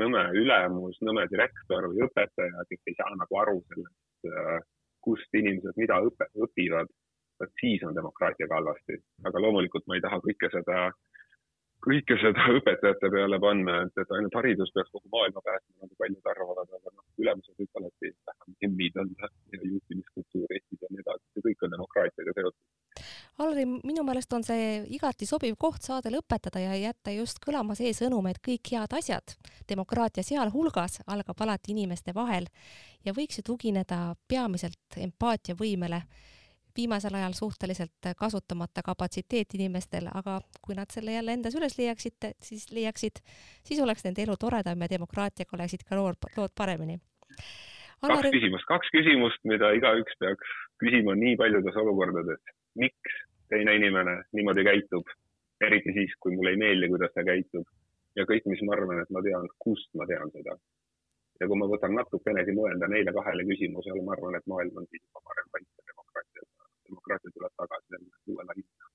nõme 0.00 0.22
ülemus, 0.40 0.98
nõme 1.06 1.26
direktor 1.30 1.90
või 1.90 2.06
õpetaja, 2.08 2.66
kes 2.70 2.90
ei 2.90 2.96
saa 2.98 3.14
nagu 3.18 3.40
aru 3.42 3.58
sellest, 3.70 4.70
kust 5.04 5.36
inimesed 5.36 5.76
mida 5.80 6.00
õpe, 6.08 6.28
õpivad, 6.46 6.90
vot 7.40 7.58
siis 7.60 7.82
on 7.86 7.96
demokraatiaga 7.96 8.60
halvasti. 8.60 9.00
aga 9.28 9.42
loomulikult 9.42 9.86
ma 9.86 9.98
ei 9.98 10.04
taha 10.04 10.20
kõike 10.24 10.50
seda, 10.54 10.86
kõike 11.86 12.16
seda 12.22 12.46
õpetajate 12.58 13.10
peale 13.12 13.40
panna, 13.46 13.80
et, 13.84 14.00
et 14.00 14.14
ainult 14.16 14.38
haridus 14.40 14.72
peaks 14.74 14.92
kogu 14.94 15.10
maailma 15.12 15.42
päästma, 15.48 15.74
nagu 15.84 15.98
paljud 16.00 16.30
arvavad, 16.32 16.72
aga 16.78 16.94
noh, 16.94 17.06
ülemused 17.20 17.60
võib 17.60 17.80
alati 17.80 18.12
vähem 18.30 18.56
emmid 18.68 19.02
anda 19.04 19.30
ja 19.52 19.60
juhtimiskultuur 19.60 20.56
Eestis 20.56 20.86
ja 20.86 20.90
nii 20.90 21.04
edasi, 21.04 21.26
see 21.34 21.46
kõik 21.48 21.66
on 21.66 21.76
demokraatiaga 21.76 22.36
seotud. 22.38 22.62
Alari, 23.42 23.64
minu 23.66 24.04
meelest 24.06 24.32
on 24.36 24.44
see 24.46 24.84
igati 24.94 25.26
sobiv 25.26 25.56
koht 25.58 25.82
saadele 25.82 26.20
õpetada 26.22 26.60
ja 26.62 26.76
jätta 26.78 27.10
just 27.10 27.40
kõlama 27.42 27.74
see 27.78 27.90
sõnum, 27.96 28.28
et 28.30 28.38
kõik 28.44 28.70
head 28.70 28.94
asjad, 28.94 29.34
demokraatia 29.68 30.22
sealhulgas, 30.22 31.00
algab 31.10 31.42
alati 31.42 31.74
inimeste 31.74 32.14
vahel 32.14 32.46
ja 33.04 33.14
võiks 33.16 33.40
ju 33.40 33.46
tugineda 33.50 34.14
peamiselt 34.30 35.00
empaatiavõimele 35.08 36.04
viimasel 36.76 37.14
ajal 37.14 37.32
suhteliselt 37.32 38.08
kasutamata 38.16 38.82
kapatsiteet 38.82 39.54
inimestel, 39.54 40.08
aga 40.14 40.40
kui 40.62 40.74
nad 40.74 40.90
selle 40.90 41.14
jälle 41.14 41.36
endas 41.36 41.54
üles 41.54 41.78
leiaksid, 41.78 42.30
siis 42.42 42.66
leiaksid, 42.72 43.20
siis 43.66 43.80
oleks 43.82 44.04
nende 44.04 44.24
elu 44.24 44.36
toredam 44.40 44.82
ja 44.82 44.90
demokraatiaga 44.90 45.56
oleksid 45.58 45.86
ka 45.88 45.98
lood, 45.98 46.18
lood 46.36 46.54
paremini. 46.56 46.98
kaks 48.02 48.30
küsimust, 48.34 48.66
kaks 48.68 48.90
küsimust, 48.96 49.40
mida 49.44 49.70
igaüks 49.78 50.18
peaks 50.18 50.58
küsima 50.82 51.14
nii 51.18 51.36
paljudes 51.40 51.78
olukordades. 51.82 52.42
Miks 52.80 53.18
teine 53.52 53.76
inimene 53.78 54.16
niimoodi 54.32 54.64
käitub, 54.66 55.10
eriti 55.60 55.92
siis, 55.96 56.14
kui 56.20 56.34
mulle 56.36 56.54
ei 56.54 56.60
meeldi, 56.60 56.88
kuidas 56.92 57.12
ta 57.14 57.24
käitub 57.26 57.68
ja 58.18 58.26
kõik, 58.30 58.46
mis 58.50 58.62
ma 58.66 58.76
arvan, 58.76 59.02
et 59.02 59.10
ma 59.14 59.22
tean, 59.26 59.48
kust 59.58 59.90
ma 59.98 60.06
tean 60.10 60.30
seda. 60.34 60.56
ja 61.40 61.48
kui 61.50 61.58
ma 61.58 61.66
võtan 61.70 61.96
natukenegi 61.98 62.54
mõelda 62.54 62.88
neile 62.88 63.12
kahele 63.12 63.46
küsimusele, 63.48 64.02
ma 64.06 64.14
arvan, 64.16 64.36
et 64.38 64.46
maailm 64.46 64.82
on 64.82 64.86
siis 64.90 65.02
parem 65.14 65.48
paik 65.52 65.66
demokraatia 66.88 67.30
tuleb 67.34 67.52
tagasi 67.56 68.00
uuele 68.26 68.54
hinnale. 68.56 68.93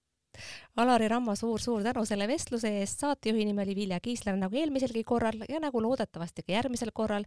Alari 0.76 1.08
Rammo 1.08 1.36
suur,, 1.36 1.60
suur-suur 1.60 1.84
tänu 1.84 2.06
selle 2.06 2.28
vestluse 2.28 2.70
eest. 2.80 3.00
saatejuhi 3.00 3.46
nimi 3.46 3.62
oli 3.62 3.76
Vilja 3.76 4.00
Kiisler 4.00 4.38
nagu 4.38 4.56
eelmiselgi 4.56 5.04
korral 5.04 5.44
ja 5.50 5.60
nagu 5.60 5.82
loodetavasti 5.82 6.44
ka 6.44 6.54
järgmisel 6.54 6.92
korral, 6.94 7.24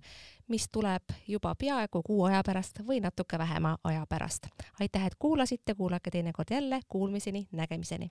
mis 0.48 0.68
tuleb 0.72 1.02
juba 1.28 1.54
peaaegu 1.54 2.02
kuu 2.02 2.24
aja 2.24 2.42
pärast 2.46 2.82
või 2.86 3.00
natuke 3.00 3.38
vähema 3.38 3.76
aja 3.84 4.06
pärast. 4.08 4.46
aitäh, 4.80 5.06
et 5.06 5.14
kuulasite, 5.18 5.74
kuulake 5.74 6.10
teinekord 6.10 6.50
jälle, 6.50 6.80
kuulmiseni, 6.88 7.48
nägemiseni 7.52 8.10